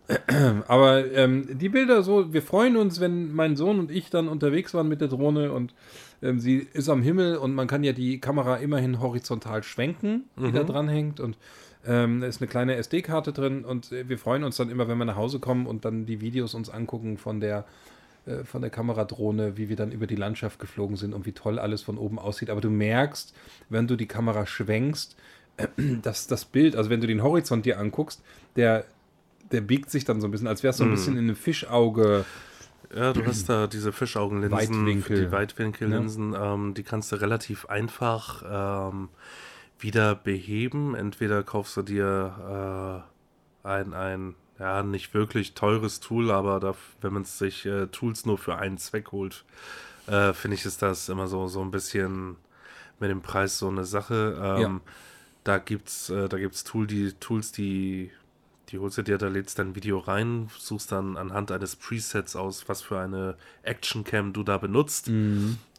Aber 0.69 1.13
ähm, 1.13 1.59
die 1.59 1.69
Bilder 1.69 2.03
so, 2.03 2.33
wir 2.33 2.41
freuen 2.41 2.77
uns, 2.77 2.99
wenn 2.99 3.35
mein 3.35 3.57
Sohn 3.57 3.79
und 3.79 3.91
ich 3.91 4.09
dann 4.09 4.29
unterwegs 4.29 4.73
waren 4.73 4.89
mit 4.89 5.03
der 5.03 5.09
Drohne 5.09 5.53
und 5.53 5.75
ähm, 6.23 6.41
sie 6.41 6.67
ist 6.73 6.89
am 6.89 7.03
Himmel 7.03 7.37
und 7.37 7.55
man 7.55 7.67
kann 7.67 7.85
ja 7.85 7.93
die 7.93 8.19
Kamera 8.19 8.57
immerhin 8.57 9.01
horizontal 9.01 9.63
schwenken, 9.63 10.25
die 10.39 10.51
da 10.51 10.65
dran 10.65 10.89
hängt 10.89 11.21
und 11.21 11.37
ähm, 11.87 12.21
da 12.21 12.27
ist 12.27 12.41
eine 12.41 12.49
kleine 12.49 12.77
SD-Karte 12.77 13.33
drin 13.33 13.65
und 13.65 13.93
äh, 13.93 14.09
wir 14.09 14.19
freuen 14.19 14.45
uns 14.45 14.57
dann 14.57 14.71
immer, 14.71 14.89
wenn 14.89 14.99
wir 14.99 15.05
nach 15.05 15.17
Hause 15.17 15.41
kommen 15.41 15.67
und 15.67 15.85
dann 15.85 16.07
die 16.07 16.21
Videos 16.21 16.55
uns 16.55 16.71
angucken 16.71 17.19
von 17.19 17.41
der 17.41 17.67
äh, 18.29 18.45
von 18.45 18.61
der 18.61 18.71
Kameradrohne, 18.71 19.57
wie 19.57 19.69
wir 19.69 19.77
dann 19.77 19.93
über 19.93 20.07
die 20.07 20.17
Landschaft 20.17 20.59
geflogen 20.59 20.97
sind 20.97 21.15
und 21.15 21.27
wie 21.27 21.33
toll 21.33 21.59
alles 21.59 21.83
von 21.83 21.99
oben 21.99 22.19
aussieht. 22.19 22.51
Aber 22.51 22.61
du 22.61 22.71
merkst, 22.71 23.35
wenn 23.69 23.87
du 23.87 23.97
die 23.97 24.07
Kamera 24.07 24.47
schwenkst, 24.47 25.17
dass 26.03 26.27
das 26.27 26.45
Bild, 26.45 26.77
also 26.77 26.91
wenn 26.91 27.01
du 27.01 27.07
den 27.07 27.23
Horizont 27.23 27.67
dir 27.67 27.79
anguckst, 27.79 28.23
der, 28.57 28.85
der 29.51 29.61
biegt 29.61 29.91
sich 29.91 30.05
dann 30.05 30.21
so 30.21 30.29
ein 30.29 30.31
bisschen, 30.31 30.47
als 30.47 30.63
wäre 30.63 30.71
es 30.71 30.77
so 30.77 30.85
ein 30.85 30.91
bisschen 30.91 31.15
in 31.15 31.25
einem 31.25 31.37
Fischauge. 31.37 32.25
Ja, 32.95 33.13
du 33.13 33.25
hast 33.27 33.49
da 33.49 33.67
diese 33.67 33.93
Fischaugenlinsen, 33.93 34.59
Weitwinkel. 34.59 35.27
die 35.27 35.33
Weitwinkellinsen, 35.33 36.35
ähm, 36.39 36.75
die 36.75 36.83
kannst 36.83 37.13
du 37.13 37.17
relativ 37.17 37.67
einfach 37.67 38.89
ähm, 38.91 39.09
wieder 39.79 40.15
beheben. 40.15 40.95
Entweder 40.95 41.43
kaufst 41.43 41.77
du 41.77 41.83
dir 41.83 43.05
äh, 43.65 43.69
ein, 43.69 43.93
ein, 43.93 44.35
ja, 44.59 44.83
nicht 44.83 45.15
wirklich 45.15 45.55
teures 45.55 46.01
Tool, 46.01 46.31
aber 46.31 46.61
da, 46.61 46.75
wenn 47.01 47.13
man 47.13 47.25
sich 47.25 47.67
äh, 47.67 47.87
Tools 47.87 48.27
nur 48.27 48.39
für 48.39 48.57
einen 48.57 48.79
Zweck 48.79 49.13
holt, 49.13 49.45
äh, 50.07 50.33
finde 50.33 50.57
ich, 50.57 50.65
ist 50.65 50.83
das 50.83 51.09
immer 51.09 51.29
so, 51.29 51.47
so 51.49 51.61
ein 51.63 51.71
bisschen 51.71 52.37
mit 52.99 53.11
dem 53.11 53.23
Preis 53.23 53.59
so 53.59 53.69
eine 53.69 53.85
Sache. 53.85 54.37
Ähm, 54.43 54.61
Ja. 54.61 54.81
Da 55.45 55.59
gibt's, 55.59 56.11
äh, 56.11 56.29
da 56.29 56.39
gibt's 56.39 56.65
Tool, 56.65 56.87
die, 56.87 57.13
Tools, 57.13 57.53
die 57.53 58.11
die 58.71 58.79
holst 58.79 58.99
du 58.99 59.03
dir, 59.03 59.17
da 59.17 59.29
lädst 59.29 59.59
dein 59.59 59.75
Video 59.75 59.99
rein, 59.99 60.51
suchst 60.59 60.93
dann 60.93 61.17
anhand 61.17 61.51
eines 61.51 61.75
Presets 61.75 62.37
aus, 62.37 62.69
was 62.69 62.83
für 62.83 62.99
eine 63.01 63.37
Actioncam 63.63 64.33
du 64.35 64.43
da 64.43 64.59
benutzt. 64.59 65.09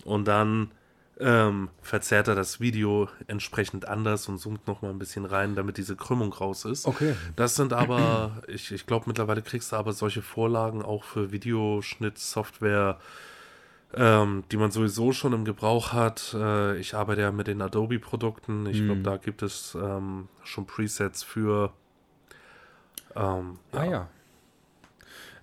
Und 0.05 0.27
dann 0.27 0.71
ähm, 1.19 1.69
verzerrt 1.81 2.29
er 2.29 2.35
das 2.35 2.59
Video 2.61 3.09
entsprechend 3.27 3.85
anders 3.87 4.27
und 4.29 4.37
zoomt 4.37 4.67
nochmal 4.67 4.91
ein 4.91 4.99
bisschen 4.99 5.25
rein, 5.25 5.55
damit 5.55 5.77
diese 5.77 5.95
Krümmung 5.95 6.31
raus 6.31 6.63
ist. 6.65 6.85
Okay. 6.85 7.13
Das 7.35 7.55
sind 7.55 7.73
aber, 7.73 8.41
ich, 8.47 8.71
ich 8.71 8.85
glaube, 8.85 9.05
mittlerweile 9.07 9.41
kriegst 9.41 9.71
du 9.71 9.75
aber 9.75 9.91
solche 9.91 10.21
Vorlagen 10.21 10.81
auch 10.81 11.03
für 11.03 11.31
Videoschnittsoftware, 11.31 12.99
ähm, 13.93 14.43
die 14.51 14.57
man 14.57 14.71
sowieso 14.71 15.11
schon 15.11 15.33
im 15.33 15.43
Gebrauch 15.43 15.91
hat. 15.91 16.33
Äh, 16.33 16.77
ich 16.77 16.95
arbeite 16.95 17.21
ja 17.21 17.31
mit 17.31 17.47
den 17.47 17.61
Adobe-Produkten. 17.61 18.65
Ich 18.67 18.83
glaube, 18.85 19.01
da 19.01 19.17
gibt 19.17 19.41
es 19.41 19.75
ähm, 19.75 20.29
schon 20.43 20.65
Presets 20.67 21.23
für. 21.23 21.73
Ähm, 23.15 23.59
Ah 23.73 23.83
ja. 23.83 24.07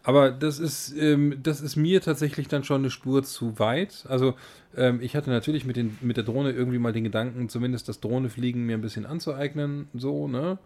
Aber 0.06 0.30
das 0.30 0.60
ist, 0.60 0.96
ähm, 0.96 1.40
das 1.42 1.60
ist 1.60 1.74
mir 1.74 2.00
tatsächlich 2.00 2.46
dann 2.46 2.62
schon 2.62 2.82
eine 2.82 2.90
Spur 2.90 3.24
zu 3.24 3.58
weit. 3.58 4.04
Also 4.08 4.34
ähm, 4.76 5.00
ich 5.02 5.16
hatte 5.16 5.30
natürlich 5.30 5.64
mit, 5.64 5.74
den, 5.74 5.98
mit 6.00 6.16
der 6.16 6.22
Drohne 6.22 6.52
irgendwie 6.52 6.78
mal 6.78 6.92
den 6.92 7.02
Gedanken, 7.02 7.48
zumindest 7.48 7.88
das 7.88 7.98
Drohnefliegen 7.98 8.64
mir 8.64 8.74
ein 8.76 8.82
bisschen 8.82 9.04
anzueignen. 9.04 9.88
So, 9.94 10.28
ne? 10.28 10.58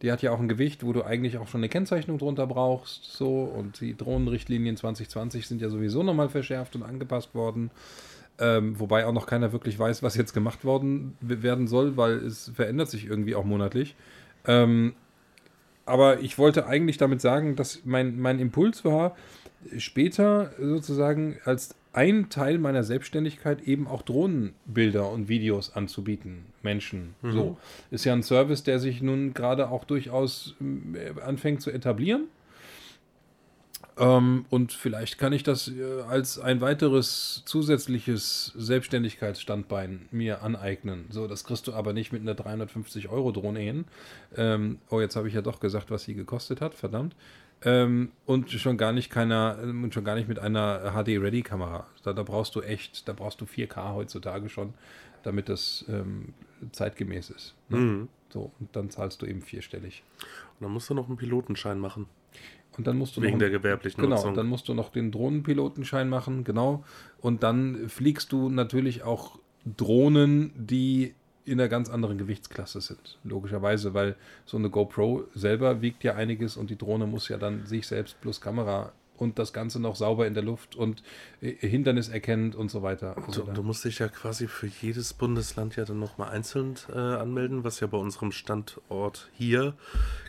Die 0.00 0.10
hat 0.10 0.22
ja 0.22 0.30
auch 0.30 0.40
ein 0.40 0.48
Gewicht, 0.48 0.82
wo 0.82 0.94
du 0.94 1.02
eigentlich 1.02 1.36
auch 1.36 1.46
schon 1.46 1.60
eine 1.60 1.68
Kennzeichnung 1.68 2.16
drunter 2.16 2.46
brauchst. 2.46 3.12
So, 3.12 3.42
und 3.42 3.82
die 3.82 3.94
Drohnenrichtlinien 3.94 4.78
2020 4.78 5.46
sind 5.46 5.60
ja 5.60 5.68
sowieso 5.68 6.02
nochmal 6.02 6.30
verschärft 6.30 6.74
und 6.74 6.82
angepasst 6.82 7.34
worden. 7.34 7.70
Ähm, 8.38 8.80
wobei 8.80 9.04
auch 9.04 9.12
noch 9.12 9.26
keiner 9.26 9.52
wirklich 9.52 9.78
weiß, 9.78 10.02
was 10.02 10.16
jetzt 10.16 10.32
gemacht 10.32 10.64
worden 10.64 11.18
werden 11.20 11.66
soll, 11.66 11.98
weil 11.98 12.14
es 12.14 12.50
verändert 12.54 12.88
sich 12.88 13.04
irgendwie 13.04 13.34
auch 13.34 13.44
monatlich. 13.44 13.94
Ähm, 14.46 14.94
aber 15.86 16.20
ich 16.20 16.36
wollte 16.36 16.66
eigentlich 16.66 16.98
damit 16.98 17.20
sagen, 17.20 17.56
dass 17.56 17.82
mein, 17.84 18.20
mein 18.20 18.38
Impuls 18.38 18.84
war, 18.84 19.16
später 19.78 20.50
sozusagen 20.60 21.38
als 21.44 21.74
ein 21.92 22.28
Teil 22.28 22.58
meiner 22.58 22.84
Selbstständigkeit 22.84 23.62
eben 23.62 23.86
auch 23.88 24.02
Drohnenbilder 24.02 25.10
und 25.10 25.30
Videos 25.30 25.74
anzubieten, 25.74 26.44
Menschen. 26.62 27.14
So 27.22 27.56
ist 27.90 28.04
ja 28.04 28.12
ein 28.12 28.22
Service, 28.22 28.64
der 28.64 28.78
sich 28.78 29.00
nun 29.00 29.32
gerade 29.32 29.70
auch 29.70 29.84
durchaus 29.84 30.54
äh, 30.60 31.18
anfängt 31.22 31.62
zu 31.62 31.70
etablieren. 31.70 32.24
Ähm, 33.98 34.44
und 34.50 34.72
vielleicht 34.72 35.18
kann 35.18 35.32
ich 35.32 35.42
das 35.42 35.68
äh, 35.68 36.02
als 36.08 36.38
ein 36.38 36.60
weiteres 36.60 37.42
zusätzliches 37.46 38.52
Selbstständigkeitsstandbein 38.54 40.08
mir 40.10 40.42
aneignen. 40.42 41.06
So, 41.10 41.26
das 41.26 41.44
kriegst 41.44 41.66
du 41.66 41.72
aber 41.72 41.92
nicht 41.92 42.12
mit 42.12 42.20
einer 42.20 42.34
350 42.34 43.08
Euro 43.08 43.32
Drohne 43.32 43.60
hin. 43.60 43.86
Ähm, 44.36 44.78
oh, 44.90 45.00
jetzt 45.00 45.16
habe 45.16 45.28
ich 45.28 45.34
ja 45.34 45.40
doch 45.40 45.60
gesagt, 45.60 45.90
was 45.90 46.04
sie 46.04 46.14
gekostet 46.14 46.60
hat, 46.60 46.74
verdammt. 46.74 47.16
Ähm, 47.64 48.12
und 48.26 48.50
schon 48.50 48.76
gar 48.76 48.92
nicht 48.92 49.08
keiner, 49.08 49.58
ähm, 49.62 49.84
und 49.84 49.94
schon 49.94 50.04
gar 50.04 50.14
nicht 50.14 50.28
mit 50.28 50.38
einer 50.38 50.92
HD-Ready-Kamera. 50.92 51.86
Da, 52.02 52.12
da 52.12 52.22
brauchst 52.22 52.54
du 52.54 52.60
echt, 52.60 53.08
da 53.08 53.14
brauchst 53.14 53.40
du 53.40 53.46
4K 53.46 53.94
heutzutage 53.94 54.50
schon, 54.50 54.74
damit 55.22 55.48
das 55.48 55.86
ähm, 55.88 56.34
zeitgemäß 56.72 57.30
ist. 57.30 57.54
Ne? 57.70 57.78
mhm. 57.78 58.08
So, 58.28 58.52
und 58.60 58.74
dann 58.76 58.90
zahlst 58.90 59.22
du 59.22 59.26
eben 59.26 59.40
vierstellig. 59.40 60.02
Und 60.58 60.64
dann 60.64 60.72
musst 60.72 60.90
du 60.90 60.94
noch 60.94 61.08
einen 61.08 61.16
Pilotenschein 61.16 61.78
machen. 61.78 62.06
Und 62.76 62.86
dann 62.86 62.98
musst 62.98 63.16
du 63.16 63.22
Wegen 63.22 63.32
noch 63.34 63.38
der 63.38 63.50
gewerblichen 63.50 64.00
Genau, 64.02 64.16
Nutzung. 64.16 64.34
dann 64.34 64.46
musst 64.46 64.68
du 64.68 64.74
noch 64.74 64.90
den 64.90 65.10
Drohnenpilotenschein 65.10 66.08
machen, 66.08 66.44
genau. 66.44 66.84
Und 67.20 67.42
dann 67.42 67.88
fliegst 67.88 68.32
du 68.32 68.48
natürlich 68.50 69.02
auch 69.02 69.38
Drohnen, 69.76 70.52
die 70.56 71.14
in 71.44 71.60
einer 71.60 71.68
ganz 71.68 71.88
anderen 71.88 72.18
Gewichtsklasse 72.18 72.80
sind. 72.80 73.18
Logischerweise, 73.24 73.94
weil 73.94 74.16
so 74.44 74.56
eine 74.56 74.68
GoPro 74.68 75.24
selber 75.34 75.80
wiegt 75.80 76.02
ja 76.04 76.14
einiges 76.14 76.56
und 76.56 76.70
die 76.70 76.76
Drohne 76.76 77.06
muss 77.06 77.28
ja 77.28 77.38
dann 77.38 77.66
sich 77.66 77.86
selbst 77.86 78.20
plus 78.20 78.40
Kamera 78.40 78.92
und 79.16 79.38
das 79.38 79.52
Ganze 79.52 79.80
noch 79.80 79.96
sauber 79.96 80.26
in 80.26 80.34
der 80.34 80.42
Luft 80.42 80.76
und 80.76 81.02
äh, 81.40 81.52
Hindernis 81.66 82.08
erkennend 82.08 82.54
und 82.54 82.70
so 82.70 82.82
weiter. 82.82 83.16
Also 83.26 83.42
Du, 83.44 83.52
du 83.52 83.62
musst 83.62 83.84
dich 83.84 83.98
ja 83.98 84.08
quasi 84.08 84.46
für 84.48 84.66
jedes 84.66 85.12
Bundesland 85.14 85.76
ja 85.76 85.84
dann 85.84 85.98
nochmal 85.98 86.30
einzeln 86.30 86.74
äh, 86.92 86.98
anmelden, 86.98 87.64
was 87.64 87.80
ja 87.80 87.86
bei 87.86 87.98
unserem 87.98 88.32
Standort 88.32 89.30
hier 89.34 89.74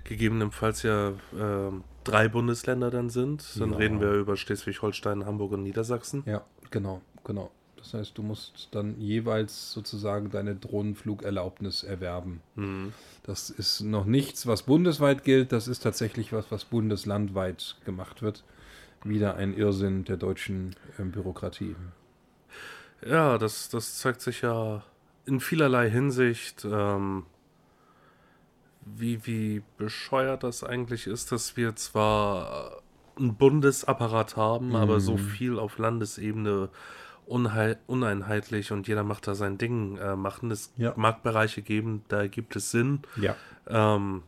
gegebenenfalls 0.03 0.83
ja 0.83 1.13
ähm, 1.38 1.83
drei 2.03 2.27
Bundesländer 2.27 2.89
dann 2.91 3.09
sind. 3.09 3.45
Dann 3.59 3.71
Ja. 3.71 3.77
reden 3.77 3.99
wir 3.99 4.13
über 4.13 4.38
Schleswig-Holstein, 4.38 5.25
Hamburg 5.25 5.51
und 5.53 5.63
Niedersachsen. 5.63 6.23
Ja, 6.25 6.45
genau, 6.71 7.01
genau. 7.23 7.51
Das 7.75 7.93
heißt, 7.93 8.17
du 8.17 8.23
musst 8.23 8.69
dann 8.71 8.99
jeweils 8.99 9.71
sozusagen 9.71 10.29
deine 10.31 10.55
Drohnenflugerlaubnis 10.55 11.83
erwerben. 11.83 12.41
Mhm. 12.55 12.93
Das 13.23 13.49
ist 13.49 13.81
noch 13.81 14.05
nichts, 14.05 14.47
was 14.47 14.63
bundesweit 14.63 15.23
gilt. 15.23 15.51
Das 15.51 15.67
ist 15.67 15.83
tatsächlich 15.83 16.33
was, 16.33 16.45
was 16.51 16.65
bundeslandweit 16.65 17.75
gemacht 17.85 18.21
wird. 18.21 18.43
Wieder 19.04 19.36
ein 19.36 19.54
Irrsinn 19.56 20.04
der 20.06 20.18
deutschen 20.18 20.76
ähm, 21.00 21.12
Bürokratie. 21.12 21.76
Ja, 23.06 23.38
das, 23.38 23.70
das 23.70 23.98
zeigt 24.00 24.22
sich 24.22 24.41
ja 24.41 24.84
in 25.26 25.39
vielerlei 25.39 25.89
Hinsicht, 25.89 26.66
ähm, 26.66 27.26
wie, 28.86 29.26
wie 29.26 29.62
bescheuert 29.78 30.43
das 30.43 30.64
eigentlich 30.64 31.08
ist, 31.08 31.32
dass 31.32 31.58
wir 31.58 31.76
zwar 31.76 32.82
einen 33.18 33.36
Bundesapparat 33.36 34.36
haben, 34.38 34.76
aber 34.76 35.00
so 35.00 35.18
viel 35.18 35.60
auf 35.60 35.78
Landesebene 35.78 36.70
uneinheitlich 37.26 38.72
und 38.72 38.88
jeder 38.88 39.04
macht 39.04 39.28
da 39.28 39.36
sein 39.36 39.58
Ding 39.58 39.98
äh, 39.98 40.16
machen. 40.16 40.50
Es 40.52 40.72
Ja. 40.78 40.93
mag 40.95 41.24
Bereiche 41.24 41.62
geben, 41.62 42.04
da 42.08 42.28
gibt 42.28 42.56
es 42.56 42.72
Sinn. 42.72 43.02
Ja. 43.18 43.36
Ähm, 43.68 44.24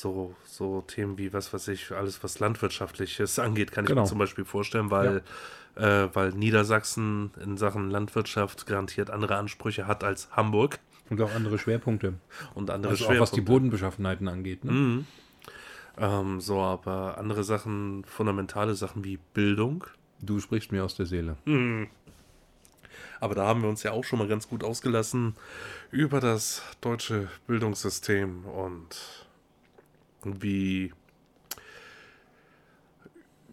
so, 0.00 0.34
so 0.44 0.82
Themen 0.82 1.18
wie, 1.18 1.32
was 1.32 1.52
weiß 1.52 1.68
ich, 1.68 1.92
alles, 1.92 2.22
was 2.24 2.38
Landwirtschaftliches 2.40 3.38
angeht, 3.38 3.72
kann 3.72 3.84
ich 3.84 3.88
Genau. 3.90 4.02
mir 4.02 4.06
zum 4.08 4.18
Beispiel 4.18 4.44
vorstellen, 4.44 4.90
weil, 4.90 5.22
äh, 5.76 6.08
weil 6.12 6.30
Niedersachsen 6.30 7.30
in 7.42 7.56
Sachen 7.56 7.90
Landwirtschaft 7.90 8.66
garantiert 8.66 9.10
andere 9.10 9.36
Ansprüche 9.36 9.86
hat 9.86 10.02
als 10.04 10.28
Hamburg 10.32 10.78
Und 11.10 11.20
auch 11.20 11.34
andere 11.34 11.58
Schwerpunkte. 11.58 12.14
und 12.54 12.70
andere 12.70 12.92
Also 12.92 13.04
auch 13.04 13.08
was 13.10 13.14
die 13.16 13.16
Schwerpunkte. 13.36 13.42
Bodenbeschaffenheiten 13.42 14.28
angeht. 14.28 14.64
Ne? 14.64 14.72
Mhm. 14.72 15.06
Ähm, 15.98 16.40
so, 16.40 16.60
aber 16.60 17.18
andere 17.18 17.44
Sachen, 17.44 18.04
fundamentale 18.06 18.74
Sachen 18.74 19.04
wie 19.04 19.18
Bildung. 19.34 19.84
Du 20.20 20.40
sprichst 20.40 20.72
mir 20.72 20.84
aus 20.84 20.94
der 20.94 21.04
Seele. 21.06 21.36
Aber 23.20 23.34
da 23.34 23.46
haben 23.46 23.62
wir 23.62 23.68
uns 23.68 23.82
ja 23.82 23.92
auch 23.92 24.04
schon 24.04 24.18
mal 24.18 24.28
ganz 24.28 24.48
gut 24.48 24.64
ausgelassen 24.64 25.34
über 25.90 26.20
das 26.20 26.62
deutsche 26.80 27.28
Bildungssystem 27.46 28.44
und 28.46 29.21
wie 30.24 30.92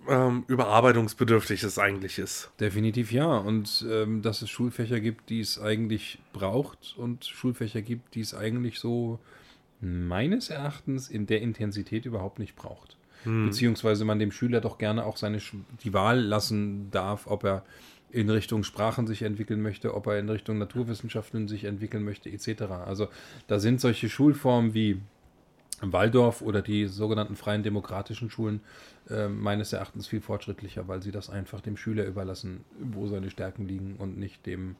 ähm, 0.07 0.43
überarbeitungsbedürftig 0.47 1.63
es 1.63 1.77
eigentlich 1.77 2.19
ist. 2.19 2.51
Definitiv 2.59 3.11
ja. 3.11 3.37
Und 3.37 3.85
ähm, 3.89 4.21
dass 4.21 4.41
es 4.41 4.49
Schulfächer 4.49 4.99
gibt, 4.99 5.29
die 5.29 5.39
es 5.39 5.59
eigentlich 5.59 6.19
braucht 6.33 6.95
und 6.97 7.25
Schulfächer 7.25 7.81
gibt, 7.81 8.15
die 8.15 8.21
es 8.21 8.33
eigentlich 8.33 8.79
so 8.79 9.19
meines 9.81 10.49
Erachtens 10.49 11.09
in 11.09 11.25
der 11.25 11.41
Intensität 11.41 12.05
überhaupt 12.05 12.39
nicht 12.39 12.55
braucht. 12.55 12.97
Beziehungsweise 13.25 14.05
man 14.05 14.17
dem 14.17 14.31
Schüler 14.31 14.61
doch 14.61 14.77
gerne 14.77 15.05
auch 15.05 15.17
seine 15.17 15.39
die 15.83 15.93
Wahl 15.93 16.21
lassen 16.21 16.89
darf, 16.89 17.27
ob 17.27 17.43
er 17.43 17.65
in 18.11 18.29
Richtung 18.29 18.63
Sprachen 18.63 19.07
sich 19.07 19.23
entwickeln 19.23 19.61
möchte, 19.61 19.93
ob 19.93 20.07
er 20.07 20.19
in 20.19 20.29
Richtung 20.29 20.57
Naturwissenschaften 20.57 21.47
sich 21.47 21.65
entwickeln 21.65 22.03
möchte, 22.03 22.29
etc. 22.29 22.63
Also 22.85 23.09
da 23.47 23.59
sind 23.59 23.81
solche 23.81 24.09
Schulformen 24.09 24.73
wie 24.73 24.99
Waldorf 25.81 26.41
oder 26.41 26.61
die 26.61 26.85
sogenannten 26.87 27.35
freien 27.35 27.63
demokratischen 27.63 28.29
Schulen 28.29 28.61
äh, 29.09 29.27
meines 29.27 29.73
Erachtens 29.73 30.07
viel 30.07 30.21
fortschrittlicher, 30.21 30.87
weil 30.87 31.01
sie 31.01 31.11
das 31.11 31.29
einfach 31.29 31.61
dem 31.61 31.77
Schüler 31.77 32.05
überlassen, 32.05 32.65
wo 32.79 33.07
seine 33.07 33.29
Stärken 33.29 33.67
liegen 33.67 33.95
und 33.97 34.17
nicht 34.17 34.45
dem 34.45 34.75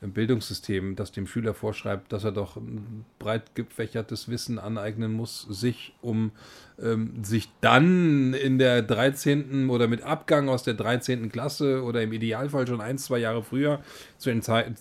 äh, 0.00 0.06
Bildungssystem, 0.06 0.96
das 0.96 1.12
dem 1.12 1.26
Schüler 1.26 1.54
vorschreibt, 1.54 2.12
dass 2.12 2.24
er 2.24 2.32
doch 2.32 2.56
ein 2.56 3.04
breit 3.18 3.54
gefächertes 3.54 4.28
Wissen 4.28 4.58
aneignen 4.58 5.12
muss, 5.12 5.42
sich 5.42 5.94
um 6.00 6.32
ähm, 6.80 7.24
sich 7.24 7.48
dann 7.60 8.32
in 8.34 8.58
der 8.58 8.82
13. 8.82 9.68
oder 9.70 9.88
mit 9.88 10.02
Abgang 10.02 10.48
aus 10.48 10.62
der 10.62 10.74
13. 10.74 11.30
Klasse 11.32 11.82
oder 11.82 12.02
im 12.02 12.12
Idealfall 12.12 12.66
schon 12.66 12.80
ein, 12.80 12.98
zwei 12.98 13.18
Jahre 13.18 13.42
früher 13.42 13.82
zu, 14.18 14.30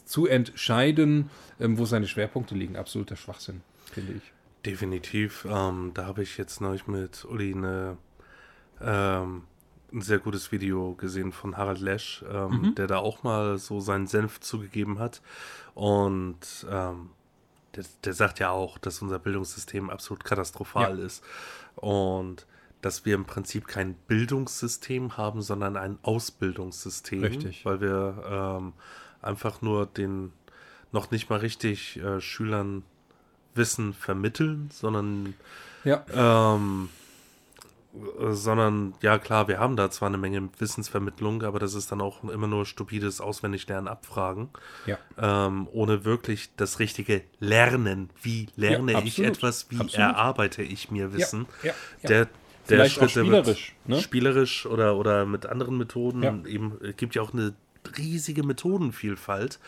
zu 0.05 0.28
entscheiden, 0.28 1.30
ähm, 1.60 1.78
wo 1.80 1.86
seine 1.86 2.08
Schwerpunkte 2.08 2.53
liegen. 2.53 2.76
Absoluter 2.76 3.16
Schwachsinn, 3.16 3.62
finde 3.91 4.14
ich. 4.14 4.37
Definitiv. 4.68 5.47
Ähm, 5.49 5.91
da 5.93 6.05
habe 6.05 6.24
ich 6.24 6.38
jetzt 6.38 6.59
neulich 6.59 6.88
mit 6.88 7.24
Uli 7.26 7.53
eine, 7.53 7.97
ähm, 8.82 9.43
ein 9.93 10.01
sehr 10.01 10.20
gutes 10.20 10.51
Video 10.51 10.93
gesehen 10.95 11.32
von 11.32 11.55
Harald 11.55 11.80
Lesch, 11.80 12.24
ähm, 12.30 12.76
der 12.76 12.88
da 12.88 12.97
auch 12.97 13.24
mal 13.24 13.57
so 13.57 13.80
seinen 13.80 14.07
Senf 14.07 14.41
zugegeben 14.41 14.99
hat. 14.99 15.22
Und 15.74 16.65
ähm, 16.70 17.11
der, 17.76 17.86
der 18.03 18.13
sagt 18.13 18.39
ja 18.39 18.49
auch, 18.49 18.78
dass 18.78 19.01
unser 19.01 19.20
Bildungssystem 19.20 19.89
absolut 19.89 20.26
katastrophal 20.26 20.99
Ja. 20.99 21.05
ist. 21.05 21.24
Und 21.76 22.45
dass 22.82 23.05
wir 23.05 23.15
im 23.15 23.26
Prinzip 23.26 23.68
kein 23.68 23.93
Bildungssystem 23.93 25.15
haben, 25.15 25.41
sondern 25.41 25.78
ein 25.78 25.97
Ausbildungssystem. 26.01 27.24
Richtig. 27.24 27.65
Weil 27.65 27.80
wir 27.80 28.24
ähm, 28.59 28.74
einfach 29.22 29.61
nur 29.61 29.86
den 29.86 30.34
noch 30.91 31.09
nicht 31.11 31.30
mal 31.30 31.39
richtig 31.39 31.97
äh, 31.97 32.20
Schülern 32.20 32.84
Wissen 33.58 33.93
vermitteln, 33.93 34.70
sondern 34.72 35.34
Ja. 35.84 36.05
ähm, 36.14 36.89
äh, 37.95 38.32
sondern 38.34 38.93
ja 39.01 39.18
klar, 39.18 39.47
wir 39.47 39.60
haben 39.60 39.76
da 39.76 39.89
zwar 39.89 40.08
eine 40.08 40.18
Menge 40.18 40.49
Wissensvermittlung, 40.60 41.43
aber 41.43 41.60
das 41.60 41.74
ist 41.74 41.91
dann 41.91 42.01
auch 42.01 42.24
immer 42.24 42.47
nur 42.47 42.66
stupides 42.66 43.20
Auswendiglernen, 43.22 43.88
Abfragen, 43.88 44.49
Ja. 44.86 44.97
ähm, 45.18 45.68
ohne 45.72 46.05
wirklich 46.05 46.49
das 46.58 46.80
richtige 46.80 47.24
Lernen. 47.39 48.10
Wie 48.22 48.47
lerne 48.55 48.93
Ja, 48.93 48.99
ich 49.01 49.20
etwas? 49.24 49.68
Wie 49.70 49.80
Absolut. 49.80 49.95
erarbeite 49.95 50.62
ich 50.64 50.91
mir 50.91 51.14
Wissen? 51.14 51.47
ja. 51.64 51.74
Der, 52.03 52.26
der 52.26 52.30
Vielleicht 52.66 52.95
Schritt, 52.95 53.12
spielerisch, 53.12 53.76
ne? 53.86 54.01
spielerisch 54.01 54.66
oder, 54.66 54.97
oder 54.97 55.26
mit 55.26 55.45
anderen 55.45 55.78
Methoden. 55.78 56.45
Eben, 56.45 56.78
es 56.82 56.97
gibt 56.97 57.16
ja 57.16 57.22
auch 57.22 57.34
eine 57.34 57.53
riesige 57.97 58.43
Methodenvielfalt. 58.43 59.60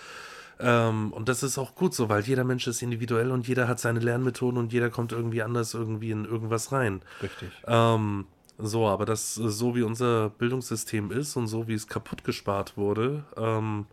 Ähm, 0.60 1.14
und 1.14 1.30
das 1.30 1.42
ist 1.44 1.58
auch 1.58 1.76
gut 1.76 1.94
so, 1.94 2.10
weil 2.10 2.24
jeder 2.24 2.44
Mensch 2.44 2.68
ist 2.68 2.82
individuell 2.82 3.32
und 3.32 3.48
jeder 3.48 3.68
hat 3.68 3.80
seine 3.80 4.00
Lernmethoden 4.00 4.60
und 4.60 4.74
jeder 4.74 4.90
kommt 4.90 5.12
irgendwie 5.12 5.42
anders 5.42 5.74
irgendwie 5.74 6.12
in 6.12 6.26
irgendwas 6.26 6.72
rein. 6.72 7.02
Richtig. 7.22 7.50
Ähm, 7.66 8.26
so, 8.58 8.88
aber 8.88 9.06
das, 9.06 9.36
so 9.36 9.76
wie 9.76 9.84
unser 9.84 10.30
Bildungssystem 10.32 11.12
ist 11.12 11.38
und 11.38 11.48
so 11.48 11.70
wie 11.70 11.74
es 11.74 11.88
kaputt 11.88 12.26
gespart 12.26 12.76
wurde, 12.76 13.24
ähm, 13.38 13.86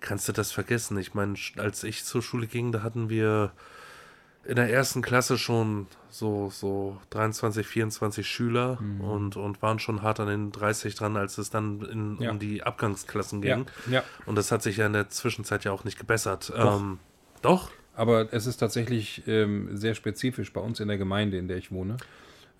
kannst 0.00 0.28
du 0.28 0.32
das 0.32 0.52
vergessen. 0.52 0.98
Ich 0.98 1.14
meine, 1.14 1.34
als 1.56 1.82
ich 1.84 2.04
zur 2.04 2.22
Schule 2.22 2.46
ging, 2.46 2.70
da 2.70 2.82
hatten 2.82 3.08
wir 3.08 3.52
in 4.46 4.56
der 4.56 4.70
ersten 4.70 5.02
Klasse 5.02 5.38
schon 5.38 5.86
so, 6.10 6.50
so 6.50 6.96
23, 7.10 7.66
24 7.66 8.26
Schüler 8.26 8.78
Mhm. 8.80 9.00
und, 9.00 9.36
und 9.36 9.62
waren 9.62 9.78
schon 9.78 10.02
hart 10.02 10.20
an 10.20 10.28
den 10.28 10.52
30 10.52 10.94
dran, 10.94 11.16
als 11.16 11.38
es 11.38 11.50
dann 11.50 11.80
in, 11.82 12.18
Ja. 12.20 12.30
um 12.30 12.38
die 12.38 12.62
Abgangsklassen 12.62 13.42
Ja, 13.42 13.56
ging. 13.56 13.66
ja. 13.90 14.02
Und 14.26 14.36
das 14.36 14.52
hat 14.52 14.62
sich 14.62 14.76
ja 14.76 14.86
in 14.86 14.92
der 14.92 15.08
Zwischenzeit 15.08 15.64
ja 15.64 15.72
auch 15.72 15.84
nicht 15.84 15.98
gebessert. 15.98 16.52
Doch. 16.56 16.80
Ähm, 16.80 16.98
doch? 17.42 17.70
Aber 17.96 18.32
es 18.32 18.46
ist 18.46 18.56
tatsächlich 18.58 19.22
ähm, 19.26 19.76
sehr 19.76 19.94
spezifisch 19.94 20.52
bei 20.52 20.60
uns 20.60 20.80
in 20.80 20.88
der 20.88 20.98
Gemeinde, 20.98 21.36
in 21.38 21.46
der 21.48 21.56
ich 21.58 21.70
wohne. 21.72 21.96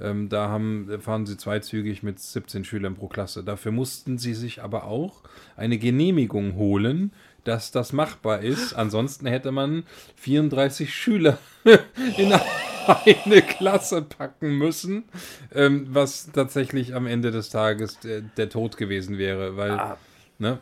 Ähm, 0.01 0.29
da 0.29 0.49
haben, 0.49 0.89
fahren 1.01 1.25
sie 1.27 1.37
zweizügig 1.37 2.03
mit 2.03 2.19
17 2.19 2.65
Schülern 2.65 2.97
pro 2.97 3.07
Klasse. 3.07 3.45
Dafür 3.45 3.71
mussten 3.71 4.19
sie 4.19 4.35
sich 4.35 4.63
aber 4.63 4.85
auch 4.85 5.23
eine 5.57 5.79
Genehmigung 5.79 6.55
holen, 6.57 7.13
dass 7.45 7.71
das 7.71 7.93
machbar 7.93 8.41
ist. 8.41 8.75
Ansonsten 8.75 9.27
hätte 9.27 9.53
man 9.53 9.85
34 10.17 10.93
Schüler 10.95 11.39
in 12.17 12.33
eine 12.33 13.43
Klasse 13.43 14.03
packen 14.03 14.57
müssen, 14.59 15.05
ähm, 15.55 15.87
was 15.91 16.31
tatsächlich 16.33 16.95
am 16.95 17.07
Ende 17.07 17.31
des 17.31 17.51
Tages 17.51 17.99
der, 18.01 18.49
Tod 18.49 18.77
gewesen 18.77 19.19
wäre, 19.19 19.57
weil, 19.57 19.71
Ah. 19.73 19.99
ne? 20.39 20.59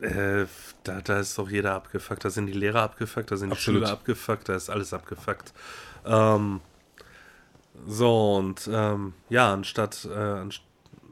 Äh, 0.00 0.46
da, 0.82 1.00
da 1.00 1.20
ist 1.20 1.38
doch 1.38 1.48
jeder 1.48 1.72
abgefuckt. 1.74 2.24
Da 2.24 2.30
sind 2.30 2.46
die 2.46 2.52
Lehrer 2.52 2.82
abgefuckt, 2.82 3.30
da 3.30 3.36
sind 3.36 3.52
Absolut. 3.52 3.82
die 3.82 3.86
Schüler 3.86 3.92
abgefuckt, 3.92 4.48
da 4.48 4.54
ist 4.56 4.68
alles 4.68 4.92
abgefuckt. 4.92 5.54
Ähm, 6.04 6.60
so, 7.86 8.34
und 8.34 8.68
ähm, 8.72 9.14
ja, 9.30 9.52
anstatt, 9.52 10.06
äh, 10.10 10.18
anst 10.18 10.60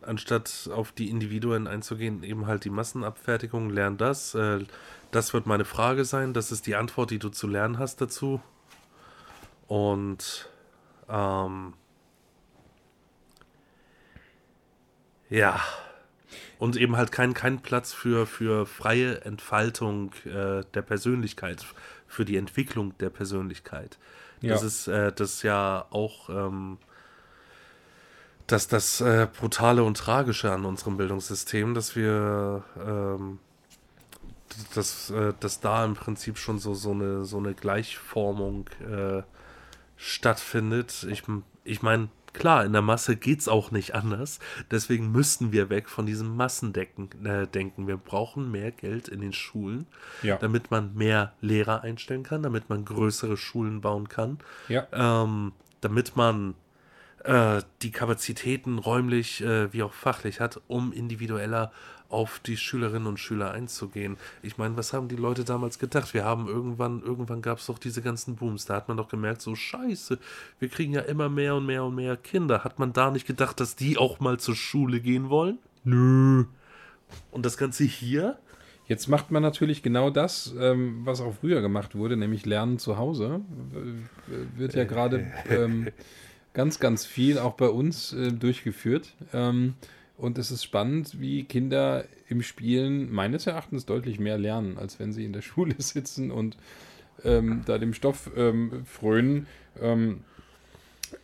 anstatt 0.03 0.69
auf 0.75 0.91
die 0.91 1.09
Individuen 1.11 1.69
einzugehen, 1.69 2.25
eben 2.25 2.47
halt 2.47 2.65
die 2.65 2.71
Massenabfertigung, 2.71 3.71
lern 3.71 3.97
das. 3.99 4.35
Äh, 4.35 4.65
das 5.13 5.33
wird 5.33 5.47
meine 5.47 5.65
Frage 5.65 6.05
sein. 6.05 6.33
Das 6.35 6.51
ist 6.51 6.67
die 6.67 6.75
Antwort, 6.75 7.11
die 7.13 7.21
du 7.21 7.29
zu 7.29 7.47
lernen 7.47 7.79
hast 7.79 8.01
dazu. 8.01 8.41
Und 9.69 10.49
ähm, 11.09 11.75
ja. 15.31 15.61
Und 16.59 16.77
eben 16.77 16.97
halt 16.97 17.13
kein, 17.13 17.35
kein 17.35 17.61
Platz 17.61 17.93
für, 17.93 18.27
für 18.27 18.67
freie 18.67 19.21
Entfaltung 19.23 20.13
äh, 20.25 20.63
der 20.75 20.83
Persönlichkeit, 20.83 21.65
für 22.07 22.25
die 22.25 22.37
Entwicklung 22.37 22.97
der 22.99 23.11
Persönlichkeit. 23.11 23.99
Das 24.41 24.61
Ja. 24.63 24.67
ist 24.67 24.89
äh, 24.89 25.13
das 25.13 25.43
ja 25.43 25.87
auch 25.91 26.29
ähm, 26.31 26.79
das, 28.47 28.69
das 28.69 29.01
äh, 29.01 29.29
Brutale 29.39 29.83
und 29.85 29.97
Tragische 29.97 30.51
an 30.53 30.65
unserem 30.65 30.97
Bildungssystem, 30.97 31.75
dass 31.75 31.97
wir 31.97 32.65
ähm, 32.85 33.39
dass, 34.75 35.11
äh, 35.11 35.33
dass 35.41 35.61
da 35.61 35.85
im 35.85 35.95
Prinzip 35.95 36.39
schon 36.39 36.59
so, 36.59 36.75
so, 36.75 36.93
eine, 36.93 37.25
so 37.25 37.39
eine 37.39 37.55
Gleichformung 37.55 38.69
äh, 38.81 39.23
stattfindet. 39.97 41.07
Ich, 41.11 41.23
ich 41.65 41.83
meine, 41.83 42.09
klar, 42.33 42.65
in 42.65 42.73
der 42.73 42.83
Masse 42.83 43.17
geht 43.17 43.41
es 43.41 43.49
auch 43.49 43.71
nicht 43.71 43.95
anders. 43.95 44.39
Deswegen 44.71 45.13
müssten 45.13 45.53
wir 45.53 45.71
weg 45.71 45.89
von 45.89 46.07
diesem 46.07 46.37
Massendenken. 46.37 47.25
Äh, 47.25 47.47
denken. 47.47 47.87
Wir 47.87 47.97
brauchen 47.97 48.51
mehr 48.51 48.71
Geld 48.73 49.09
in 49.09 49.21
den 49.21 49.33
Schulen, 49.33 49.87
Ja. 50.23 50.37
damit 50.39 50.71
man 50.71 50.95
mehr 50.95 51.33
Lehrer 51.41 51.83
einstellen 51.83 52.23
kann, 52.23 52.43
damit 52.43 52.69
man 52.69 52.85
größere 52.85 53.37
Schulen 53.37 53.81
bauen 53.81 54.09
kann, 54.09 54.39
Ja. 54.69 54.87
ähm, 54.93 55.53
damit 55.81 56.17
man 56.17 56.55
äh, 57.25 57.63
die 57.83 57.93
Kapazitäten 57.93 58.79
räumlich 58.79 59.41
äh, 59.43 59.73
wie 59.73 59.85
auch 59.85 59.93
fachlich 59.93 60.41
hat, 60.41 60.61
um 60.67 60.93
individueller 60.93 61.71
auf 62.13 62.41
die 62.41 62.57
Schülerinnen 62.57 63.07
und 63.07 63.19
Schüler 63.19 63.53
einzugehen. 63.53 64.17
Ich 64.43 64.59
meine, 64.59 64.77
was 64.77 64.93
haben 64.93 65.09
die 65.09 65.17
Leute 65.17 65.45
damals 65.45 65.79
gedacht? 65.79 66.15
Wir 66.15 66.25
haben 66.25 66.47
irgendwann, 66.47 67.03
irgendwann 67.03 67.43
gab 67.43 67.59
es 67.59 67.67
doch 67.67 67.79
diese 67.79 68.03
ganzen 68.03 68.37
Booms. 68.37 68.67
Da 68.67 68.75
hat 68.75 68.89
man 68.89 68.97
doch 68.97 69.09
gemerkt, 69.09 69.43
so 69.43 69.55
scheiße, 69.55 70.19
wir 70.59 70.69
kriegen 70.69 70.93
ja 70.93 71.01
immer 71.01 71.29
mehr 71.29 71.55
und 71.57 71.67
mehr 71.67 71.85
und 71.85 71.95
mehr 71.95 72.17
Kinder. 72.17 72.65
Hat 72.65 72.79
man 72.79 72.93
da 72.93 73.11
nicht 73.11 73.27
gedacht, 73.27 73.61
dass 73.61 73.77
die 73.77 73.97
auch 73.97 74.21
mal 74.21 74.39
zur 74.39 74.57
Schule 74.57 75.01
gehen 75.01 75.31
wollen? 75.31 75.59
Nö. 75.85 76.45
Und 77.31 77.45
das 77.47 77.57
Ganze 77.57 77.85
hier? 77.85 78.39
Jetzt 78.87 79.09
macht 79.09 79.31
man 79.31 79.43
natürlich 79.43 79.83
genau 79.83 80.11
das, 80.11 80.55
ähm, 80.59 81.01
was 81.05 81.21
auch 81.21 81.35
früher 81.41 81.63
gemacht 81.63 81.95
wurde, 81.95 82.17
nämlich 82.17 82.45
Lernen 82.45 82.79
zu 82.79 82.99
Hause. 82.99 83.41
Äh, 83.73 84.59
wird 84.59 84.75
ja 84.75 84.85
gerade 84.85 85.33
ähm, 85.49 85.89
ganz, 86.53 86.79
ganz 86.79 87.07
viel 87.07 87.39
auch 87.39 87.55
bei 87.55 87.69
uns 87.69 88.13
äh, 88.13 88.33
durchgeführt. 88.33 89.15
Ähm, 89.33 89.75
und 90.17 90.39
es 90.39 90.51
ist 90.51 90.63
spannend, 90.63 91.21
wie 91.21 91.45
Kinder 91.45 92.05
im 92.29 92.43
Spielen 92.43 93.13
meines 93.13 93.47
Erachtens 93.47 93.87
deutlich 93.87 94.21
mehr 94.21 94.39
lernen, 94.39 94.79
als 94.79 94.99
wenn 94.99 95.13
sie 95.13 95.25
in 95.25 95.33
der 95.33 95.43
Schule 95.43 95.75
sitzen 95.79 96.31
und 96.31 96.57
ähm, 97.25 97.63
da 97.67 97.79
dem 97.79 97.95
Stoff 97.95 98.31
ähm, 98.37 98.85
frönen. 98.85 99.47
Ähm, 99.81 100.25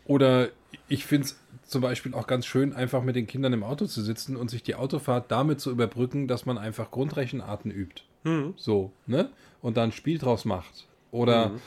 oder 0.04 0.48
ich 0.88 1.06
finde 1.06 1.26
es 1.26 1.38
zum 1.64 1.82
Beispiel 1.82 2.14
auch 2.14 2.26
ganz 2.26 2.46
schön, 2.46 2.72
einfach 2.72 3.02
mit 3.02 3.16
den 3.16 3.26
Kindern 3.26 3.52
im 3.52 3.62
Auto 3.62 3.86
zu 3.86 4.02
sitzen 4.02 4.36
und 4.36 4.50
sich 4.50 4.62
die 4.62 4.74
Autofahrt 4.74 5.30
damit 5.30 5.60
zu 5.60 5.70
überbrücken, 5.70 6.28
dass 6.28 6.46
man 6.46 6.58
einfach 6.58 6.90
Grundrechenarten 6.90 7.70
übt. 7.70 8.02
Mhm. 8.24 8.54
So, 8.56 8.92
ne? 9.06 9.30
Und 9.60 9.76
dann 9.76 9.90
ein 9.90 9.92
Spiel 9.92 10.18
draus 10.18 10.44
macht. 10.44 10.86
Oder 11.10 11.50
mhm. 11.50 11.60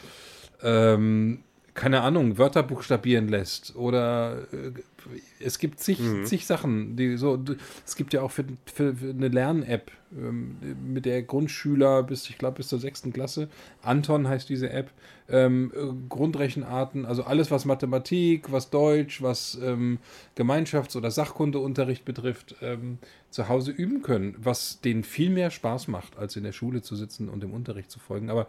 ähm, 0.63 1.43
keine 1.73 2.01
Ahnung, 2.01 2.37
Wörter 2.37 2.63
buchstabieren 2.63 3.27
lässt 3.27 3.75
oder 3.75 4.47
äh, 4.51 4.71
es 5.39 5.57
gibt 5.57 5.79
zig, 5.79 5.99
mhm. 5.99 6.25
zig 6.25 6.45
Sachen, 6.45 6.95
die 6.95 7.17
so, 7.17 7.39
es 7.85 7.95
gibt 7.95 8.13
ja 8.13 8.21
auch 8.21 8.31
für, 8.31 8.45
für, 8.71 8.95
für 8.95 9.09
eine 9.09 9.29
Lern-App, 9.29 9.91
ähm, 10.15 10.57
mit 10.85 11.05
der 11.05 11.23
Grundschüler 11.23 12.03
bis, 12.03 12.29
ich 12.29 12.37
glaube, 12.37 12.57
bis 12.57 12.67
zur 12.67 12.79
sechsten 12.79 13.13
Klasse, 13.13 13.49
Anton 13.81 14.27
heißt 14.27 14.49
diese 14.49 14.69
App, 14.69 14.91
ähm, 15.29 15.71
äh, 15.75 16.07
Grundrechenarten, 16.09 17.05
also 17.05 17.23
alles, 17.23 17.51
was 17.51 17.65
Mathematik, 17.65 18.51
was 18.51 18.69
Deutsch, 18.69 19.21
was 19.21 19.57
ähm, 19.63 19.99
Gemeinschafts- 20.37 20.97
oder 20.97 21.09
Sachkundeunterricht 21.09 22.05
betrifft, 22.05 22.55
ähm, 22.61 22.97
zu 23.31 23.47
Hause 23.47 23.71
üben 23.71 24.01
können, 24.01 24.35
was 24.37 24.81
denen 24.81 25.03
viel 25.03 25.29
mehr 25.29 25.49
Spaß 25.49 25.87
macht, 25.87 26.17
als 26.17 26.35
in 26.35 26.43
der 26.43 26.51
Schule 26.51 26.81
zu 26.81 26.95
sitzen 26.95 27.29
und 27.29 27.41
dem 27.41 27.53
Unterricht 27.53 27.89
zu 27.89 27.97
folgen. 27.97 28.29
Aber 28.29 28.47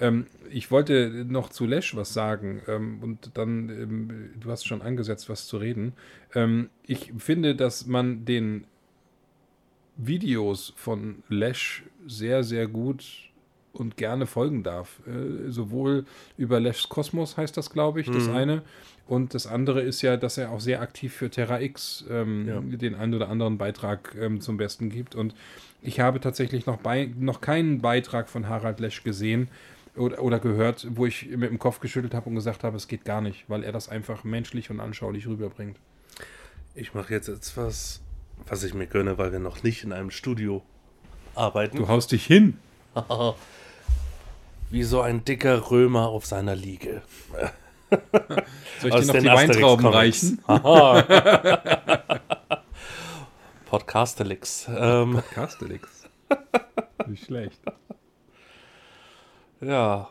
ähm, 0.00 0.26
ich 0.50 0.70
wollte 0.70 1.24
noch 1.28 1.50
zu 1.50 1.66
Lesch 1.66 1.94
was 1.94 2.12
sagen 2.12 2.62
ähm, 2.66 2.98
und 3.02 3.32
dann, 3.34 3.68
ähm, 3.68 4.30
du 4.40 4.50
hast 4.50 4.66
schon 4.66 4.82
angesetzt, 4.82 5.28
was 5.28 5.46
zu 5.46 5.58
reden. 5.58 5.92
Ähm, 6.34 6.70
ich 6.86 7.12
finde, 7.18 7.54
dass 7.54 7.86
man 7.86 8.24
den 8.24 8.66
Videos 9.96 10.72
von 10.76 11.22
Lesch 11.28 11.84
sehr, 12.06 12.42
sehr 12.42 12.66
gut 12.66 13.30
und 13.72 13.96
gerne 13.96 14.26
folgen 14.26 14.62
darf. 14.62 15.00
Äh, 15.06 15.50
sowohl 15.50 16.06
über 16.36 16.60
Lesch's 16.60 16.88
Kosmos 16.88 17.36
heißt 17.36 17.56
das, 17.56 17.70
glaube 17.70 18.00
ich, 18.00 18.08
mhm. 18.08 18.14
das 18.14 18.28
eine. 18.28 18.62
Und 19.12 19.34
das 19.34 19.46
andere 19.46 19.82
ist 19.82 20.00
ja, 20.00 20.16
dass 20.16 20.38
er 20.38 20.52
auch 20.52 20.60
sehr 20.60 20.80
aktiv 20.80 21.12
für 21.12 21.28
Terra 21.28 21.60
X 21.60 22.02
ähm, 22.08 22.48
ja. 22.48 22.60
den 22.62 22.94
einen 22.94 23.12
oder 23.12 23.28
anderen 23.28 23.58
Beitrag 23.58 24.16
ähm, 24.18 24.40
zum 24.40 24.56
Besten 24.56 24.88
gibt. 24.88 25.14
Und 25.14 25.34
ich 25.82 26.00
habe 26.00 26.18
tatsächlich 26.18 26.64
noch, 26.64 26.78
bei, 26.78 27.12
noch 27.18 27.42
keinen 27.42 27.82
Beitrag 27.82 28.30
von 28.30 28.48
Harald 28.48 28.80
Lesch 28.80 29.04
gesehen 29.04 29.48
oder, 29.96 30.22
oder 30.22 30.38
gehört, 30.38 30.86
wo 30.92 31.04
ich 31.04 31.26
mit 31.28 31.50
dem 31.50 31.58
Kopf 31.58 31.80
geschüttelt 31.80 32.14
habe 32.14 32.30
und 32.30 32.36
gesagt 32.36 32.64
habe, 32.64 32.74
es 32.74 32.88
geht 32.88 33.04
gar 33.04 33.20
nicht, 33.20 33.44
weil 33.48 33.64
er 33.64 33.72
das 33.72 33.90
einfach 33.90 34.24
menschlich 34.24 34.70
und 34.70 34.80
anschaulich 34.80 35.26
rüberbringt. 35.26 35.76
Ich 36.74 36.94
mache 36.94 37.12
jetzt 37.12 37.28
etwas, 37.28 38.00
was 38.46 38.64
ich 38.64 38.72
mir 38.72 38.86
gönne, 38.86 39.18
weil 39.18 39.30
wir 39.30 39.40
noch 39.40 39.62
nicht 39.62 39.84
in 39.84 39.92
einem 39.92 40.10
Studio 40.10 40.62
arbeiten. 41.34 41.76
Du 41.76 41.86
haust 41.86 42.12
dich 42.12 42.24
hin. 42.24 42.56
Wie 44.70 44.84
so 44.84 45.02
ein 45.02 45.22
dicker 45.22 45.70
Römer 45.70 46.08
auf 46.08 46.24
seiner 46.24 46.56
Liege. 46.56 47.02
Soll 48.80 48.90
ich 48.90 48.94
dir 48.94 49.06
noch 49.06 49.14
die 49.20 49.26
Weintrauben 49.26 49.86
reichen? 49.86 50.38
Podcastelix. 53.66 54.68
Ähm. 54.68 55.14
Podcastelix. 55.14 56.08
Nicht 57.06 57.24
schlecht. 57.26 57.60
Ja, 59.60 60.08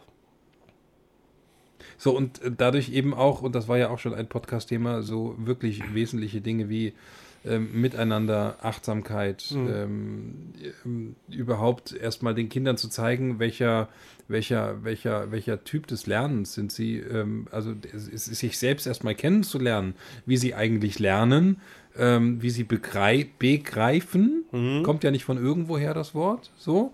so, 2.01 2.17
und 2.17 2.41
äh, 2.41 2.49
dadurch 2.51 2.89
eben 2.89 3.13
auch, 3.13 3.43
und 3.43 3.53
das 3.53 3.67
war 3.67 3.77
ja 3.77 3.91
auch 3.91 3.99
schon 3.99 4.15
ein 4.15 4.25
Podcast-Thema, 4.25 5.03
so 5.03 5.35
wirklich 5.37 5.93
wesentliche 5.93 6.41
Dinge 6.41 6.67
wie 6.67 6.95
ähm, 7.43 7.81
Miteinander, 7.81 8.57
Achtsamkeit, 8.61 9.49
mhm. 9.51 9.69
ähm, 9.73 10.53
ähm, 10.85 11.15
überhaupt 11.27 11.91
erstmal 11.91 12.35
den 12.35 12.49
Kindern 12.49 12.77
zu 12.77 12.87
zeigen, 12.87 13.39
welcher, 13.39 13.89
welcher, 14.27 14.83
welcher, 14.83 15.31
welcher 15.31 15.63
Typ 15.63 15.87
des 15.87 16.05
Lernens 16.05 16.53
sind 16.53 16.71
sie, 16.71 16.97
ähm, 16.97 17.47
also 17.51 17.73
es, 17.93 18.07
es, 18.07 18.25
sich 18.25 18.59
selbst 18.59 18.85
erstmal 18.85 19.15
kennenzulernen, 19.15 19.95
wie 20.25 20.37
sie 20.37 20.53
eigentlich 20.53 20.99
lernen, 20.99 21.59
ähm, 21.97 22.41
wie 22.43 22.51
sie 22.51 22.63
begreifen, 22.63 24.45
mhm. 24.51 24.83
kommt 24.83 25.03
ja 25.03 25.09
nicht 25.09 25.25
von 25.25 25.37
irgendwoher 25.37 25.95
das 25.95 26.13
Wort, 26.13 26.51
so. 26.57 26.93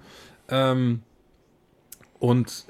Ähm, 0.50 1.02
und 2.20 2.66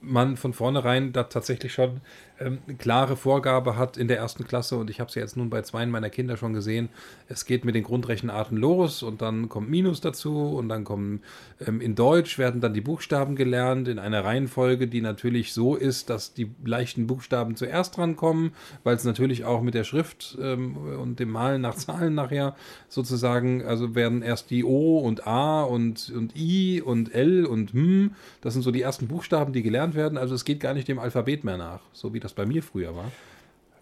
man 0.00 0.36
von 0.36 0.52
vornherein 0.52 1.12
da 1.12 1.22
tatsächlich 1.22 1.72
schon 1.72 2.00
ähm, 2.40 2.58
klare 2.78 3.16
Vorgabe 3.16 3.76
hat 3.76 3.96
in 3.96 4.08
der 4.08 4.18
ersten 4.18 4.46
Klasse 4.46 4.76
und 4.76 4.90
ich 4.90 5.00
habe 5.00 5.08
es 5.08 5.14
ja 5.14 5.22
jetzt 5.22 5.36
nun 5.36 5.50
bei 5.50 5.62
zwei 5.62 5.86
meiner 5.86 6.10
Kinder 6.10 6.36
schon 6.36 6.52
gesehen. 6.52 6.88
Es 7.28 7.44
geht 7.44 7.64
mit 7.64 7.74
den 7.74 7.84
Grundrechenarten 7.84 8.56
los 8.56 9.02
und 9.02 9.22
dann 9.22 9.48
kommt 9.48 9.70
Minus 9.70 10.00
dazu 10.00 10.56
und 10.56 10.68
dann 10.68 10.84
kommen 10.84 11.22
ähm, 11.66 11.80
in 11.80 11.94
Deutsch 11.94 12.38
werden 12.38 12.60
dann 12.60 12.74
die 12.74 12.80
Buchstaben 12.80 13.36
gelernt 13.36 13.88
in 13.88 13.98
einer 13.98 14.24
Reihenfolge, 14.24 14.88
die 14.88 15.00
natürlich 15.00 15.52
so 15.52 15.74
ist, 15.74 16.10
dass 16.10 16.34
die 16.34 16.50
leichten 16.64 17.06
Buchstaben 17.06 17.56
zuerst 17.56 17.96
drankommen, 17.96 18.52
weil 18.84 18.96
es 18.96 19.04
natürlich 19.04 19.44
auch 19.44 19.62
mit 19.62 19.74
der 19.74 19.84
Schrift 19.84 20.38
ähm, 20.40 20.76
und 20.76 21.18
dem 21.18 21.30
Malen 21.30 21.62
nach 21.62 21.74
Zahlen 21.74 22.14
nachher 22.14 22.56
sozusagen, 22.88 23.64
also 23.64 23.94
werden 23.94 24.22
erst 24.22 24.50
die 24.50 24.64
O 24.64 24.98
und 24.98 25.26
A 25.26 25.62
und, 25.62 26.12
und 26.14 26.36
I 26.36 26.82
und 26.82 27.14
L 27.14 27.46
und 27.46 27.72
Hm, 27.72 28.12
das 28.40 28.54
sind 28.54 28.62
so 28.62 28.70
die 28.70 28.82
ersten 28.82 29.08
Buchstaben, 29.08 29.52
die 29.52 29.62
gelernt 29.62 29.94
werden. 29.94 30.18
Also 30.18 30.34
es 30.34 30.44
geht 30.44 30.60
gar 30.60 30.74
nicht 30.74 30.88
dem 30.88 30.98
Alphabet 30.98 31.44
mehr 31.44 31.56
nach, 31.56 31.80
so 31.92 32.14
wie 32.14 32.20
das 32.20 32.29
das 32.30 32.34
bei 32.34 32.46
mir 32.46 32.62
früher 32.62 32.94
war. 32.94 33.10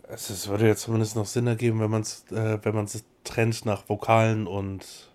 Es, 0.08 0.30
es 0.30 0.48
würde 0.48 0.66
ja 0.66 0.76
zumindest 0.76 1.16
noch 1.16 1.26
Sinn 1.26 1.46
ergeben, 1.46 1.80
wenn 1.80 1.90
man 1.90 2.02
es 2.02 2.24
äh, 2.30 2.58
wenn 2.62 2.86
trennt 3.24 3.64
nach 3.66 3.88
Vokalen 3.88 4.46
und 4.46 5.10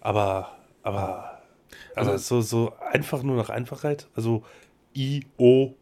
aber 0.00 0.56
aber 0.82 1.42
also, 1.94 2.12
also 2.12 2.40
so 2.40 2.40
so 2.40 2.72
einfach 2.92 3.22
nur 3.22 3.36
nach 3.36 3.50
Einfachheit, 3.50 4.08
also 4.14 4.44
I 4.94 5.26
O 5.38 5.74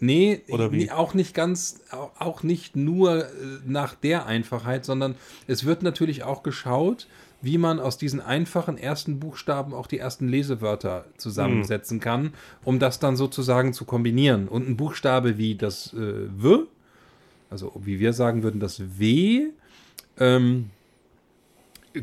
Nee, 0.00 0.42
Oder 0.48 0.70
wie? 0.72 0.90
auch 0.90 1.14
nicht 1.14 1.34
ganz, 1.34 1.80
auch 2.18 2.42
nicht 2.42 2.76
nur 2.76 3.26
äh, 3.26 3.30
nach 3.64 3.94
der 3.94 4.26
Einfachheit, 4.26 4.84
sondern 4.84 5.14
es 5.46 5.64
wird 5.64 5.82
natürlich 5.82 6.24
auch 6.24 6.42
geschaut, 6.42 7.06
wie 7.44 7.58
man 7.58 7.78
aus 7.78 7.98
diesen 7.98 8.20
einfachen 8.20 8.78
ersten 8.78 9.20
Buchstaben 9.20 9.74
auch 9.74 9.86
die 9.86 9.98
ersten 9.98 10.28
Lesewörter 10.28 11.04
zusammensetzen 11.18 11.98
mhm. 11.98 12.02
kann, 12.02 12.34
um 12.64 12.78
das 12.78 12.98
dann 12.98 13.16
sozusagen 13.16 13.74
zu 13.74 13.84
kombinieren. 13.84 14.48
Und 14.48 14.68
ein 14.68 14.76
Buchstabe 14.76 15.36
wie 15.36 15.54
das 15.54 15.92
äh, 15.92 16.28
W, 16.30 16.64
also 17.50 17.72
wie 17.84 18.00
wir 18.00 18.14
sagen 18.14 18.42
würden, 18.42 18.60
das 18.60 18.82
W, 18.98 19.48
ähm, 20.18 20.70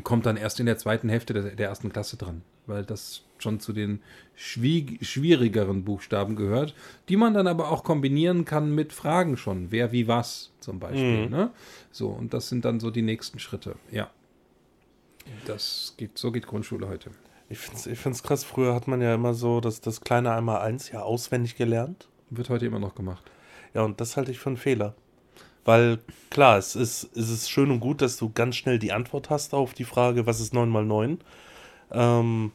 kommt 0.04 0.26
dann 0.26 0.36
erst 0.36 0.60
in 0.60 0.66
der 0.66 0.78
zweiten 0.78 1.08
Hälfte 1.08 1.34
der, 1.34 1.42
der 1.56 1.68
ersten 1.68 1.92
Klasse 1.92 2.16
dran, 2.16 2.42
weil 2.66 2.84
das 2.84 3.22
schon 3.38 3.58
zu 3.58 3.72
den 3.72 4.00
schwierigeren 4.36 5.82
Buchstaben 5.82 6.36
gehört, 6.36 6.74
die 7.08 7.16
man 7.16 7.34
dann 7.34 7.48
aber 7.48 7.70
auch 7.70 7.82
kombinieren 7.82 8.44
kann 8.44 8.72
mit 8.74 8.92
Fragen 8.92 9.36
schon, 9.36 9.70
wer 9.70 9.90
wie 9.90 10.06
was 10.06 10.52
zum 10.60 10.78
Beispiel. 10.78 11.26
Mhm. 11.26 11.30
Ne? 11.30 11.50
So, 11.90 12.08
und 12.08 12.32
das 12.32 12.48
sind 12.48 12.64
dann 12.64 12.78
so 12.78 12.90
die 12.90 13.02
nächsten 13.02 13.40
Schritte, 13.40 13.74
ja. 13.90 14.08
Das 15.46 15.94
geht, 15.96 16.18
so 16.18 16.32
geht 16.32 16.46
Grundschule 16.46 16.88
heute. 16.88 17.10
Ich 17.48 17.58
finde 17.58 17.78
es 17.78 17.86
ich 17.86 17.98
find's 17.98 18.22
krass, 18.22 18.44
früher 18.44 18.74
hat 18.74 18.88
man 18.88 19.00
ja 19.02 19.14
immer 19.14 19.34
so 19.34 19.60
das, 19.60 19.80
das 19.80 20.00
kleine 20.00 20.32
einmal 20.32 20.60
eins 20.62 20.90
ja 20.90 21.02
auswendig 21.02 21.56
gelernt. 21.56 22.08
Wird 22.30 22.48
heute 22.48 22.66
immer 22.66 22.78
noch 22.78 22.94
gemacht. 22.94 23.30
Ja, 23.74 23.82
und 23.82 24.00
das 24.00 24.16
halte 24.16 24.30
ich 24.30 24.38
für 24.38 24.50
einen 24.50 24.56
Fehler. 24.56 24.94
Weil 25.64 25.98
klar, 26.30 26.58
es 26.58 26.74
ist, 26.74 27.16
es 27.16 27.30
ist 27.30 27.50
schön 27.50 27.70
und 27.70 27.80
gut, 27.80 28.02
dass 28.02 28.16
du 28.16 28.30
ganz 28.32 28.56
schnell 28.56 28.78
die 28.78 28.92
Antwort 28.92 29.30
hast 29.30 29.54
auf 29.54 29.74
die 29.74 29.84
Frage, 29.84 30.26
was 30.26 30.40
ist 30.40 30.52
9 30.54 30.68
mal 30.68 30.84
9. 30.84 31.18
Ähm, 31.92 32.52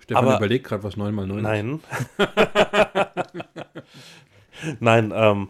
Stefan 0.00 0.24
aber, 0.24 0.36
überlegt 0.36 0.66
gerade, 0.66 0.82
was 0.82 0.96
9 0.96 1.14
mal 1.14 1.26
9 1.26 1.42
nein. 1.42 1.80
ist. 2.18 2.28
nein, 4.80 5.12
ähm, 5.14 5.48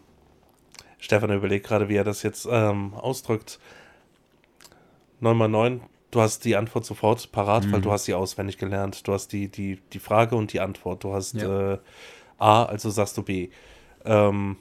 Stefan 0.98 1.32
überlegt 1.32 1.66
gerade, 1.66 1.88
wie 1.88 1.96
er 1.96 2.05
das 2.05 2.22
jetzt 2.22 2.46
ähm, 2.48 2.94
ausdrückt. 2.94 3.59
9 5.21 5.37
mal 5.37 5.49
9, 5.49 5.81
du 6.11 6.21
hast 6.21 6.45
die 6.45 6.57
Antwort 6.57 6.85
sofort 6.85 7.31
parat, 7.33 7.64
mhm. 7.64 7.73
weil 7.73 7.81
du 7.81 7.93
hast 7.93 8.05
sie 8.05 8.14
auswendig 8.14 8.59
gelernt. 8.59 9.07
Du 9.07 9.12
hast 9.12 9.29
die, 9.33 9.49
die, 9.49 9.81
die 9.93 9.99
Frage 9.99 10.37
und 10.37 10.53
die 10.53 10.61
Antwort. 10.61 11.05
Du 11.05 11.12
hast 11.12 11.35
ja. 11.35 11.75
äh, 11.75 11.79
A, 12.39 12.64
also 12.64 12.91
sagst 12.91 13.16
du 13.16 13.23
B. 13.23 13.51
Ähm, 14.05 14.57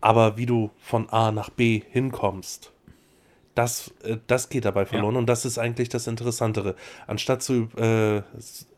Aber 0.00 0.36
wie 0.36 0.46
du 0.46 0.70
von 0.78 1.08
A 1.08 1.32
nach 1.32 1.50
B 1.50 1.82
hinkommst, 1.90 2.72
das, 3.54 3.92
äh, 4.04 4.18
das 4.26 4.48
geht 4.48 4.64
dabei 4.64 4.86
verloren 4.86 5.16
und 5.16 5.26
das 5.26 5.44
ist 5.44 5.58
eigentlich 5.58 5.88
das 5.88 6.06
Interessantere. 6.06 6.76
Anstatt 7.06 7.42
zu, 7.42 7.68
äh, 7.76 8.22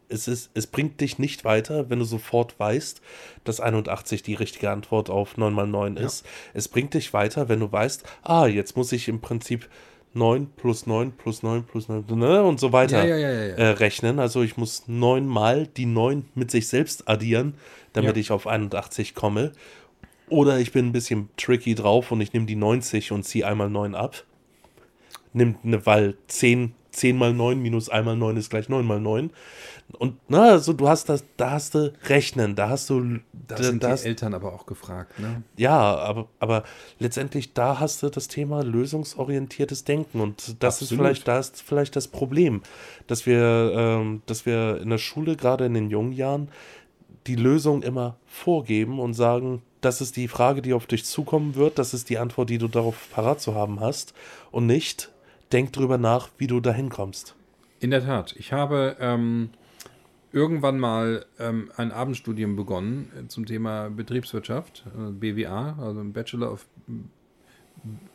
es, 0.08 0.26
ist, 0.26 0.50
es 0.54 0.66
bringt 0.66 1.00
dich 1.00 1.18
nicht 1.18 1.44
weiter, 1.44 1.90
wenn 1.90 1.98
du 1.98 2.04
sofort 2.04 2.58
weißt, 2.58 3.02
dass 3.44 3.60
81 3.60 4.22
die 4.22 4.34
richtige 4.34 4.70
Antwort 4.70 5.10
auf 5.10 5.36
9 5.36 5.52
mal 5.52 5.66
9 5.66 5.96
ist. 5.96 6.26
Es 6.54 6.68
bringt 6.68 6.94
dich 6.94 7.12
weiter, 7.12 7.48
wenn 7.48 7.60
du 7.60 7.70
weißt, 7.70 8.04
ah, 8.22 8.46
jetzt 8.46 8.76
muss 8.76 8.92
ich 8.92 9.08
im 9.08 9.20
Prinzip 9.20 9.68
9 10.12 10.48
plus 10.56 10.86
9 10.86 11.12
plus 11.12 11.42
9 11.42 11.64
plus 11.64 11.88
9 11.88 12.04
ne, 12.16 12.42
und 12.42 12.58
so 12.58 12.72
weiter 12.72 13.06
Ja, 13.06 13.16
ja, 13.16 13.30
ja. 13.30 13.54
Äh, 13.54 13.68
rechnen. 13.70 14.18
Also 14.18 14.42
ich 14.42 14.56
muss 14.56 14.84
9 14.88 15.26
mal 15.26 15.66
die 15.66 15.86
9 15.86 16.24
mit 16.34 16.50
sich 16.50 16.68
selbst 16.68 17.08
addieren, 17.08 17.54
damit 17.92 18.16
ich 18.16 18.30
auf 18.30 18.46
81 18.46 19.14
komme. 19.14 19.52
Oder 20.28 20.58
ich 20.58 20.72
bin 20.72 20.86
ein 20.86 20.92
bisschen 20.92 21.28
tricky 21.36 21.74
drauf 21.74 22.12
und 22.12 22.20
ich 22.20 22.32
nehme 22.32 22.46
die 22.46 22.56
90 22.56 23.12
und 23.12 23.24
ziehe 23.24 23.46
einmal 23.46 23.70
9 23.70 23.94
ab. 23.94 24.24
Nimmt 25.32 25.64
eine, 25.64 25.84
weil 25.86 26.16
10, 26.26 26.74
10 26.92 27.16
mal 27.16 27.32
9 27.32 27.60
minus 27.60 27.88
1 27.88 28.04
mal 28.04 28.16
9 28.16 28.36
ist 28.36 28.50
gleich 28.50 28.68
9 28.68 28.84
mal 28.84 29.00
9. 29.00 29.30
Und 29.98 30.16
na, 30.28 30.50
also 30.50 30.72
du 30.72 30.88
hast 30.88 31.08
das, 31.08 31.24
da 31.36 31.52
hast 31.52 31.74
du 31.74 31.92
Rechnen, 32.04 32.54
da 32.54 32.68
hast 32.68 32.90
du, 32.90 33.18
Da 33.32 33.56
da, 33.56 33.62
sind 33.62 33.82
da 33.82 33.88
die 33.88 33.92
hast, 33.92 34.04
Eltern 34.04 34.34
aber 34.34 34.52
auch 34.52 34.66
gefragt. 34.66 35.18
Ne? 35.18 35.42
ja, 35.56 35.78
aber, 35.78 36.28
aber 36.38 36.64
letztendlich 36.98 37.54
da 37.54 37.80
hast 37.80 38.02
du 38.02 38.08
das 38.08 38.28
Thema 38.28 38.62
lösungsorientiertes 38.62 39.84
Denken 39.84 40.20
und 40.20 40.62
das 40.62 40.76
ist 40.76 40.92
Absolut. 40.92 41.04
vielleicht, 41.04 41.28
da 41.28 41.38
ist 41.38 41.62
vielleicht 41.62 41.96
das 41.96 42.08
Problem, 42.08 42.62
dass 43.06 43.26
wir, 43.26 43.72
ähm, 43.74 44.22
dass 44.26 44.46
wir 44.46 44.80
in 44.80 44.90
der 44.90 44.98
Schule, 44.98 45.36
gerade 45.36 45.66
in 45.66 45.74
den 45.74 45.90
jungen 45.90 46.12
Jahren, 46.12 46.48
die 47.26 47.36
Lösung 47.36 47.82
immer 47.82 48.16
vorgeben 48.26 49.00
und 49.00 49.14
sagen, 49.14 49.62
das 49.80 50.00
ist 50.00 50.16
die 50.16 50.28
Frage, 50.28 50.62
die 50.62 50.72
auf 50.72 50.86
dich 50.86 51.04
zukommen 51.04 51.54
wird, 51.54 51.78
das 51.78 51.94
ist 51.94 52.10
die 52.10 52.18
Antwort, 52.18 52.50
die 52.50 52.58
du 52.58 52.68
darauf 52.68 53.08
parat 53.10 53.40
zu 53.40 53.54
haben 53.54 53.80
hast 53.80 54.14
und 54.50 54.66
nicht, 54.66 55.10
denk 55.52 55.72
drüber 55.72 55.98
nach, 55.98 56.30
wie 56.38 56.46
du 56.46 56.60
dahin 56.60 56.88
kommst. 56.88 57.34
In 57.80 57.90
der 57.90 58.04
Tat. 58.04 58.34
Ich 58.36 58.52
habe 58.52 58.96
ähm, 59.00 59.50
irgendwann 60.32 60.78
mal 60.78 61.24
ähm, 61.38 61.70
ein 61.76 61.92
Abendstudium 61.92 62.56
begonnen 62.56 63.10
äh, 63.18 63.28
zum 63.28 63.46
Thema 63.46 63.88
Betriebswirtschaft, 63.88 64.84
äh, 64.86 65.10
BWA, 65.10 65.76
also 65.80 66.00
ein 66.00 66.12
Bachelor 66.12 66.52
of 66.52 66.66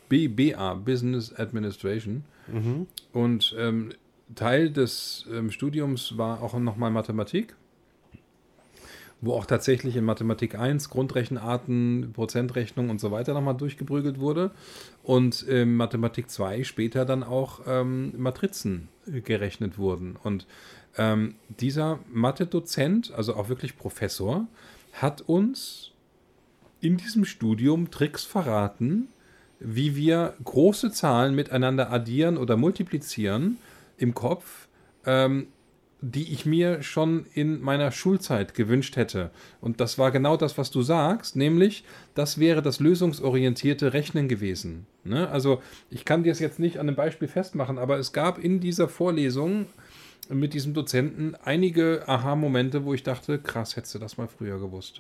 BBA, 0.10 0.76
Business 0.76 1.34
Administration. 1.34 2.24
Und 3.12 3.56
ähm, 3.58 3.92
Teil 4.36 4.70
des 4.70 5.26
ähm, 5.32 5.52
Studiums 5.52 6.18
war 6.18 6.42
auch 6.42 6.58
nochmal 6.58 6.92
Mathematik, 6.92 7.56
wo 9.26 9.34
auch 9.34 9.46
tatsächlich 9.46 9.96
in 9.96 10.06
Mathematik 10.06 10.58
1 10.58 10.90
Grundrechenarten, 10.90 12.12
Prozentrechnung 12.14 12.90
und 12.90 13.00
so 13.00 13.12
weiter 13.12 13.34
nochmal 13.34 13.56
durchgeprügelt 13.58 14.20
wurde. 14.20 14.52
Und 15.04 15.42
in 15.44 15.76
Mathematik 15.76 16.30
2 16.30 16.64
später 16.64 17.06
dann 17.06 17.24
auch 17.24 17.62
ähm, 17.68 18.14
Matrizen 18.18 18.88
gerechnet 19.06 19.78
wurden. 19.78 20.16
Und 20.24 20.46
ähm, 20.98 21.36
dieser 21.60 22.00
Mathe-Dozent, 22.12 23.14
also 23.14 23.36
auch 23.36 23.50
wirklich 23.50 23.78
Professor, 23.78 24.48
hat 24.94 25.22
uns 25.22 25.92
in 26.80 26.98
diesem 26.98 27.26
Studium 27.26 27.92
Tricks 27.92 28.24
verraten, 28.24 29.08
wie 29.60 29.96
wir 29.96 30.36
große 30.44 30.92
Zahlen 30.92 31.34
miteinander 31.36 31.92
addieren 31.92 32.38
oder 32.38 32.58
multiplizieren 32.58 33.58
im 33.98 34.14
Kopf, 34.14 34.68
ähm, 35.06 35.48
die 36.02 36.34
ich 36.34 36.46
mir 36.46 36.84
schon 36.84 37.26
in 37.34 37.62
meiner 37.62 37.92
Schulzeit 37.92 38.54
gewünscht 38.54 38.96
hätte. 38.96 39.32
Und 39.62 39.80
das 39.80 39.98
war 39.98 40.12
genau 40.12 40.38
das, 40.38 40.58
was 40.58 40.70
du 40.70 40.82
sagst, 40.82 41.36
nämlich 41.36 41.84
das 42.14 42.40
wäre 42.40 42.62
das 42.62 42.80
lösungsorientierte 42.80 43.94
Rechnen 43.94 44.28
gewesen. 44.28 44.86
Ne? 45.04 45.30
Also 45.30 45.62
ich 45.90 46.06
kann 46.06 46.24
dir 46.24 46.32
es 46.32 46.40
jetzt 46.40 46.60
nicht 46.60 46.78
an 46.78 46.88
einem 46.88 46.96
Beispiel 46.96 47.28
festmachen, 47.28 47.78
aber 47.78 47.98
es 47.98 48.14
gab 48.14 48.38
in 48.38 48.60
dieser 48.60 48.88
Vorlesung 48.88 49.68
mit 50.30 50.54
diesem 50.54 50.74
Dozenten 50.74 51.36
einige 51.44 52.04
Aha-Momente, 52.08 52.84
wo 52.84 52.94
ich 52.94 53.04
dachte, 53.04 53.40
krass, 53.40 53.76
hättest 53.76 53.96
du 53.96 54.00
das 54.00 54.18
mal 54.18 54.28
früher 54.28 54.60
gewusst. 54.60 55.00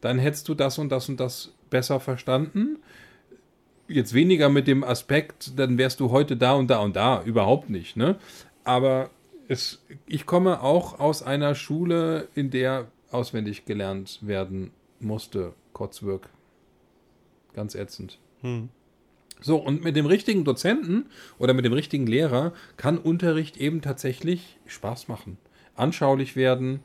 Dann 0.00 0.18
hättest 0.18 0.48
du 0.48 0.54
das 0.54 0.78
und 0.78 0.90
das 0.90 1.08
und 1.08 1.20
das 1.20 1.52
besser 1.68 2.00
verstanden. 2.00 2.78
Jetzt 3.88 4.14
weniger 4.14 4.48
mit 4.48 4.66
dem 4.66 4.84
Aspekt, 4.84 5.58
dann 5.58 5.78
wärst 5.78 6.00
du 6.00 6.10
heute 6.10 6.36
da 6.36 6.52
und 6.52 6.68
da 6.68 6.78
und 6.78 6.96
da. 6.96 7.22
Überhaupt 7.24 7.70
nicht. 7.70 7.96
Ne? 7.96 8.16
Aber 8.62 9.10
es, 9.50 9.82
ich 10.06 10.26
komme 10.26 10.62
auch 10.62 11.00
aus 11.00 11.24
einer 11.24 11.56
Schule, 11.56 12.28
in 12.36 12.50
der 12.50 12.86
auswendig 13.10 13.64
gelernt 13.64 14.20
werden 14.22 14.70
musste. 15.00 15.54
Kotzwirk. 15.72 16.28
Ganz 17.52 17.74
ätzend. 17.74 18.20
So, 19.40 19.56
und 19.56 19.82
mit 19.82 19.96
dem 19.96 20.06
richtigen 20.06 20.44
Dozenten 20.44 21.06
oder 21.38 21.52
mit 21.52 21.64
dem 21.64 21.72
richtigen 21.72 22.06
Lehrer 22.06 22.52
kann 22.76 22.96
Unterricht 22.96 23.56
eben 23.56 23.82
tatsächlich 23.82 24.58
Spaß 24.66 25.08
machen, 25.08 25.36
anschaulich 25.74 26.36
werden. 26.36 26.80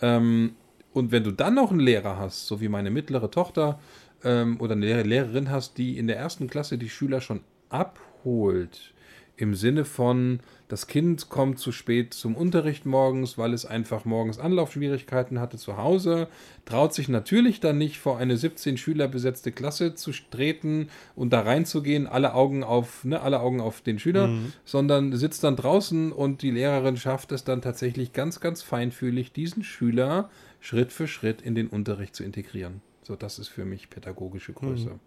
Ähm, 0.00 0.56
und 0.92 1.12
wenn 1.12 1.22
du 1.22 1.30
dann 1.30 1.54
noch 1.54 1.70
einen 1.70 1.80
Lehrer 1.80 2.18
hast, 2.18 2.48
so 2.48 2.60
wie 2.60 2.68
meine 2.68 2.90
mittlere 2.90 3.30
Tochter 3.30 3.78
ähm, 4.24 4.60
oder 4.60 4.72
eine 4.72 4.86
Lehr- 4.86 5.04
Lehrerin 5.04 5.50
hast, 5.50 5.78
die 5.78 5.96
in 5.98 6.08
der 6.08 6.16
ersten 6.16 6.48
Klasse 6.48 6.78
die 6.78 6.90
Schüler 6.90 7.20
schon 7.20 7.42
abholt, 7.68 8.92
im 9.38 9.54
Sinne 9.54 9.84
von, 9.84 10.40
das 10.66 10.88
Kind 10.88 11.28
kommt 11.28 11.58
zu 11.58 11.72
spät 11.72 12.12
zum 12.12 12.34
Unterricht 12.34 12.84
morgens, 12.84 13.38
weil 13.38 13.54
es 13.54 13.64
einfach 13.64 14.04
morgens 14.04 14.38
Anlaufschwierigkeiten 14.38 15.40
hatte 15.40 15.56
zu 15.56 15.76
Hause, 15.76 16.28
traut 16.64 16.92
sich 16.92 17.08
natürlich 17.08 17.60
dann 17.60 17.78
nicht 17.78 17.98
vor 17.98 18.18
eine 18.18 18.36
17 18.36 18.76
Schüler 18.76 19.08
besetzte 19.08 19.52
Klasse 19.52 19.94
zu 19.94 20.10
treten 20.30 20.88
und 21.14 21.32
da 21.32 21.40
reinzugehen, 21.40 22.06
alle 22.06 22.34
Augen 22.34 22.64
auf, 22.64 23.04
ne, 23.04 23.20
alle 23.20 23.40
Augen 23.40 23.60
auf 23.60 23.80
den 23.80 23.98
Schüler, 23.98 24.28
sondern 24.64 25.16
sitzt 25.16 25.44
dann 25.44 25.56
draußen 25.56 26.12
und 26.12 26.42
die 26.42 26.50
Lehrerin 26.50 26.96
schafft 26.96 27.32
es 27.32 27.44
dann 27.44 27.62
tatsächlich 27.62 28.12
ganz, 28.12 28.40
ganz 28.40 28.62
feinfühlig, 28.62 29.32
diesen 29.32 29.62
Schüler 29.62 30.28
Schritt 30.60 30.92
für 30.92 31.06
Schritt 31.06 31.40
in 31.42 31.54
den 31.54 31.68
Unterricht 31.68 32.16
zu 32.16 32.24
integrieren. 32.24 32.82
So, 33.02 33.14
das 33.14 33.38
ist 33.38 33.48
für 33.48 33.64
mich 33.64 33.88
pädagogische 33.88 34.52
Größe. 34.52 34.98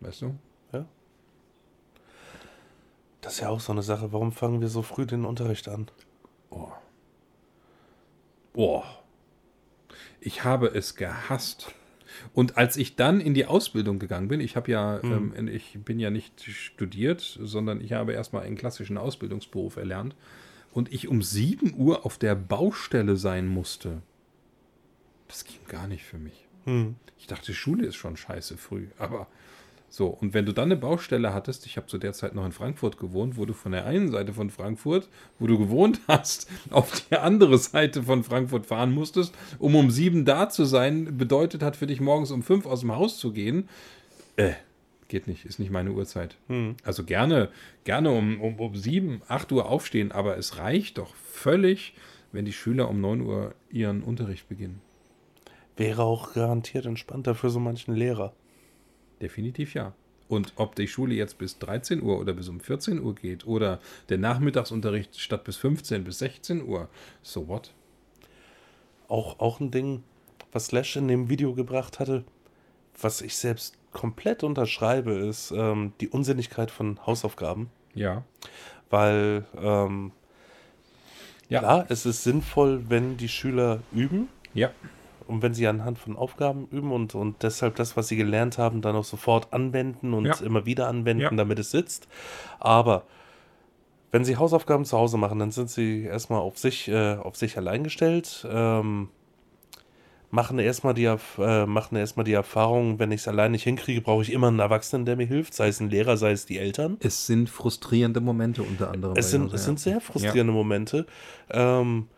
Weißt 0.00 0.22
du? 0.22 0.34
Das 3.22 3.34
ist 3.34 3.40
ja 3.40 3.48
auch 3.48 3.60
so 3.60 3.72
eine 3.72 3.82
Sache. 3.82 4.12
Warum 4.12 4.32
fangen 4.32 4.60
wir 4.60 4.68
so 4.68 4.82
früh 4.82 5.06
den 5.06 5.24
Unterricht 5.24 5.68
an? 5.68 5.86
Oh. 6.50 6.68
Oh. 8.52 8.82
Ich 10.20 10.44
habe 10.44 10.66
es 10.66 10.96
gehasst. 10.96 11.72
Und 12.34 12.58
als 12.58 12.76
ich 12.76 12.96
dann 12.96 13.20
in 13.20 13.32
die 13.32 13.46
Ausbildung 13.46 13.98
gegangen 13.98 14.28
bin, 14.28 14.40
ich 14.40 14.56
habe 14.56 14.70
ja, 14.70 15.00
ähm, 15.02 15.48
ich 15.48 15.78
bin 15.84 15.98
ja 15.98 16.10
nicht 16.10 16.42
studiert, 16.42 17.38
sondern 17.40 17.80
ich 17.80 17.92
habe 17.92 18.12
erstmal 18.12 18.42
einen 18.42 18.56
klassischen 18.56 18.98
Ausbildungsberuf 18.98 19.76
erlernt 19.76 20.14
und 20.72 20.92
ich 20.92 21.08
um 21.08 21.22
7 21.22 21.74
Uhr 21.76 22.04
auf 22.04 22.18
der 22.18 22.34
Baustelle 22.34 23.16
sein 23.16 23.46
musste. 23.46 24.02
Das 25.28 25.44
ging 25.44 25.60
gar 25.68 25.86
nicht 25.86 26.04
für 26.04 26.18
mich. 26.18 26.46
Ich 27.18 27.28
dachte, 27.28 27.54
Schule 27.54 27.86
ist 27.86 27.96
schon 27.96 28.16
scheiße 28.16 28.56
früh, 28.56 28.88
aber 28.98 29.28
so, 29.92 30.06
und 30.06 30.32
wenn 30.32 30.46
du 30.46 30.54
dann 30.54 30.72
eine 30.72 30.76
Baustelle 30.76 31.34
hattest, 31.34 31.66
ich 31.66 31.76
habe 31.76 31.86
zu 31.86 31.98
der 31.98 32.14
Zeit 32.14 32.34
noch 32.34 32.46
in 32.46 32.52
Frankfurt 32.52 32.96
gewohnt, 32.96 33.36
wo 33.36 33.44
du 33.44 33.52
von 33.52 33.72
der 33.72 33.84
einen 33.84 34.10
Seite 34.10 34.32
von 34.32 34.48
Frankfurt, 34.48 35.06
wo 35.38 35.46
du 35.46 35.58
gewohnt 35.58 36.00
hast, 36.08 36.50
auf 36.70 37.02
die 37.02 37.16
andere 37.16 37.58
Seite 37.58 38.02
von 38.02 38.24
Frankfurt 38.24 38.64
fahren 38.64 38.94
musstest, 38.94 39.34
um 39.58 39.74
um 39.74 39.90
sieben 39.90 40.24
da 40.24 40.48
zu 40.48 40.64
sein, 40.64 41.18
bedeutet 41.18 41.62
hat 41.62 41.76
für 41.76 41.86
dich 41.86 42.00
morgens 42.00 42.30
um 42.30 42.42
fünf 42.42 42.64
aus 42.64 42.80
dem 42.80 42.92
Haus 42.92 43.18
zu 43.18 43.34
gehen, 43.34 43.68
äh, 44.36 44.52
geht 45.08 45.26
nicht, 45.26 45.44
ist 45.44 45.58
nicht 45.58 45.70
meine 45.70 45.92
Uhrzeit. 45.92 46.38
Also 46.84 47.04
gerne, 47.04 47.50
gerne 47.84 48.12
um, 48.12 48.40
um, 48.40 48.60
um 48.60 48.74
sieben, 48.74 49.20
acht 49.28 49.52
Uhr 49.52 49.68
aufstehen, 49.68 50.10
aber 50.10 50.38
es 50.38 50.56
reicht 50.56 50.96
doch 50.96 51.14
völlig, 51.16 51.92
wenn 52.32 52.46
die 52.46 52.54
Schüler 52.54 52.88
um 52.88 53.02
neun 53.02 53.20
Uhr 53.20 53.54
ihren 53.70 54.02
Unterricht 54.02 54.48
beginnen. 54.48 54.80
Wäre 55.76 56.02
auch 56.02 56.32
garantiert 56.32 56.86
entspannter 56.86 57.34
für 57.34 57.50
so 57.50 57.60
manchen 57.60 57.94
Lehrer. 57.94 58.32
Definitiv 59.22 59.74
ja. 59.74 59.94
Und 60.28 60.52
ob 60.56 60.74
die 60.74 60.88
Schule 60.88 61.14
jetzt 61.14 61.38
bis 61.38 61.58
13 61.58 62.02
Uhr 62.02 62.18
oder 62.18 62.32
bis 62.32 62.48
um 62.48 62.58
14 62.60 63.00
Uhr 63.00 63.14
geht 63.14 63.46
oder 63.46 63.78
der 64.08 64.18
Nachmittagsunterricht 64.18 65.20
statt 65.20 65.44
bis 65.44 65.56
15 65.56 66.04
bis 66.04 66.18
16 66.18 66.66
Uhr, 66.66 66.88
so 67.22 67.48
what? 67.48 67.72
Auch, 69.08 69.40
auch 69.40 69.60
ein 69.60 69.70
Ding, 69.70 70.02
was 70.52 70.66
Slash 70.66 70.96
in 70.96 71.08
dem 71.08 71.28
Video 71.28 71.54
gebracht 71.54 71.98
hatte, 71.98 72.24
was 73.00 73.20
ich 73.20 73.36
selbst 73.36 73.76
komplett 73.92 74.42
unterschreibe, 74.42 75.12
ist 75.12 75.52
ähm, 75.54 75.92
die 76.00 76.08
Unsinnigkeit 76.08 76.70
von 76.70 76.98
Hausaufgaben. 77.06 77.68
Ja. 77.94 78.24
Weil, 78.88 79.44
ähm, 79.56 80.12
Ja. 81.48 81.58
klar, 81.60 81.86
es 81.90 82.06
ist 82.06 82.24
sinnvoll, 82.24 82.84
wenn 82.88 83.18
die 83.18 83.28
Schüler 83.28 83.80
üben 83.92 84.28
Ja. 84.54 84.70
Und 85.26 85.42
wenn 85.42 85.54
sie 85.54 85.66
anhand 85.66 85.98
von 85.98 86.16
Aufgaben 86.16 86.66
üben 86.70 86.92
und, 86.92 87.14
und 87.14 87.42
deshalb 87.42 87.76
das, 87.76 87.96
was 87.96 88.08
sie 88.08 88.16
gelernt 88.16 88.58
haben, 88.58 88.80
dann 88.82 88.96
auch 88.96 89.04
sofort 89.04 89.52
anwenden 89.52 90.14
und 90.14 90.26
Ja. 90.26 90.34
immer 90.44 90.66
wieder 90.66 90.88
anwenden, 90.88 91.22
Ja. 91.22 91.30
damit 91.30 91.58
es 91.58 91.70
sitzt. 91.70 92.08
Aber 92.58 93.04
wenn 94.10 94.24
sie 94.24 94.36
Hausaufgaben 94.36 94.84
zu 94.84 94.98
Hause 94.98 95.16
machen, 95.16 95.38
dann 95.38 95.50
sind 95.50 95.70
sie 95.70 96.04
erstmal 96.04 96.40
auf 96.40 96.58
sich, 96.58 96.88
äh, 96.88 97.16
auf 97.16 97.36
sich 97.36 97.56
allein 97.56 97.82
gestellt. 97.84 98.46
Ähm, 98.50 99.08
machen 100.30 100.58
erstmal 100.58 100.94
die, 100.94 101.04
äh, 101.04 101.66
machen 101.66 101.96
erstmal 101.96 102.24
die 102.24 102.32
Erfahrung, 102.32 102.98
wenn 102.98 103.12
ich 103.12 103.20
es 103.20 103.28
allein 103.28 103.52
nicht 103.52 103.64
hinkriege, 103.64 104.00
brauche 104.00 104.22
ich 104.22 104.32
immer 104.32 104.48
einen 104.48 104.58
Erwachsenen, 104.60 105.04
der 105.04 105.16
mir 105.16 105.26
hilft, 105.26 105.54
sei 105.54 105.68
es 105.68 105.78
ein 105.80 105.90
Lehrer, 105.90 106.16
sei 106.16 106.32
es 106.32 106.46
die 106.46 106.58
Eltern. 106.58 106.96
Es 107.00 107.26
sind 107.26 107.50
frustrierende 107.50 108.20
Momente 108.20 108.62
unter 108.62 108.90
anderem. 108.90 109.16
Es 109.16 109.30
sind, 109.30 109.52
es 109.52 109.64
sind 109.64 109.78
sehr 109.78 110.00
frustrierende 110.00 110.52
ja. 110.52 110.58
Momente. 110.58 111.06
Ähm, 111.50 112.08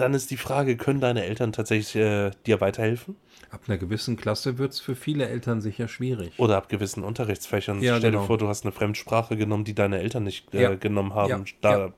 dann 0.00 0.14
ist 0.14 0.30
die 0.30 0.36
Frage, 0.36 0.76
können 0.76 1.00
deine 1.00 1.24
Eltern 1.24 1.52
tatsächlich 1.52 1.94
äh, 1.96 2.30
dir 2.46 2.60
weiterhelfen? 2.60 3.16
Ab 3.50 3.62
einer 3.66 3.78
gewissen 3.78 4.16
Klasse 4.16 4.58
wird 4.58 4.72
es 4.72 4.80
für 4.80 4.94
viele 4.94 5.28
Eltern 5.28 5.60
sicher 5.60 5.88
schwierig. 5.88 6.32
Oder 6.38 6.56
ab 6.56 6.68
gewissen 6.68 7.02
Unterrichtsfächern. 7.04 7.82
Ja, 7.82 7.96
Stell 7.98 8.10
genau. 8.10 8.22
dir 8.22 8.26
vor, 8.26 8.38
du 8.38 8.48
hast 8.48 8.64
eine 8.64 8.72
Fremdsprache 8.72 9.36
genommen, 9.36 9.64
die 9.64 9.74
deine 9.74 9.98
Eltern 10.00 10.24
nicht 10.24 10.54
äh, 10.54 10.62
ja. 10.62 10.74
genommen 10.74 11.14
haben. 11.14 11.44
Ja. 11.46 11.54
Da, 11.60 11.92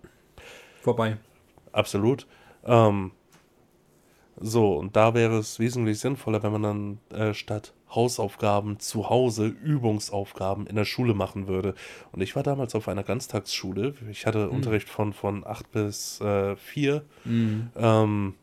Vorbei. 0.81 1.17
Absolut. 1.73 2.27
Ähm, 2.65 3.13
so, 4.41 4.77
und 4.77 4.97
da 4.97 5.15
wäre 5.15 5.39
es 5.39 5.59
wesentlich 5.59 6.01
sinnvoller, 6.01 6.43
wenn 6.43 6.53
man 6.53 6.63
dann 6.63 6.99
äh, 7.11 7.35
statt 7.35 7.73
Hausaufgaben 7.95 8.79
zu 8.79 9.11
Hause 9.11 9.47
Übungsaufgaben 9.47 10.67
in 10.67 10.77
der 10.77 10.85
Schule 10.85 11.15
machen 11.15 11.47
würde. 11.47 11.75
Und 12.13 12.21
ich 12.21 12.37
war 12.37 12.43
damals 12.43 12.75
auf 12.75 12.89
einer 12.89 13.03
Ganztagsschule. 13.03 13.95
Ich 14.11 14.27
hatte 14.27 14.47
mhm. 14.47 14.53
Unterricht 14.53 14.89
von, 14.89 15.13
von 15.13 15.47
8 15.47 15.71
bis 15.71 16.21
äh, 16.21 16.57
4 16.57 17.03
mhm. 17.25 17.71
ähm, 17.77 18.35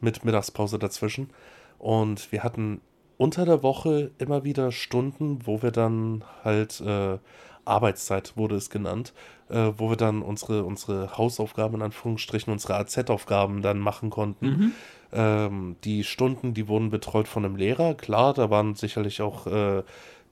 mit 0.00 0.24
Mittagspause 0.24 0.78
dazwischen. 0.78 1.30
Und 1.78 2.30
wir 2.32 2.42
hatten 2.42 2.80
unter 3.16 3.44
der 3.44 3.62
Woche 3.62 4.12
immer 4.18 4.44
wieder 4.44 4.72
Stunden, 4.72 5.40
wo 5.44 5.62
wir 5.62 5.72
dann 5.72 6.24
halt 6.42 6.80
äh, 6.80 7.18
Arbeitszeit 7.64 8.36
wurde 8.36 8.56
es 8.56 8.70
genannt, 8.70 9.12
äh, 9.48 9.72
wo 9.76 9.90
wir 9.90 9.96
dann 9.96 10.22
unsere, 10.22 10.64
unsere 10.64 11.16
Hausaufgaben 11.16 11.76
in 11.76 11.82
Anführungsstrichen, 11.82 12.52
unsere 12.52 12.76
AZ-Aufgaben 12.76 13.62
dann 13.62 13.78
machen 13.78 14.10
konnten. 14.10 14.46
Mhm. 14.46 14.72
Ähm, 15.12 15.76
die 15.84 16.04
Stunden, 16.04 16.54
die 16.54 16.68
wurden 16.68 16.90
betreut 16.90 17.28
von 17.28 17.44
einem 17.44 17.56
Lehrer, 17.56 17.94
klar, 17.94 18.34
da 18.34 18.50
waren 18.50 18.74
sicherlich 18.74 19.22
auch, 19.22 19.46
äh, 19.46 19.82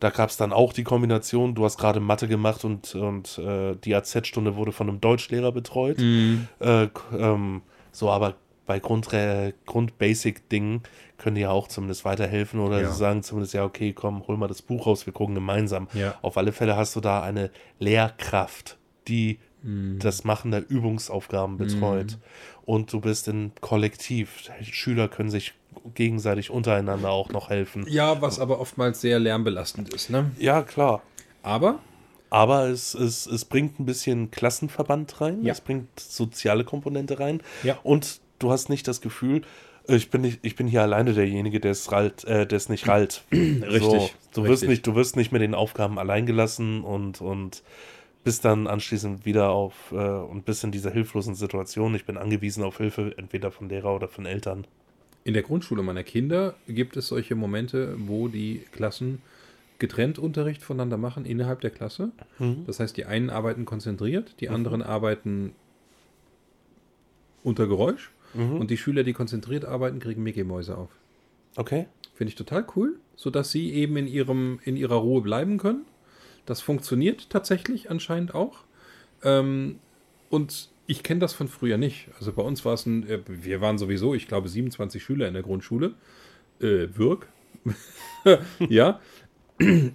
da 0.00 0.10
gab 0.10 0.30
es 0.30 0.36
dann 0.36 0.52
auch 0.52 0.72
die 0.72 0.84
Kombination, 0.84 1.54
du 1.56 1.64
hast 1.64 1.78
gerade 1.78 1.98
Mathe 1.98 2.28
gemacht 2.28 2.64
und, 2.64 2.94
und 2.94 3.38
äh, 3.38 3.74
die 3.74 3.94
AZ-Stunde 3.94 4.54
wurde 4.54 4.70
von 4.70 4.88
einem 4.88 5.00
Deutschlehrer 5.00 5.50
betreut. 5.50 5.98
Mhm. 5.98 6.46
Äh, 6.60 6.88
ähm, 7.18 7.62
so, 7.90 8.10
aber 8.10 8.34
bei 8.68 8.80
Grund-Basic-Dingen 8.80 10.82
können 11.16 11.36
die 11.36 11.40
ja 11.40 11.50
auch 11.50 11.68
zumindest 11.68 12.04
weiterhelfen 12.04 12.60
oder 12.60 12.82
ja. 12.82 12.92
sagen 12.92 13.22
zumindest, 13.22 13.54
ja, 13.54 13.64
okay, 13.64 13.94
komm, 13.94 14.26
hol 14.28 14.36
mal 14.36 14.46
das 14.46 14.60
Buch 14.60 14.86
raus, 14.86 15.06
wir 15.06 15.14
gucken 15.14 15.34
gemeinsam. 15.34 15.88
Ja. 15.94 16.16
Auf 16.20 16.36
alle 16.36 16.52
Fälle 16.52 16.76
hast 16.76 16.94
du 16.94 17.00
da 17.00 17.22
eine 17.22 17.50
Lehrkraft, 17.78 18.76
die 19.08 19.38
mhm. 19.62 19.98
das 20.00 20.24
Machen 20.24 20.50
der 20.50 20.68
Übungsaufgaben 20.68 21.56
betreut. 21.56 22.12
Mhm. 22.12 22.22
Und 22.66 22.92
du 22.92 23.00
bist 23.00 23.26
in 23.26 23.52
Kollektiv. 23.62 24.50
Schüler 24.60 25.08
können 25.08 25.30
sich 25.30 25.54
gegenseitig 25.94 26.50
untereinander 26.50 27.08
auch 27.08 27.30
noch 27.30 27.48
helfen. 27.48 27.86
Ja, 27.88 28.20
was 28.20 28.38
aber 28.38 28.60
oftmals 28.60 29.00
sehr 29.00 29.18
lärmbelastend 29.18 29.94
ist, 29.94 30.10
ne? 30.10 30.30
Ja, 30.38 30.62
klar. 30.62 31.02
Aber 31.42 31.80
aber 32.30 32.68
es, 32.68 32.94
es, 32.94 33.26
es 33.26 33.46
bringt 33.46 33.80
ein 33.80 33.86
bisschen 33.86 34.30
Klassenverband 34.30 35.20
rein, 35.20 35.42
ja. 35.42 35.52
es 35.52 35.62
bringt 35.62 35.98
soziale 35.98 36.64
Komponente 36.64 37.18
rein 37.18 37.40
ja. 37.62 37.78
und 37.82 38.20
du 38.38 38.50
hast 38.50 38.68
nicht 38.68 38.86
das 38.88 39.00
Gefühl, 39.00 39.42
ich 39.86 40.10
bin, 40.10 40.20
nicht, 40.20 40.40
ich 40.42 40.54
bin 40.54 40.66
hier 40.66 40.82
alleine 40.82 41.14
derjenige, 41.14 41.60
der 41.60 41.70
es 41.70 41.90
ralt, 41.90 42.24
äh, 42.24 42.46
der 42.46 42.56
es 42.56 42.68
nicht 42.68 42.86
rallt. 42.88 43.22
Richtig. 43.32 43.80
So, 43.80 43.88
du, 43.88 44.40
richtig. 44.42 44.44
Wirst 44.44 44.68
nicht, 44.68 44.86
du 44.86 44.94
wirst 44.94 45.16
nicht 45.16 45.32
mit 45.32 45.40
den 45.40 45.54
Aufgaben 45.54 45.98
allein 45.98 46.26
gelassen 46.26 46.82
und, 46.82 47.22
und 47.22 47.62
bist 48.22 48.44
dann 48.44 48.66
anschließend 48.66 49.24
wieder 49.24 49.50
auf 49.50 49.92
äh, 49.92 49.96
und 49.96 50.44
bist 50.44 50.62
in 50.62 50.72
dieser 50.72 50.90
hilflosen 50.90 51.34
Situation. 51.34 51.94
Ich 51.94 52.04
bin 52.04 52.18
angewiesen 52.18 52.62
auf 52.64 52.76
Hilfe, 52.76 53.14
entweder 53.16 53.50
von 53.50 53.70
Lehrer 53.70 53.94
oder 53.94 54.08
von 54.08 54.26
Eltern. 54.26 54.66
In 55.24 55.32
der 55.32 55.42
Grundschule 55.42 55.82
meiner 55.82 56.04
Kinder 56.04 56.54
gibt 56.68 56.96
es 56.98 57.08
solche 57.08 57.34
Momente, 57.34 57.94
wo 57.98 58.28
die 58.28 58.62
Klassen 58.72 59.22
getrennt 59.78 60.18
Unterricht 60.18 60.62
voneinander 60.62 60.98
machen 60.98 61.24
innerhalb 61.24 61.60
der 61.60 61.70
Klasse. 61.70 62.10
Mhm. 62.38 62.64
Das 62.66 62.80
heißt, 62.80 62.96
die 62.96 63.06
einen 63.06 63.30
arbeiten 63.30 63.64
konzentriert, 63.64 64.34
die 64.40 64.48
mhm. 64.48 64.54
anderen 64.54 64.82
arbeiten 64.82 65.52
unter 67.42 67.66
Geräusch. 67.66 68.10
Mhm. 68.34 68.60
Und 68.60 68.70
die 68.70 68.76
Schüler, 68.76 69.04
die 69.04 69.12
konzentriert 69.12 69.64
arbeiten, 69.64 70.00
kriegen 70.00 70.22
Mickey-Mäuse 70.22 70.76
auf. 70.76 70.90
Okay. 71.56 71.86
Finde 72.14 72.30
ich 72.30 72.36
total 72.36 72.66
cool, 72.76 72.98
sodass 73.16 73.50
sie 73.50 73.72
eben 73.72 73.96
in, 73.96 74.06
ihrem, 74.06 74.60
in 74.64 74.76
ihrer 74.76 74.96
Ruhe 74.96 75.22
bleiben 75.22 75.58
können. 75.58 75.84
Das 76.46 76.60
funktioniert 76.60 77.30
tatsächlich 77.30 77.90
anscheinend 77.90 78.34
auch. 78.34 78.64
Ähm, 79.22 79.78
und 80.30 80.70
ich 80.86 81.02
kenne 81.02 81.20
das 81.20 81.34
von 81.34 81.48
früher 81.48 81.76
nicht. 81.76 82.08
Also 82.18 82.32
bei 82.32 82.42
uns 82.42 82.64
war 82.64 82.74
es 82.74 82.86
ein, 82.86 83.08
äh, 83.08 83.20
wir 83.26 83.60
waren 83.60 83.78
sowieso, 83.78 84.14
ich 84.14 84.26
glaube, 84.26 84.48
27 84.48 85.02
Schüler 85.02 85.28
in 85.28 85.34
der 85.34 85.42
Grundschule. 85.42 85.94
Äh, 86.60 86.88
Wirk. 86.94 87.28
ja. 88.68 89.00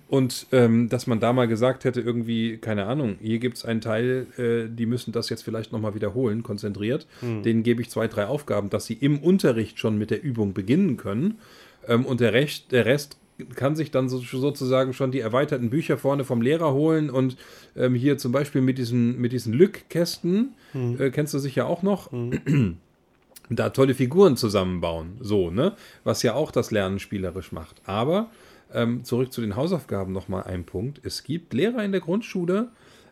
Und 0.08 0.48
ähm, 0.52 0.90
dass 0.90 1.08
man 1.08 1.20
da 1.20 1.32
mal 1.32 1.48
gesagt 1.48 1.86
hätte, 1.86 2.02
irgendwie, 2.02 2.58
keine 2.58 2.86
Ahnung, 2.86 3.16
hier 3.22 3.40
gibt 3.40 3.58
es 3.58 3.66
einen 3.66 3.80
Teil, 3.80 4.28
äh, 4.38 4.70
die 4.70 4.86
müssen 4.86 5.14
das 5.14 5.30
jetzt 5.30 5.44
vielleicht 5.44 5.72
nochmal 5.72 5.96
wiederholen, 5.96 6.44
konzentriert. 6.44 7.08
Hm. 7.22 7.44
Denen 7.44 7.64
gebe 7.64 7.82
ich 7.82 7.90
zwei, 7.90 8.08
drei 8.08 8.26
Aufgaben, 8.26 8.70
dass 8.70 8.86
sie 8.86 8.96
im 8.96 9.20
Unterricht 9.20 9.80
schon 9.80 9.98
mit 9.98 10.12
der 10.12 10.22
Übung 10.22 10.54
beginnen 10.54 10.98
können. 10.98 11.40
Ähm, 11.88 12.06
und 12.06 12.20
der, 12.20 12.34
Recht, 12.34 12.72
der 12.74 12.86
Rest 12.86 13.18
kann 13.56 13.76
sich 13.76 13.90
dann 13.90 14.10
so, 14.10 14.20
sozusagen 14.20 14.94
schon 14.94 15.12
die 15.12 15.22
erweiterten 15.22 15.70
Bücher 15.70 15.98
vorne 15.98 16.26
vom 16.26 16.42
Lehrer 16.42 16.74
holen 16.74 17.10
und 17.10 17.38
ähm, 17.76 17.96
hier 17.96 18.18
zum 18.18 18.32
Beispiel 18.32 18.62
mit 18.62 18.78
diesen, 18.78 19.20
mit 19.20 19.32
diesen 19.32 19.54
Lückkästen, 19.54 20.56
hm. 20.74 21.02
äh, 21.02 21.10
kennst 21.10 21.34
du 21.34 21.40
sicher 21.40 21.68
auch 21.68 21.84
noch. 21.84 22.12
Hm. 22.12 22.78
da 23.50 23.70
tolle 23.70 23.94
Figuren 23.94 24.38
zusammenbauen, 24.38 25.18
so, 25.20 25.52
ne? 25.52 25.74
Was 26.04 26.24
ja 26.24 26.34
auch 26.34 26.52
das 26.52 26.72
Lernen 26.72 27.00
spielerisch 27.00 27.52
macht. 27.52 27.82
Aber 27.86 28.30
ähm, 28.74 29.04
zurück 29.04 29.32
zu 29.32 29.42
den 29.42 29.56
Hausaufgaben 29.56 30.12
nochmal 30.12 30.44
ein 30.44 30.66
Punkt. 30.66 31.00
Es 31.04 31.24
gibt 31.24 31.54
Lehrer 31.54 31.84
in 31.84 31.92
der 31.92 32.02
Grundschule, 32.02 32.70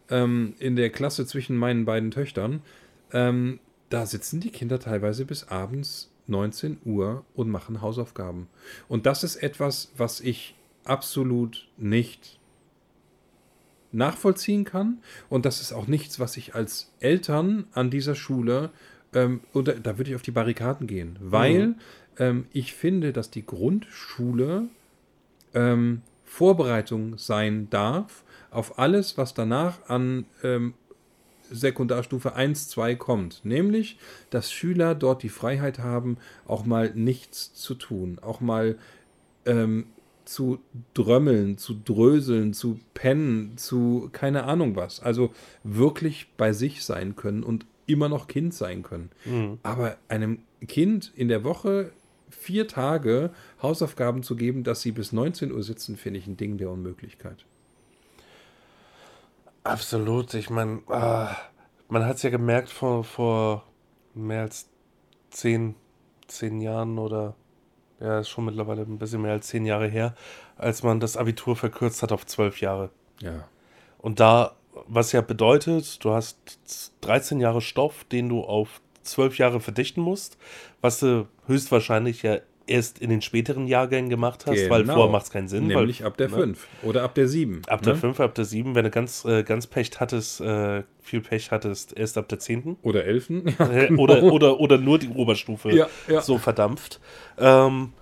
ähm, 0.09 0.55
in 0.59 0.75
der 0.75 0.89
Klasse 0.89 1.25
zwischen 1.25 1.55
meinen 1.55 1.85
beiden 1.85 2.11
Töchtern, 2.11 2.61
ähm, 3.13 3.59
da 3.89 4.05
sitzen 4.05 4.39
die 4.39 4.51
Kinder 4.51 4.79
teilweise 4.79 5.25
bis 5.25 5.49
abends 5.49 6.09
19 6.27 6.77
Uhr 6.85 7.25
und 7.35 7.49
machen 7.49 7.81
Hausaufgaben. 7.81 8.47
Und 8.87 9.05
das 9.05 9.23
ist 9.23 9.37
etwas, 9.37 9.91
was 9.97 10.21
ich 10.21 10.55
absolut 10.85 11.67
nicht 11.77 12.39
nachvollziehen 13.91 14.63
kann. 14.63 14.99
Und 15.29 15.45
das 15.45 15.61
ist 15.61 15.73
auch 15.73 15.87
nichts, 15.87 16.19
was 16.19 16.37
ich 16.37 16.55
als 16.55 16.91
Eltern 16.99 17.65
an 17.73 17.89
dieser 17.89 18.15
Schule, 18.15 18.69
ähm, 19.13 19.41
oder 19.53 19.73
da 19.73 19.97
würde 19.97 20.11
ich 20.11 20.15
auf 20.15 20.21
die 20.21 20.31
Barrikaden 20.31 20.87
gehen, 20.87 21.17
weil 21.19 21.67
mhm. 21.67 21.75
ähm, 22.17 22.45
ich 22.53 22.73
finde, 22.73 23.11
dass 23.11 23.29
die 23.29 23.45
Grundschule 23.45 24.69
ähm, 25.53 26.01
Vorbereitung 26.23 27.17
sein 27.17 27.69
darf 27.69 28.23
auf 28.51 28.79
alles, 28.79 29.17
was 29.17 29.33
danach 29.33 29.89
an 29.89 30.25
ähm, 30.43 30.73
Sekundarstufe 31.49 32.35
1, 32.35 32.69
2 32.69 32.95
kommt. 32.95 33.41
Nämlich, 33.43 33.97
dass 34.29 34.51
Schüler 34.51 34.95
dort 34.95 35.23
die 35.23 35.29
Freiheit 35.29 35.79
haben, 35.79 36.17
auch 36.47 36.65
mal 36.65 36.91
nichts 36.95 37.53
zu 37.53 37.75
tun, 37.75 38.19
auch 38.21 38.39
mal 38.39 38.77
ähm, 39.45 39.87
zu 40.25 40.59
drömmeln, 40.93 41.57
zu 41.57 41.75
dröseln, 41.83 42.53
zu 42.53 42.79
pennen, 42.93 43.57
zu 43.57 44.09
keine 44.11 44.45
Ahnung 44.45 44.75
was. 44.75 45.01
Also 45.01 45.33
wirklich 45.63 46.27
bei 46.37 46.53
sich 46.53 46.85
sein 46.85 47.15
können 47.15 47.43
und 47.43 47.65
immer 47.85 48.07
noch 48.07 48.27
Kind 48.27 48.53
sein 48.53 48.83
können. 48.83 49.09
Mhm. 49.25 49.59
Aber 49.63 49.97
einem 50.07 50.39
Kind 50.67 51.11
in 51.15 51.27
der 51.27 51.43
Woche 51.43 51.91
vier 52.31 52.67
Tage 52.67 53.31
Hausaufgaben 53.61 54.23
zu 54.23 54.35
geben, 54.35 54.63
dass 54.63 54.81
sie 54.81 54.91
bis 54.91 55.11
19 55.11 55.51
Uhr 55.51 55.63
sitzen, 55.63 55.97
finde 55.97 56.19
ich 56.19 56.27
ein 56.27 56.37
Ding 56.37 56.57
der 56.57 56.69
Unmöglichkeit. 56.69 57.45
Absolut. 59.63 60.33
Ich 60.33 60.49
meine, 60.49 60.81
äh, 60.89 61.27
man 61.87 62.05
hat 62.05 62.15
es 62.15 62.23
ja 62.23 62.29
gemerkt 62.29 62.69
vor, 62.69 63.03
vor 63.03 63.65
mehr 64.13 64.41
als 64.41 64.67
zehn, 65.29 65.75
zehn 66.27 66.61
Jahren 66.61 66.97
oder 66.97 67.35
ja, 67.99 68.19
ist 68.19 68.29
schon 68.29 68.45
mittlerweile 68.45 68.81
ein 68.81 68.97
bisschen 68.97 69.21
mehr 69.21 69.33
als 69.33 69.47
zehn 69.47 69.65
Jahre 69.65 69.87
her, 69.87 70.15
als 70.57 70.81
man 70.83 70.99
das 70.99 71.17
Abitur 71.17 71.55
verkürzt 71.55 72.01
hat 72.01 72.11
auf 72.11 72.25
zwölf 72.25 72.59
Jahre. 72.59 72.89
Ja. 73.21 73.47
Und 73.99 74.19
da, 74.19 74.55
was 74.87 75.11
ja 75.11 75.21
bedeutet, 75.21 76.03
du 76.03 76.11
hast 76.11 76.91
13 77.01 77.39
Jahre 77.39 77.61
Stoff, 77.61 78.03
den 78.05 78.29
du 78.29 78.41
auf 78.41 78.81
zwölf 79.03 79.37
Jahre 79.37 79.59
verdichten 79.59 80.01
musst, 80.01 80.37
was 80.81 80.99
du 80.99 81.27
höchstwahrscheinlich 81.47 82.23
ja 82.23 82.39
erst 82.67 82.99
in 82.99 83.09
den 83.09 83.21
späteren 83.21 83.67
Jahrgängen 83.67 84.09
gemacht 84.09 84.45
hast, 84.45 84.55
genau. 84.55 84.69
weil 84.69 84.85
vorher 84.85 85.11
macht 85.11 85.25
es 85.25 85.31
keinen 85.31 85.47
Sinn. 85.47 85.67
Nämlich 85.67 86.01
weil, 86.01 86.07
ab 86.07 86.17
der 86.17 86.29
5 86.29 86.67
ne? 86.83 86.89
oder 86.89 87.03
ab 87.03 87.15
der 87.15 87.27
7. 87.27 87.61
Ab 87.67 87.81
ne? 87.81 87.85
der 87.85 87.95
5, 87.95 88.19
ab 88.19 88.35
der 88.35 88.45
7, 88.45 88.75
wenn 88.75 88.83
du 88.85 88.89
ganz, 88.89 89.25
äh, 89.25 89.43
ganz 89.43 89.67
Pech 89.67 89.91
hattest, 89.99 90.41
äh, 90.41 90.83
viel 91.01 91.21
Pech 91.21 91.51
hattest, 91.51 91.97
erst 91.97 92.17
ab 92.17 92.29
der 92.29 92.39
10. 92.39 92.77
Oder 92.81 93.05
11. 93.05 93.21
Ja, 93.59 93.85
genau. 93.87 94.01
oder, 94.01 94.23
oder, 94.23 94.59
oder 94.59 94.77
nur 94.77 94.99
die 94.99 95.09
Oberstufe 95.09 95.71
ja, 95.71 95.87
ja. 96.07 96.21
so 96.21 96.37
verdampft. 96.37 96.99
Ähm, 97.37 97.93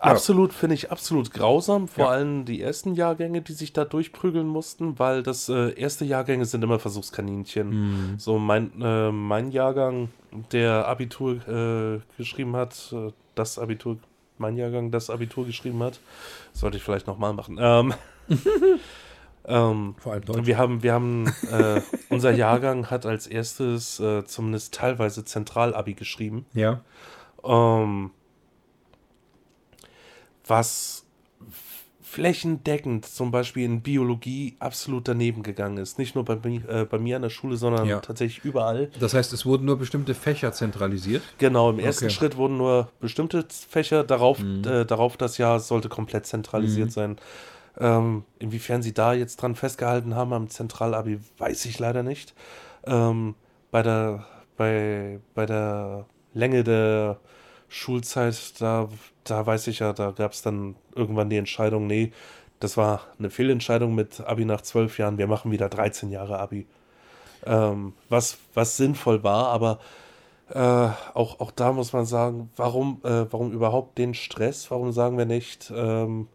Absolut, 0.00 0.52
finde 0.52 0.74
ich 0.74 0.90
absolut 0.90 1.32
grausam. 1.32 1.88
Vor 1.88 2.04
ja. 2.04 2.10
allem 2.10 2.44
die 2.44 2.62
ersten 2.62 2.94
Jahrgänge, 2.94 3.42
die 3.42 3.52
sich 3.52 3.72
da 3.72 3.84
durchprügeln 3.84 4.46
mussten, 4.46 4.98
weil 4.98 5.22
das 5.22 5.48
äh, 5.48 5.72
erste 5.78 6.04
Jahrgänge 6.04 6.44
sind 6.44 6.62
immer 6.62 6.78
Versuchskaninchen. 6.78 7.70
Mhm. 7.70 8.18
So 8.18 8.38
mein, 8.38 8.80
äh, 8.80 9.10
mein 9.10 9.50
Jahrgang, 9.50 10.10
der 10.52 10.86
Abitur 10.86 11.36
äh, 11.48 12.00
geschrieben 12.16 12.56
hat, 12.56 12.92
äh, 12.92 13.12
das 13.34 13.58
Abitur, 13.58 13.98
mein 14.38 14.56
Jahrgang 14.56 14.90
das 14.90 15.10
Abitur 15.10 15.46
geschrieben 15.46 15.82
hat. 15.82 16.00
Sollte 16.52 16.76
ich 16.76 16.82
vielleicht 16.82 17.06
nochmal 17.06 17.32
machen. 17.32 17.58
Ähm, 17.60 17.94
ähm, 19.46 19.94
Vor 19.98 20.12
allem 20.12 20.24
Deutsch. 20.24 20.46
wir 20.46 20.58
haben, 20.58 20.82
wir 20.82 20.92
haben, 20.92 21.26
äh, 21.50 21.80
unser 22.08 22.30
Jahrgang 22.30 22.90
hat 22.90 23.06
als 23.06 23.26
erstes 23.26 23.98
äh, 24.00 24.24
zumindest 24.24 24.74
teilweise 24.74 25.24
Zentralabi 25.24 25.94
geschrieben. 25.94 26.46
Ja. 26.54 26.80
Ähm, 27.44 28.10
was 30.48 31.04
flächendeckend 32.00 33.04
zum 33.04 33.30
Beispiel 33.30 33.64
in 33.66 33.82
Biologie 33.82 34.56
absolut 34.60 35.06
daneben 35.06 35.42
gegangen 35.42 35.76
ist. 35.76 35.98
Nicht 35.98 36.14
nur 36.14 36.24
bei, 36.24 36.34
äh, 36.34 36.86
bei 36.86 36.98
mir 36.98 37.16
an 37.16 37.22
der 37.22 37.28
Schule, 37.28 37.56
sondern 37.58 37.86
Ja. 37.86 38.00
tatsächlich 38.00 38.42
überall. 38.44 38.90
Das 38.98 39.12
heißt, 39.12 39.32
es 39.34 39.44
wurden 39.44 39.66
nur 39.66 39.78
bestimmte 39.78 40.14
Fächer 40.14 40.52
zentralisiert. 40.52 41.22
Genau, 41.36 41.68
im 41.68 41.78
ersten 41.78 42.06
Okay. 42.06 42.14
Schritt 42.14 42.36
wurden 42.38 42.56
nur 42.56 42.88
bestimmte 42.98 43.44
Fächer, 43.68 44.04
darauf, 44.04 44.40
äh, 44.40 44.84
darauf 44.86 45.18
das 45.18 45.36
Jahr 45.36 45.60
sollte 45.60 45.90
komplett 45.90 46.24
zentralisiert 46.24 46.92
sein. 46.92 47.18
Ähm, 47.78 48.24
inwiefern 48.38 48.82
sie 48.82 48.94
da 48.94 49.12
jetzt 49.12 49.36
dran 49.42 49.54
festgehalten 49.54 50.14
haben 50.14 50.32
am 50.32 50.48
Zentralabi, 50.48 51.20
weiß 51.36 51.66
ich 51.66 51.78
leider 51.78 52.02
nicht. 52.02 52.34
Ähm, 52.86 53.34
bei, 53.70 53.82
der, 53.82 54.24
bei, 54.56 55.20
bei 55.34 55.44
der 55.44 56.06
Länge 56.32 56.64
der 56.64 57.18
Schulzeit, 57.68 58.60
da, 58.60 58.88
da 59.24 59.46
weiß 59.46 59.66
ich 59.68 59.80
ja, 59.80 59.92
da 59.92 60.12
gab 60.12 60.32
es 60.32 60.42
dann 60.42 60.76
irgendwann 60.94 61.30
die 61.30 61.36
Entscheidung, 61.36 61.86
nee, 61.86 62.12
das 62.60 62.76
war 62.76 63.02
eine 63.18 63.30
Fehlentscheidung 63.30 63.94
mit 63.94 64.20
Abi 64.20 64.44
nach 64.44 64.62
zwölf 64.62 64.98
Jahren, 64.98 65.18
wir 65.18 65.26
machen 65.26 65.50
wieder 65.52 65.68
13 65.68 66.10
Jahre 66.10 66.38
Abi. 66.38 66.66
Ähm, 67.46 67.92
was, 68.08 68.38
was 68.54 68.76
sinnvoll 68.76 69.22
war, 69.22 69.48
aber 69.48 69.78
äh, 70.50 70.60
auch, 71.14 71.40
auch 71.40 71.50
da 71.50 71.72
muss 71.72 71.92
man 71.92 72.06
sagen, 72.06 72.50
warum, 72.56 73.00
äh, 73.04 73.30
warum 73.30 73.52
überhaupt 73.52 73.98
den 73.98 74.14
Stress? 74.14 74.70
Warum 74.70 74.92
sagen 74.92 75.18
wir 75.18 75.26
nicht, 75.26 75.72
ähm, 75.74 76.26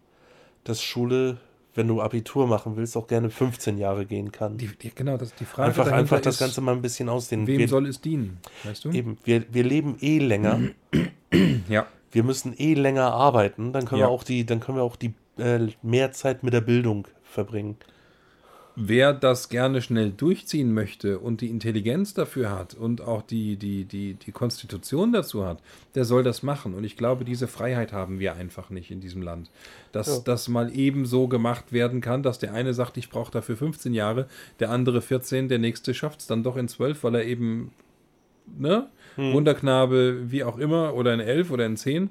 dass 0.63 0.81
Schule, 0.81 1.37
wenn 1.75 1.87
du 1.87 2.01
Abitur 2.01 2.47
machen 2.47 2.75
willst, 2.75 2.95
auch 2.97 3.07
gerne 3.07 3.29
15 3.29 3.77
Jahre 3.77 4.05
gehen 4.05 4.31
kann? 4.31 4.57
Die, 4.57 4.67
die, 4.67 4.91
genau, 4.93 5.17
das, 5.17 5.33
die 5.35 5.45
Frage 5.45 5.69
einfach 5.69 5.91
einfach 5.91 6.19
das 6.21 6.35
ist, 6.35 6.39
Ganze 6.39 6.61
mal 6.61 6.73
ein 6.73 6.81
bisschen 6.81 7.09
ausdehnen. 7.09 7.47
wem 7.47 7.59
wir, 7.59 7.67
soll 7.67 7.87
es 7.87 7.99
dienen? 8.01 8.37
Weißt 8.63 8.85
du? 8.85 8.91
eben, 8.91 9.17
wir, 9.23 9.43
wir 9.51 9.63
leben 9.63 9.97
eh 10.01 10.19
länger. 10.19 10.59
Ja. 11.67 11.87
Wir 12.11 12.23
müssen 12.23 12.53
eh 12.55 12.75
länger 12.75 13.11
arbeiten. 13.11 13.73
Dann 13.73 13.85
können 13.85 14.01
Ja. 14.01 14.07
wir 14.07 14.11
auch 14.11 14.23
die, 14.23 14.45
dann 14.45 14.59
können 14.59 14.77
wir 14.77 14.83
auch 14.83 14.95
die 14.95 15.13
äh, 15.39 15.67
mehr 15.81 16.11
Zeit 16.11 16.43
mit 16.43 16.53
der 16.53 16.61
Bildung 16.61 17.07
verbringen. 17.23 17.75
Wer 18.75 19.13
das 19.13 19.49
gerne 19.49 19.83
schnell 19.83 20.09
durchziehen 20.11 20.73
möchte 20.73 21.19
und 21.19 21.41
die 21.41 21.49
Intelligenz 21.49 22.15
dafür 22.15 22.49
hat 22.49 22.73
und 22.73 23.01
auch 23.01 23.21
die, 23.21 23.55
die, 23.55 23.85
die, 23.85 24.15
die 24.15 24.31
Konstitution 24.31 25.11
dazu 25.13 25.45
hat, 25.45 25.59
der 25.93 26.05
soll 26.05 26.23
das 26.23 26.41
machen. 26.41 26.73
Und 26.73 26.83
ich 26.83 26.97
glaube, 26.97 27.23
diese 27.23 27.47
Freiheit 27.47 27.93
haben 27.93 28.19
wir 28.19 28.33
einfach 28.33 28.71
nicht 28.71 28.89
in 28.89 28.99
diesem 28.99 29.21
Land. 29.21 29.51
Dass 29.91 30.07
Ja. 30.07 30.19
das 30.25 30.47
mal 30.47 30.75
eben 30.75 31.05
so 31.05 31.27
gemacht 31.27 31.71
werden 31.71 32.01
kann, 32.01 32.23
dass 32.23 32.39
der 32.39 32.53
eine 32.53 32.73
sagt, 32.73 32.97
ich 32.97 33.09
brauche 33.11 33.31
dafür 33.31 33.57
15 33.57 33.93
Jahre, 33.93 34.27
der 34.59 34.71
andere 34.71 35.01
14, 35.03 35.49
der 35.49 35.59
nächste 35.59 35.93
schafft 35.93 36.21
es 36.21 36.27
dann 36.27 36.41
doch 36.41 36.57
in 36.57 36.67
12, 36.67 37.03
weil 37.03 37.13
er 37.15 37.25
eben, 37.25 37.71
ne, 38.57 38.87
Wunderknabe, 39.33 40.31
wie 40.31 40.43
auch 40.43 40.57
immer, 40.57 40.95
oder 40.95 41.13
in 41.13 41.19
11 41.19 41.51
oder 41.51 41.65
in 41.67 41.77
10. 41.77 42.09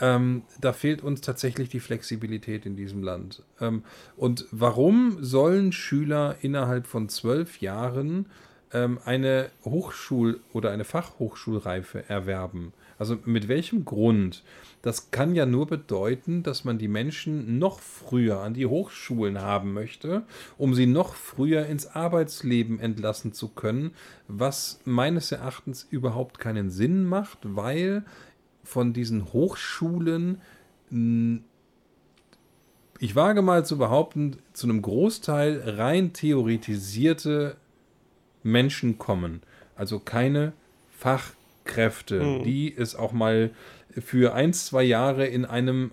Ähm, 0.00 0.42
da 0.60 0.72
fehlt 0.72 1.02
uns 1.02 1.20
tatsächlich 1.20 1.68
die 1.68 1.80
Flexibilität 1.80 2.66
in 2.66 2.76
diesem 2.76 3.02
Land. 3.02 3.42
Ähm, 3.60 3.82
und 4.16 4.46
warum 4.50 5.22
sollen 5.22 5.72
Schüler 5.72 6.36
innerhalb 6.40 6.86
von 6.86 7.08
zwölf 7.08 7.60
Jahren 7.60 8.26
ähm, 8.72 8.98
eine 9.04 9.50
Hochschul- 9.64 10.40
oder 10.52 10.70
eine 10.70 10.84
Fachhochschulreife 10.84 12.08
erwerben? 12.08 12.72
Also 12.98 13.18
mit 13.24 13.48
welchem 13.48 13.84
Grund? 13.84 14.42
Das 14.82 15.10
kann 15.10 15.34
ja 15.34 15.46
nur 15.46 15.66
bedeuten, 15.66 16.42
dass 16.42 16.64
man 16.64 16.78
die 16.78 16.88
Menschen 16.88 17.58
noch 17.58 17.80
früher 17.80 18.40
an 18.40 18.54
die 18.54 18.66
Hochschulen 18.66 19.40
haben 19.40 19.72
möchte, 19.72 20.22
um 20.56 20.74
sie 20.74 20.86
noch 20.86 21.14
früher 21.14 21.66
ins 21.66 21.86
Arbeitsleben 21.86 22.78
entlassen 22.78 23.32
zu 23.32 23.48
können, 23.48 23.92
was 24.28 24.80
meines 24.84 25.32
Erachtens 25.32 25.86
überhaupt 25.90 26.38
keinen 26.38 26.70
Sinn 26.70 27.04
macht, 27.04 27.38
weil 27.42 28.04
von 28.68 28.92
diesen 28.92 29.32
Hochschulen, 29.32 30.40
ich 33.00 33.16
wage 33.16 33.42
mal 33.42 33.64
zu 33.64 33.78
behaupten, 33.78 34.36
zu 34.52 34.66
einem 34.66 34.82
Großteil 34.82 35.62
rein 35.76 36.12
theoretisierte 36.12 37.56
Menschen 38.42 38.98
kommen. 38.98 39.42
Also 39.74 39.98
keine 39.98 40.52
Fachkräfte, 40.96 42.42
die 42.44 42.76
es 42.76 42.94
auch 42.94 43.12
mal 43.12 43.50
für 43.90 44.34
ein, 44.34 44.52
zwei 44.52 44.82
Jahre 44.82 45.26
in 45.26 45.44
einem 45.44 45.92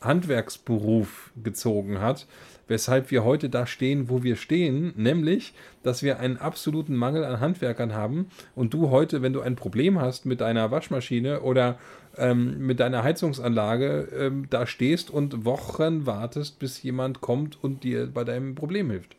Handwerksberuf 0.00 1.30
gezogen 1.42 2.00
hat, 2.00 2.26
weshalb 2.68 3.10
wir 3.10 3.24
heute 3.24 3.48
da 3.48 3.66
stehen, 3.66 4.08
wo 4.08 4.22
wir 4.22 4.36
stehen, 4.36 4.92
nämlich, 4.96 5.54
dass 5.82 6.02
wir 6.02 6.18
einen 6.18 6.36
absoluten 6.36 6.96
Mangel 6.96 7.24
an 7.24 7.40
Handwerkern 7.40 7.94
haben 7.94 8.26
und 8.54 8.74
du 8.74 8.90
heute, 8.90 9.22
wenn 9.22 9.32
du 9.32 9.40
ein 9.40 9.56
Problem 9.56 10.00
hast 10.00 10.26
mit 10.26 10.40
deiner 10.40 10.70
Waschmaschine 10.70 11.40
oder 11.40 11.78
ähm, 12.16 12.66
mit 12.66 12.80
deiner 12.80 13.02
Heizungsanlage, 13.02 14.08
ähm, 14.16 14.46
da 14.50 14.66
stehst 14.66 15.10
und 15.10 15.44
Wochen 15.44 16.06
wartest, 16.06 16.58
bis 16.58 16.82
jemand 16.82 17.20
kommt 17.20 17.62
und 17.62 17.84
dir 17.84 18.06
bei 18.06 18.24
deinem 18.24 18.54
Problem 18.54 18.90
hilft. 18.90 19.16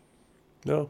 Ja. 0.66 0.88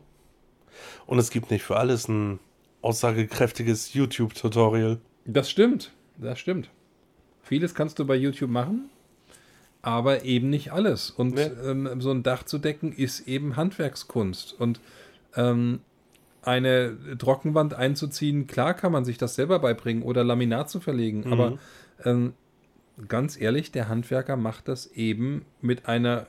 Und 1.05 1.19
es 1.19 1.29
gibt 1.29 1.51
nicht 1.51 1.63
für 1.63 1.77
alles 1.77 2.07
ein 2.07 2.39
aussagekräftiges 2.81 3.93
YouTube-Tutorial. 3.93 4.99
Das 5.25 5.49
stimmt, 5.49 5.91
das 6.17 6.39
stimmt. 6.39 6.69
Vieles 7.41 7.73
kannst 7.73 7.99
du 7.99 8.05
bei 8.05 8.15
YouTube 8.15 8.49
machen, 8.49 8.89
aber 9.85 10.23
eben 10.23 10.49
nicht 10.49 10.73
alles. 10.73 11.11
Und 11.11 11.35
Nee. 11.35 11.51
ähm, 11.63 12.01
so 12.01 12.09
ein 12.09 12.23
Dach 12.23 12.41
zu 12.43 12.57
decken 12.57 12.91
ist 12.91 13.27
eben 13.27 13.55
Handwerkskunst. 13.55 14.59
Und 14.59 14.79
ähm, 15.35 15.79
eine 16.41 16.97
Trockenwand 17.19 17.75
einzuziehen, 17.75 18.47
klar 18.47 18.73
kann 18.73 18.91
man 18.91 19.05
sich 19.05 19.17
das 19.19 19.35
selber 19.35 19.59
beibringen 19.59 20.01
oder 20.03 20.23
Laminat 20.23 20.69
zu 20.69 20.79
verlegen, 20.79 21.31
aber 21.31 21.57
ähm, 22.03 22.33
ganz 23.07 23.39
ehrlich, 23.39 23.71
der 23.71 23.87
Handwerker 23.87 24.35
macht 24.37 24.67
das 24.67 24.87
eben 24.87 25.45
mit 25.61 25.87
einer 25.87 26.27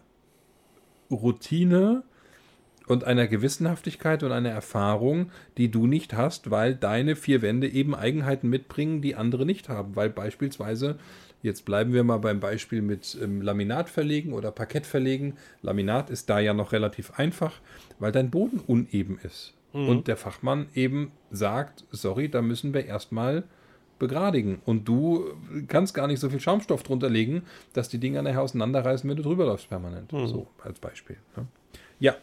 Routine 1.10 2.02
und 2.86 3.04
einer 3.04 3.26
Gewissenhaftigkeit 3.26 4.22
und 4.22 4.32
einer 4.32 4.50
Erfahrung, 4.50 5.30
die 5.56 5.70
du 5.70 5.86
nicht 5.86 6.14
hast, 6.14 6.50
weil 6.50 6.74
deine 6.74 7.16
vier 7.16 7.42
Wände 7.42 7.68
eben 7.68 7.94
Eigenheiten 7.94 8.48
mitbringen, 8.48 9.02
die 9.02 9.16
andere 9.16 9.44
nicht 9.44 9.68
haben. 9.68 9.96
Weil 9.96 10.08
beispielsweise, 10.10 10.98
jetzt 11.42 11.64
bleiben 11.64 11.92
wir 11.92 12.04
mal 12.04 12.18
beim 12.18 12.40
Beispiel 12.40 12.82
mit 12.82 13.16
ähm, 13.22 13.42
Laminat 13.42 13.88
verlegen 13.88 14.32
oder 14.32 14.50
Parkett 14.50 14.86
verlegen. 14.86 15.36
Laminat 15.62 16.10
ist 16.10 16.28
da 16.30 16.38
ja 16.40 16.54
noch 16.54 16.72
relativ 16.72 17.18
einfach, 17.18 17.60
weil 17.98 18.12
dein 18.12 18.30
Boden 18.30 18.60
uneben 18.66 19.18
ist. 19.22 19.54
Und 19.72 20.08
der 20.08 20.16
Fachmann 20.16 20.68
eben 20.74 21.12
sagt, 21.30 21.84
sorry, 21.90 22.30
da 22.30 22.40
müssen 22.40 22.72
wir 22.72 22.86
erstmal 22.86 23.44
begradigen. 23.98 24.62
Und 24.64 24.88
du 24.88 25.34
kannst 25.68 25.92
gar 25.92 26.06
nicht 26.06 26.18
so 26.18 26.30
viel 26.30 26.40
Schaumstoff 26.40 26.82
drunter 26.82 27.10
legen, 27.10 27.42
dass 27.74 27.90
die 27.90 27.98
Dinger 27.98 28.22
nachher 28.22 28.40
auseinanderreißen, 28.40 29.08
wenn 29.08 29.18
du 29.18 29.22
drüber 29.22 29.44
läufst 29.44 29.68
permanent. 29.68 30.10
So 30.28 30.46
als 30.62 30.78
Beispiel. 30.78 31.16
Ne? 31.36 31.46
Ja. 32.00 32.16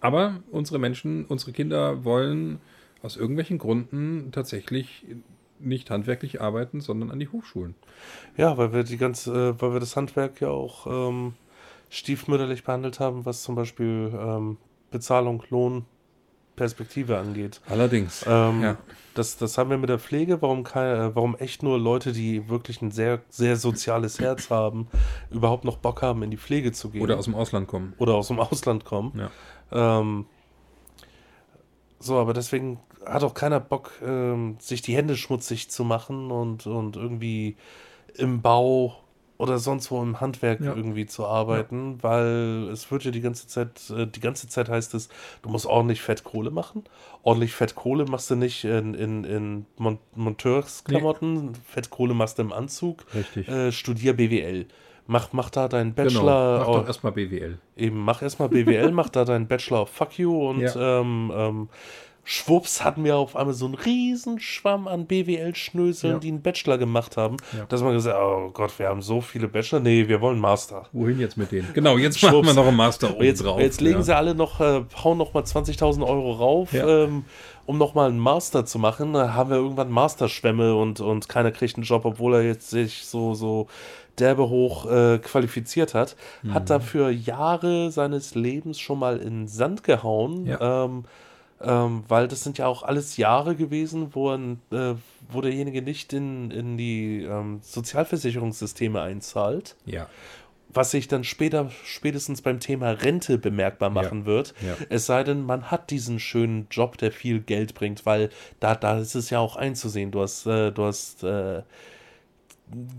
Aber 0.00 0.40
unsere 0.52 0.78
Menschen, 0.78 1.24
unsere 1.26 1.50
Kinder 1.50 2.04
wollen 2.04 2.60
aus 3.02 3.16
irgendwelchen 3.16 3.58
Gründen 3.58 4.30
tatsächlich 4.30 5.04
nicht 5.60 5.90
handwerklich 5.90 6.40
arbeiten, 6.40 6.80
sondern 6.80 7.10
an 7.10 7.18
die 7.20 7.28
Hochschulen. 7.28 7.74
Ja, 8.36 8.56
weil 8.56 8.72
wir 8.72 8.82
die 8.84 8.96
ganze, 8.96 9.50
äh, 9.56 9.60
weil 9.62 9.72
wir 9.72 9.80
das 9.80 9.96
Handwerk 9.96 10.40
ja 10.40 10.48
auch 10.48 10.86
ähm, 10.86 11.34
stiefmütterlich 11.88 12.64
behandelt 12.64 13.00
haben, 13.00 13.26
was 13.26 13.42
zum 13.42 13.54
Beispiel 13.54 14.12
ähm, 14.18 14.56
Bezahlung, 14.90 15.42
Lohn, 15.50 15.84
Perspektive 16.56 17.16
angeht. 17.18 17.60
Allerdings. 17.68 18.24
Ähm, 18.28 18.62
Ja. 18.62 18.76
das, 19.14 19.38
das 19.38 19.56
haben 19.56 19.70
wir 19.70 19.78
mit 19.78 19.88
der 19.88 19.98
Pflege, 19.98 20.42
warum, 20.42 20.62
kein, 20.62 20.94
äh, 20.94 21.14
warum 21.14 21.34
echt 21.36 21.62
nur 21.62 21.78
Leute, 21.78 22.12
die 22.12 22.48
wirklich 22.50 22.82
ein 22.82 22.90
sehr, 22.90 23.20
sehr 23.30 23.56
soziales 23.56 24.20
Herz 24.20 24.50
haben, 24.50 24.88
überhaupt 25.30 25.64
noch 25.64 25.78
Bock 25.78 26.02
haben, 26.02 26.22
in 26.22 26.30
die 26.30 26.36
Pflege 26.36 26.72
zu 26.72 26.90
gehen. 26.90 27.00
Oder 27.02 27.18
aus 27.18 27.24
dem 27.24 27.34
Ausland 27.34 27.66
kommen. 27.66 27.94
oder 27.98 28.14
aus 28.14 28.28
dem 28.28 28.38
Ausland 28.40 28.84
kommen. 28.84 29.12
Ja. 29.72 30.00
Ähm, 30.00 30.26
so, 31.98 32.18
aber 32.18 32.32
deswegen 32.34 32.78
hat 33.06 33.24
auch 33.24 33.34
keiner 33.34 33.60
Bock, 33.60 33.92
ähm, 34.04 34.56
sich 34.60 34.82
die 34.82 34.94
Hände 34.96 35.16
schmutzig 35.16 35.70
zu 35.70 35.84
machen 35.84 36.30
und, 36.30 36.66
und 36.66 36.96
irgendwie 36.96 37.56
im 38.16 38.42
Bau 38.42 38.96
oder 39.38 39.58
sonst 39.58 39.90
wo 39.90 40.02
im 40.02 40.20
Handwerk 40.20 40.60
Ja. 40.60 40.74
irgendwie 40.76 41.06
zu 41.06 41.26
arbeiten, 41.26 41.96
weil 42.02 42.68
es 42.70 42.90
wird 42.90 43.04
ja 43.04 43.10
die 43.10 43.22
ganze 43.22 43.46
Zeit, 43.48 43.88
äh, 43.88 44.06
die 44.06 44.20
ganze 44.20 44.48
Zeit 44.48 44.68
heißt 44.68 44.92
es, 44.92 45.08
du 45.40 45.48
musst 45.48 45.64
ordentlich 45.64 46.02
Fettkohle 46.02 46.50
machen. 46.50 46.84
Ordentlich 47.22 47.54
Fettkohle 47.54 48.04
machst 48.04 48.30
du 48.30 48.34
nicht 48.36 48.64
in, 48.64 48.92
in, 48.92 49.24
in 49.24 49.66
Mon 49.78 49.98
Monteursklamotten, 50.14 51.54
Fettkohle 51.66 52.14
machst 52.14 52.38
du 52.38 52.42
im 52.42 52.52
Anzug. 52.52 53.04
Richtig. 53.14 53.48
Äh, 53.48 53.72
studier 53.72 54.12
BWL. 54.14 54.66
Mach, 55.06 55.32
mach 55.32 55.50
da 55.50 55.68
deinen 55.68 55.94
genau. 55.94 56.04
Bachelor. 56.08 56.58
Mach 56.60 56.66
au- 56.68 56.78
doch 56.80 56.86
erstmal 56.86 57.12
BWL. 57.12 57.58
Eben, 57.76 57.98
mach 57.98 58.22
erstmal 58.22 58.48
BWL, 58.48 58.92
mach 58.92 59.08
da 59.08 59.24
deinen 59.24 59.48
Bachelor 59.48 59.82
of 59.82 59.88
Fuck 59.88 60.18
You 60.18 60.48
und 60.50 60.60
Ja. 60.60 61.00
ähm, 61.00 61.32
ähm, 61.34 61.68
schwupps 62.32 62.84
hatten 62.84 63.02
wir 63.02 63.16
auf 63.16 63.34
einmal 63.34 63.54
so 63.54 63.64
einen 63.66 63.74
riesen 63.74 64.38
Schwamm 64.38 64.86
an 64.86 65.06
BWL-Schnöseln, 65.06 66.12
Ja. 66.14 66.18
die 66.20 66.28
einen 66.28 66.42
Bachelor 66.42 66.78
gemacht 66.78 67.16
haben. 67.16 67.36
Ja. 67.56 67.64
Dass 67.68 67.82
man 67.82 67.92
gesagt 67.92 68.16
oh 68.22 68.50
Gott, 68.52 68.78
wir 68.78 68.88
haben 68.88 69.02
so 69.02 69.20
viele 69.20 69.48
Bachelor. 69.48 69.80
Nee, 69.80 70.06
wir 70.06 70.20
wollen 70.20 70.38
Master. 70.38 70.86
Wohin 70.92 71.18
jetzt 71.18 71.36
mit 71.36 71.50
denen? 71.50 71.68
Genau, 71.74 71.98
jetzt 71.98 72.22
machen 72.22 72.36
wir 72.36 72.42
Schwupps. 72.44 72.54
noch 72.54 72.66
einen 72.68 72.76
Master 72.76 73.16
Und 73.16 73.24
jetzt, 73.24 73.40
oben 73.40 73.48
drauf. 73.50 73.60
jetzt 73.60 73.80
legen 73.80 73.96
ja. 73.98 74.02
sie 74.04 74.16
alle 74.16 74.36
noch, 74.36 74.60
äh, 74.60 74.84
hauen 75.02 75.18
noch 75.18 75.34
mal 75.34 75.42
20.000 75.42 76.06
Euro 76.06 76.30
rauf, 76.32 76.72
Ja. 76.72 76.86
ähm, 77.04 77.24
um 77.66 77.78
noch 77.78 77.94
mal 77.94 78.08
einen 78.08 78.20
Master 78.20 78.64
zu 78.64 78.78
machen. 78.78 79.12
Da 79.12 79.34
haben 79.34 79.50
wir 79.50 79.56
irgendwann 79.56 79.90
Masterschwämme 79.90 80.76
und, 80.76 81.00
und 81.00 81.28
keiner 81.28 81.50
kriegt 81.50 81.74
einen 81.76 81.84
Job, 81.84 82.04
obwohl 82.04 82.34
er 82.34 82.42
jetzt 82.42 82.70
sich 82.70 83.06
so, 83.06 83.34
so 83.34 83.66
derbe 84.20 84.48
hoch 84.48 84.88
äh, 84.88 85.18
qualifiziert 85.18 85.94
hat. 85.94 86.14
Mhm. 86.44 86.54
Hat 86.54 86.70
dafür 86.70 87.10
Jahre 87.10 87.90
seines 87.90 88.36
Lebens 88.36 88.78
schon 88.78 89.00
mal 89.00 89.16
in 89.18 89.30
den 89.40 89.48
Sand 89.48 89.82
gehauen. 89.82 90.46
Ja. 90.46 90.84
Ähm, 90.84 91.04
ähm, 91.62 92.04
weil 92.08 92.28
das 92.28 92.42
sind 92.42 92.58
ja 92.58 92.66
auch 92.66 92.82
alles 92.82 93.16
Jahre 93.16 93.54
gewesen, 93.56 94.08
wo, 94.12 94.32
äh, 94.32 94.94
wo 95.28 95.40
derjenige 95.40 95.82
nicht 95.82 96.12
in, 96.12 96.50
in 96.50 96.76
die 96.76 97.22
ähm, 97.22 97.60
Sozialversicherungssysteme 97.62 99.00
einzahlt 99.00 99.76
Ja, 99.84 100.08
was 100.72 100.92
sich 100.92 101.08
dann 101.08 101.24
später, 101.24 101.70
spätestens 101.84 102.42
beim 102.42 102.60
Thema 102.60 102.90
Rente 102.90 103.38
bemerkbar 103.38 103.90
machen 103.90 104.24
wird. 104.24 104.54
Ja. 104.64 104.76
Es 104.88 105.06
sei 105.06 105.24
denn, 105.24 105.42
man 105.44 105.70
hat 105.70 105.90
diesen 105.90 106.20
schönen 106.20 106.68
Job, 106.70 106.96
der 106.98 107.12
viel 107.12 107.40
Geld 107.40 107.74
bringt, 107.74 108.06
weil 108.06 108.30
da, 108.60 108.74
da 108.74 108.98
ist 108.98 109.14
es 109.14 109.30
ja 109.30 109.40
auch 109.40 109.56
einzusehen. 109.56 110.10
Du 110.10 110.20
hast, 110.20 110.46
äh, 110.46 110.70
du 110.70 110.84
hast 110.84 111.24
äh, 111.24 111.62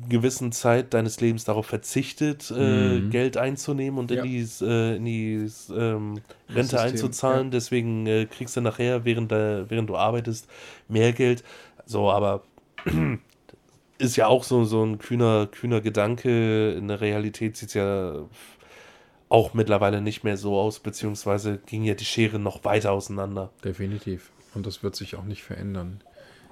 gewissen 0.10 0.52
Zeit 0.52 0.93
deines 0.93 1.22
Lebens 1.22 1.43
darauf 1.45 1.65
verzichtet, 1.65 2.52
äh, 2.56 2.99
Mhm. 2.99 3.10
Geld 3.10 3.38
einzunehmen 3.38 3.99
und 3.99 4.11
Ja. 4.11 4.23
in 4.23 4.30
die, 4.30 4.48
äh, 4.65 4.95
in 4.98 5.06
die 5.06 5.34
ähm, 5.73 6.22
Rente 6.49 6.61
System, 6.64 6.80
einzuzahlen. 6.80 7.43
ja. 7.45 7.52
Deswegen 7.52 8.06
äh, 8.07 8.26
kriegst 8.26 8.56
du 8.57 8.61
nachher, 8.61 9.06
während, 9.06 9.31
der, 9.31 9.69
während 9.69 9.89
du 9.89 9.95
arbeitest, 9.95 10.48
mehr 10.88 11.14
Geld. 11.14 11.43
So, 11.85 12.11
aber 12.11 12.43
ist 13.98 14.15
ja 14.15 14.27
auch 14.27 14.43
so, 14.43 14.64
so 14.65 14.84
ein 14.84 14.98
kühner, 14.99 15.48
kühner 15.48 15.81
Gedanke. 15.81 16.72
In 16.72 16.88
der 16.88 17.02
Realität 17.02 17.56
sieht 17.57 17.69
es 17.69 17.76
ja 17.76 18.26
auch 19.30 19.53
mittlerweile 19.53 20.02
nicht 20.02 20.23
mehr 20.23 20.35
so 20.38 20.57
aus, 20.60 20.80
beziehungsweise 20.80 21.60
ging 21.65 21.84
ja 21.84 21.93
die 21.93 22.03
Schere 22.06 22.38
noch 22.39 22.65
weiter 22.65 22.91
auseinander. 22.91 23.52
definitiv. 23.64 24.31
Und 24.53 24.65
das 24.65 24.84
wird 24.84 24.98
sich 24.98 25.15
auch 25.15 25.23
nicht 25.23 25.43
verändern. 25.43 26.02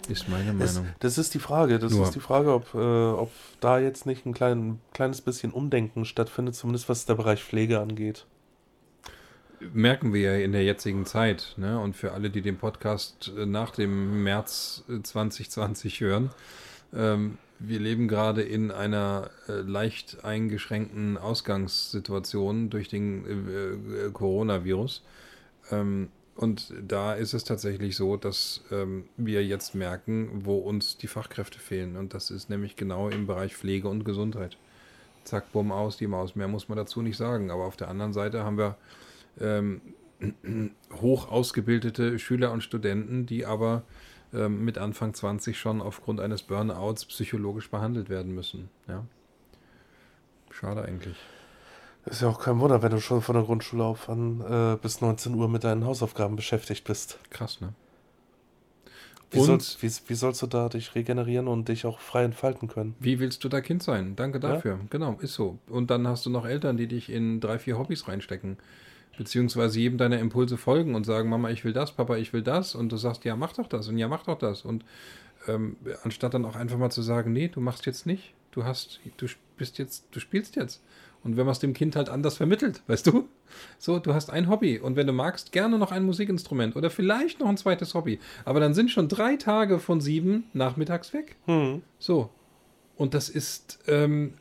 Ist 0.09 0.27
meine 0.27 0.51
Meinung. 0.53 0.87
das 0.99 1.17
ist 1.17 1.33
die 1.33 1.39
Frage. 1.39 1.79
Das 1.79 1.93
Nur- 1.93 2.03
ist 2.03 2.15
die 2.15 2.19
Frage, 2.19 2.53
ob, 2.53 2.73
äh, 2.73 2.77
ob 2.77 3.31
da 3.59 3.79
jetzt 3.79 4.05
nicht 4.05 4.25
ein 4.25 4.33
klein, 4.33 4.79
kleines 4.93 5.21
bisschen 5.21 5.51
Umdenken 5.51 6.03
stattfindet, 6.05 6.55
zumindest 6.55 6.89
was 6.89 7.05
der 7.05 7.15
Bereich 7.15 7.43
Pflege 7.43 7.79
angeht. 7.79 8.25
merken 9.73 10.13
wir 10.13 10.21
ja 10.21 10.43
in 10.43 10.53
der 10.53 10.63
jetzigen 10.63 11.05
Zeit. 11.05 11.53
Ne? 11.57 11.79
Und 11.79 11.95
für 11.95 12.13
alle, 12.13 12.29
die 12.29 12.41
den 12.41 12.57
Podcast 12.57 13.31
äh, 13.37 13.45
nach 13.45 13.71
dem 13.71 14.23
März 14.23 14.83
äh, 14.89 15.01
2020 15.01 15.99
hören, 15.99 16.29
ähm, 16.93 17.37
wir 17.59 17.79
leben 17.81 18.07
gerade 18.07 18.41
in 18.41 18.71
einer 18.71 19.29
äh, 19.49 19.51
leicht 19.59 20.23
eingeschränkten 20.23 21.17
Ausgangssituation 21.17 22.69
durch 22.69 22.87
den 22.87 23.25
äh, 23.25 24.05
äh, 24.07 24.11
Coronavirus. 24.11 25.03
Ähm, 25.71 26.07
und 26.39 26.73
da 26.81 27.15
ist 27.15 27.33
es 27.33 27.43
tatsächlich 27.43 27.97
so, 27.97 28.15
dass 28.15 28.61
ähm, 28.71 29.09
wir 29.17 29.45
jetzt 29.45 29.75
merken, 29.75 30.45
wo 30.45 30.55
uns 30.55 30.95
die 30.95 31.07
Fachkräfte 31.07 31.59
fehlen. 31.59 31.97
Und 31.97 32.13
das 32.13 32.31
ist 32.31 32.49
nämlich 32.49 32.77
genau 32.77 33.09
im 33.09 33.27
Bereich 33.27 33.57
Pflege 33.57 33.89
und 33.89 34.05
Gesundheit. 34.05 34.55
Zack, 35.25 35.51
bumm, 35.51 35.73
aus 35.73 35.97
die 35.97 36.07
Maus. 36.07 36.37
Mehr 36.37 36.47
muss 36.47 36.69
man 36.69 36.77
dazu 36.77 37.01
nicht 37.01 37.17
sagen. 37.17 37.51
Aber 37.51 37.65
auf 37.65 37.75
der 37.75 37.89
anderen 37.89 38.13
Seite 38.13 38.45
haben 38.45 38.57
wir 38.57 38.77
ähm, 39.41 39.81
hoch 41.01 41.29
ausgebildete 41.29 42.17
Schüler 42.19 42.53
und 42.53 42.63
Studenten, 42.63 43.25
die 43.25 43.45
aber 43.45 43.83
ähm, 44.33 44.63
mit 44.63 44.77
Anfang 44.77 45.13
20 45.13 45.59
schon 45.59 45.81
aufgrund 45.81 46.21
eines 46.21 46.43
Burnouts 46.43 47.03
psychologisch 47.03 47.69
behandelt 47.69 48.07
werden 48.07 48.33
müssen. 48.33 48.69
Ja. 48.87 49.05
Schade 50.51 50.83
eigentlich. 50.83 51.17
Ist 52.05 52.21
ja 52.21 52.29
auch 52.29 52.39
kein 52.39 52.59
Wunder, 52.59 52.81
wenn 52.81 52.91
du 52.91 52.99
schon 53.01 53.21
von 53.21 53.35
der 53.35 53.43
Grundschule 53.43 53.83
auf 53.83 54.09
an 54.09 54.41
äh, 54.41 54.77
bis 54.81 55.01
19 55.01 55.33
Uhr 55.35 55.47
mit 55.49 55.63
deinen 55.63 55.85
Hausaufgaben 55.85 56.35
beschäftigt 56.35 56.85
bist. 56.85 57.19
Krass, 57.29 57.61
ne? 57.61 57.73
Wie, 59.31 59.37
Und- 59.39 59.45
sollst, 59.45 59.83
wie, 59.83 59.91
wie 60.09 60.15
sollst 60.15 60.41
du 60.41 60.47
da 60.47 60.69
dich 60.69 60.95
regenerieren 60.95 61.47
und 61.47 61.67
dich 61.69 61.85
auch 61.85 61.99
frei 61.99 62.23
entfalten 62.23 62.67
können? 62.67 62.95
Wie 62.99 63.19
willst 63.19 63.43
du 63.43 63.49
da 63.49 63.61
Kind 63.61 63.83
sein? 63.83 64.15
Danke 64.15 64.39
dafür. 64.39 64.79
Genau, 64.89 65.17
ist 65.21 65.35
so. 65.35 65.59
Und 65.67 65.91
dann 65.91 66.07
hast 66.07 66.25
du 66.25 66.31
noch 66.31 66.45
Eltern, 66.45 66.77
die 66.77 66.87
dich 66.87 67.09
in 67.11 67.39
drei, 67.39 67.59
vier 67.59 67.77
Hobbys 67.77 68.07
reinstecken. 68.07 68.57
Beziehungsweise 69.17 69.79
jedem 69.79 69.97
deiner 69.97 70.17
Impulse 70.17 70.57
folgen 70.57 70.95
und 70.95 71.03
sagen, 71.05 71.29
Mama, 71.29 71.49
ich 71.51 71.63
will 71.65 71.73
das, 71.73 71.91
Papa, 71.91 72.15
ich 72.15 72.33
will 72.33 72.41
das. 72.41 72.73
Und 72.73 72.91
du 72.91 72.97
sagst, 72.97 73.23
ja, 73.25 73.35
mach 73.35 73.53
doch 73.53 73.67
das 73.67 73.87
und 73.89 73.97
ja, 73.97 74.07
mach 74.07 74.23
doch 74.23 74.39
das. 74.39 74.63
Und 74.63 74.83
ähm, 75.47 75.75
anstatt 76.03 76.33
dann 76.33 76.45
auch 76.45 76.55
einfach 76.55 76.77
mal 76.77 76.89
zu 76.89 77.01
sagen, 77.01 77.31
nee, 77.33 77.49
du 77.49 77.59
machst 77.59 77.85
jetzt 77.85 78.05
nicht. 78.07 78.33
Du 78.51 78.63
hast, 78.63 78.99
du 79.17 79.27
bist 79.57 79.77
jetzt, 79.77 80.05
du 80.11 80.19
spielst 80.19 80.55
jetzt. 80.55 80.81
Und 81.23 81.35
wenn 81.35 81.45
man 81.45 81.51
es 81.51 81.59
dem 81.59 81.73
Kind 81.73 81.95
halt 81.97 82.07
anders 82.09 82.37
vermittelt, 82.37 82.81
weißt 82.87 83.07
du? 83.07 83.27
So, 83.77 83.99
du 83.99 84.13
hast 84.13 84.29
ein 84.29 84.47
Hobby 84.49 84.79
und 84.79 84.95
wenn 84.95 85.05
du 85.07 85.11
magst, 85.13 85.51
gerne 85.51 85.77
noch 85.77 85.91
ein 85.91 86.03
Musikinstrument 86.03 86.75
oder 86.75 86.89
vielleicht 86.89 87.39
noch 87.41 87.49
ein 87.49 87.57
zweites 87.57 87.93
Hobby. 87.93 88.19
Aber 88.45 88.59
dann 88.59 88.73
sind 88.73 88.89
schon 88.89 89.09
drei 89.09 89.35
Tage 89.35 89.79
von 89.79 89.99
sieben 89.99 90.45
nachmittags 90.53 91.11
weg. 91.13 91.35
Hm. 91.45 91.81
So. 91.97 92.29
Und 92.95 93.13
das 93.13 93.27
ist, 93.29 93.79
ähm, 93.87 94.33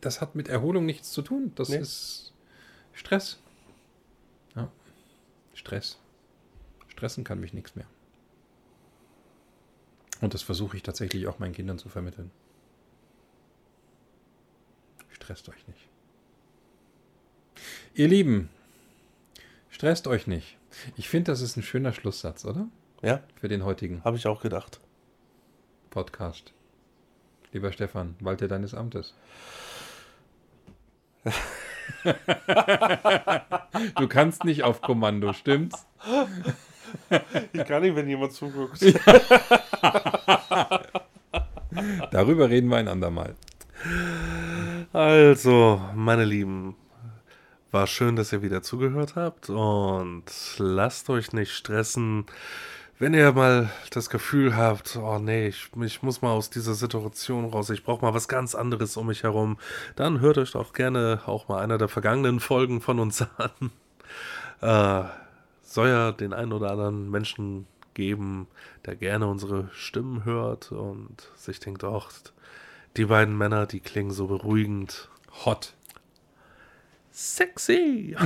das 0.00 0.20
hat 0.20 0.34
mit 0.34 0.48
Erholung 0.48 0.86
nichts 0.86 1.10
zu 1.12 1.20
tun. 1.22 1.52
Das 1.56 1.68
Nee. 1.68 1.78
ist 1.78 2.32
Stress. 2.94 3.38
Ja. 4.54 4.70
Stress. 5.54 5.98
Stressen 6.88 7.24
kann 7.24 7.40
mich 7.40 7.52
nichts 7.52 7.74
mehr. 7.76 7.86
Und 10.22 10.34
das 10.34 10.42
versuche 10.42 10.76
ich 10.76 10.82
tatsächlich 10.82 11.26
auch 11.26 11.38
meinen 11.38 11.52
Kindern 11.52 11.78
zu 11.78 11.88
vermitteln. 11.88 12.30
Stresst 15.22 15.48
euch 15.48 15.68
nicht. 15.68 15.88
Ihr 17.94 18.08
Lieben, 18.08 18.50
stresst 19.70 20.08
euch 20.08 20.26
nicht. 20.26 20.56
Ich 20.96 21.08
finde, 21.08 21.30
das 21.30 21.40
ist 21.42 21.56
ein 21.56 21.62
schöner 21.62 21.92
Schlusssatz, 21.92 22.44
oder? 22.44 22.66
Ja, 23.02 23.22
Für 23.36 23.46
den 23.46 23.64
heutigen 23.64 24.02
habe 24.02 24.16
ich 24.16 24.26
auch 24.26 24.42
gedacht. 24.42 24.80
Podcast. 25.90 26.52
Lieber 27.52 27.70
Stefan, 27.70 28.16
walte 28.18 28.48
deines 28.48 28.74
Amtes. 28.74 29.14
du 33.96 34.08
kannst 34.08 34.42
nicht 34.42 34.64
auf 34.64 34.82
Kommando, 34.82 35.32
stimmt's? 35.34 35.86
Ich 37.52 37.64
kann 37.64 37.82
nicht, 37.82 37.94
wenn 37.94 38.08
jemand 38.08 38.32
zuguckt. 38.32 38.82
Darüber 42.10 42.50
reden 42.50 42.68
wir 42.70 42.78
ein 42.78 42.88
andermal. 42.88 43.36
Also, 44.92 45.80
meine 45.94 46.26
Lieben, 46.26 46.76
war 47.70 47.86
schön, 47.86 48.14
dass 48.14 48.30
ihr 48.30 48.42
wieder 48.42 48.62
zugehört 48.62 49.16
habt 49.16 49.48
und 49.48 50.24
lasst 50.58 51.08
euch 51.08 51.32
nicht 51.32 51.52
stressen. 51.52 52.26
Wenn 52.98 53.14
ihr 53.14 53.32
mal 53.32 53.70
das 53.90 54.10
Gefühl 54.10 54.54
habt, 54.54 54.96
oh 54.96 55.18
nee, 55.18 55.48
ich, 55.48 55.70
ich 55.80 56.02
muss 56.02 56.20
mal 56.20 56.32
aus 56.32 56.50
dieser 56.50 56.74
Situation 56.74 57.46
raus, 57.46 57.70
ich 57.70 57.84
brauche 57.84 58.04
mal 58.04 58.12
was 58.12 58.28
ganz 58.28 58.54
anderes 58.54 58.98
um 58.98 59.06
mich 59.06 59.22
herum, 59.22 59.56
dann 59.96 60.20
hört 60.20 60.36
euch 60.36 60.52
doch 60.52 60.74
gerne 60.74 61.22
auch 61.24 61.48
mal 61.48 61.62
einer 61.62 61.78
der 61.78 61.88
vergangenen 61.88 62.38
Folgen 62.38 62.82
von 62.82 63.00
uns 63.00 63.24
an. 63.38 63.70
Äh, 64.60 65.08
soll 65.62 65.88
ja 65.88 66.12
den 66.12 66.34
einen 66.34 66.52
oder 66.52 66.70
anderen 66.72 67.10
Menschen 67.10 67.66
geben, 67.94 68.46
der 68.84 68.96
gerne 68.96 69.26
unsere 69.26 69.70
Stimmen 69.72 70.26
hört 70.26 70.70
und 70.70 71.30
sich 71.34 71.60
denkt, 71.60 71.82
ach, 71.82 72.10
die 72.96 73.06
beiden 73.06 73.36
Männer, 73.36 73.66
die 73.66 73.80
klingen 73.80 74.12
so 74.12 74.26
beruhigend. 74.26 75.08
Hot. 75.44 75.74
Sexy! 77.10 78.16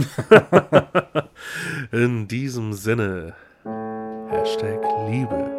In 1.92 2.28
diesem 2.28 2.72
Sinne, 2.72 3.34
Hashtag 3.64 4.80
Liebe. 5.08 5.55